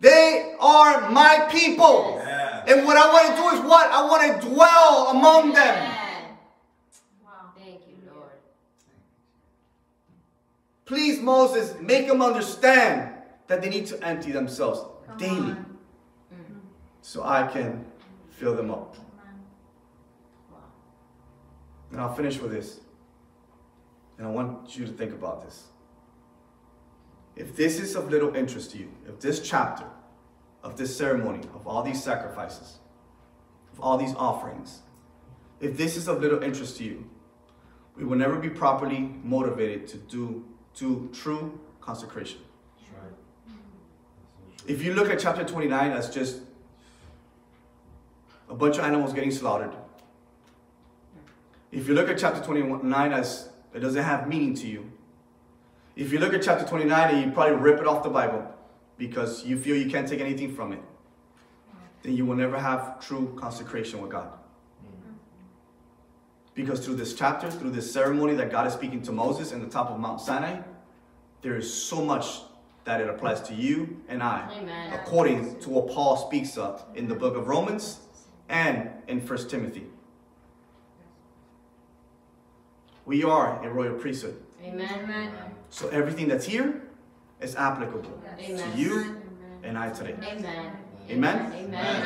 They 0.00 0.54
are 0.58 1.10
my 1.10 1.46
people. 1.52 2.14
Yeah. 2.24 2.64
And 2.66 2.86
what 2.86 2.96
I 2.96 3.12
want 3.12 3.28
to 3.28 3.42
do 3.42 3.48
is 3.50 3.70
what? 3.70 3.90
I 3.90 4.02
want 4.08 4.40
to 4.40 4.48
dwell 4.48 5.08
among 5.10 5.52
them. 5.52 5.94
Wow. 7.22 7.52
Thank 7.54 7.82
you, 7.86 8.10
Lord. 8.10 8.32
Please, 10.86 11.20
Moses, 11.20 11.74
make 11.78 12.08
them 12.08 12.22
understand 12.22 13.12
that 13.48 13.60
they 13.60 13.68
need 13.68 13.86
to 13.88 14.02
empty 14.02 14.32
themselves 14.32 14.80
Come 15.06 15.18
daily 15.18 15.50
on. 15.50 15.76
Mm. 16.34 16.60
so 17.02 17.22
I 17.22 17.46
can 17.46 17.84
fill 18.30 18.56
them 18.56 18.70
up. 18.70 18.96
Come 21.90 22.00
on. 22.00 22.04
Wow. 22.04 22.08
And 22.08 22.10
I'll 22.10 22.14
finish 22.14 22.40
with 22.40 22.52
this. 22.52 22.80
And 24.18 24.26
I 24.26 24.30
want 24.30 24.76
you 24.76 24.84
to 24.86 24.92
think 24.92 25.12
about 25.12 25.44
this. 25.44 25.64
If 27.36 27.54
this 27.54 27.78
is 27.78 27.94
of 27.94 28.10
little 28.10 28.34
interest 28.34 28.72
to 28.72 28.78
you, 28.78 28.90
if 29.06 29.20
this 29.20 29.40
chapter 29.40 29.84
of 30.64 30.76
this 30.76 30.96
ceremony, 30.96 31.40
of 31.54 31.66
all 31.66 31.82
these 31.82 32.02
sacrifices, 32.02 32.78
of 33.72 33.80
all 33.80 33.96
these 33.96 34.14
offerings, 34.16 34.80
if 35.60 35.76
this 35.76 35.96
is 35.96 36.08
of 36.08 36.20
little 36.20 36.42
interest 36.42 36.78
to 36.78 36.84
you, 36.84 37.08
we 37.96 38.04
will 38.04 38.16
never 38.16 38.36
be 38.36 38.50
properly 38.50 39.14
motivated 39.22 39.86
to 39.88 39.96
do 39.98 40.44
to 40.74 41.08
true 41.12 41.60
consecration. 41.80 42.38
Right. 42.92 43.12
That's 43.46 44.62
so 44.62 44.66
true. 44.66 44.74
If 44.74 44.82
you 44.82 44.94
look 44.94 45.10
at 45.10 45.18
chapter 45.18 45.44
29 45.44 45.92
as 45.92 46.12
just 46.12 46.40
a 48.48 48.54
bunch 48.54 48.78
of 48.78 48.84
animals 48.84 49.12
getting 49.12 49.30
slaughtered, 49.30 49.72
if 51.70 51.86
you 51.88 51.94
look 51.94 52.08
at 52.08 52.18
chapter 52.18 52.42
29 52.42 53.12
as 53.12 53.50
it 53.74 53.80
doesn't 53.80 54.02
have 54.02 54.28
meaning 54.28 54.54
to 54.54 54.66
you, 54.66 54.90
if 55.96 56.12
you 56.12 56.18
look 56.18 56.32
at 56.32 56.42
chapter 56.42 56.66
29 56.66 57.14
and 57.14 57.24
you 57.24 57.32
probably 57.32 57.56
rip 57.56 57.80
it 57.80 57.86
off 57.86 58.02
the 58.02 58.10
Bible 58.10 58.46
because 58.96 59.44
you 59.44 59.58
feel 59.58 59.76
you 59.76 59.90
can't 59.90 60.08
take 60.08 60.20
anything 60.20 60.54
from 60.54 60.72
it, 60.72 60.82
then 62.02 62.14
you 62.14 62.24
will 62.24 62.36
never 62.36 62.58
have 62.58 63.00
true 63.00 63.36
consecration 63.38 64.00
with 64.00 64.10
God. 64.10 64.28
Mm-hmm. 64.28 65.12
Because 66.54 66.84
through 66.84 66.94
this 66.94 67.14
chapter, 67.14 67.50
through 67.50 67.70
this 67.70 67.92
ceremony 67.92 68.34
that 68.34 68.50
God 68.50 68.66
is 68.66 68.72
speaking 68.72 69.02
to 69.02 69.12
Moses 69.12 69.52
in 69.52 69.60
the 69.60 69.66
top 69.66 69.90
of 69.90 69.98
Mount 69.98 70.20
Sinai, 70.20 70.60
there 71.42 71.56
is 71.56 71.72
so 71.72 72.04
much 72.04 72.40
that 72.84 73.00
it 73.00 73.08
applies 73.08 73.40
to 73.42 73.54
you 73.54 74.00
and 74.08 74.22
I 74.22 74.48
Amen. 74.56 74.92
according 74.94 75.60
to 75.60 75.70
what 75.70 75.88
Paul 75.88 76.16
speaks 76.16 76.56
of 76.56 76.84
in 76.94 77.06
the 77.06 77.14
book 77.14 77.36
of 77.36 77.46
Romans 77.46 78.00
and 78.48 78.90
in 79.08 79.20
1 79.20 79.48
Timothy. 79.48 79.86
We 83.08 83.24
are 83.24 83.64
a 83.64 83.70
royal 83.70 83.94
priesthood. 83.94 84.36
Amen. 84.62 84.86
Amen. 85.02 85.32
So 85.70 85.88
everything 85.88 86.28
that's 86.28 86.44
here 86.44 86.82
is 87.40 87.56
applicable 87.56 88.22
Amen. 88.38 88.72
to 88.72 88.78
you 88.78 89.16
and 89.62 89.78
I 89.78 89.88
today. 89.88 90.14
Amen. 90.22 90.76
Amen? 91.08 91.52
Amen. 91.54 92.02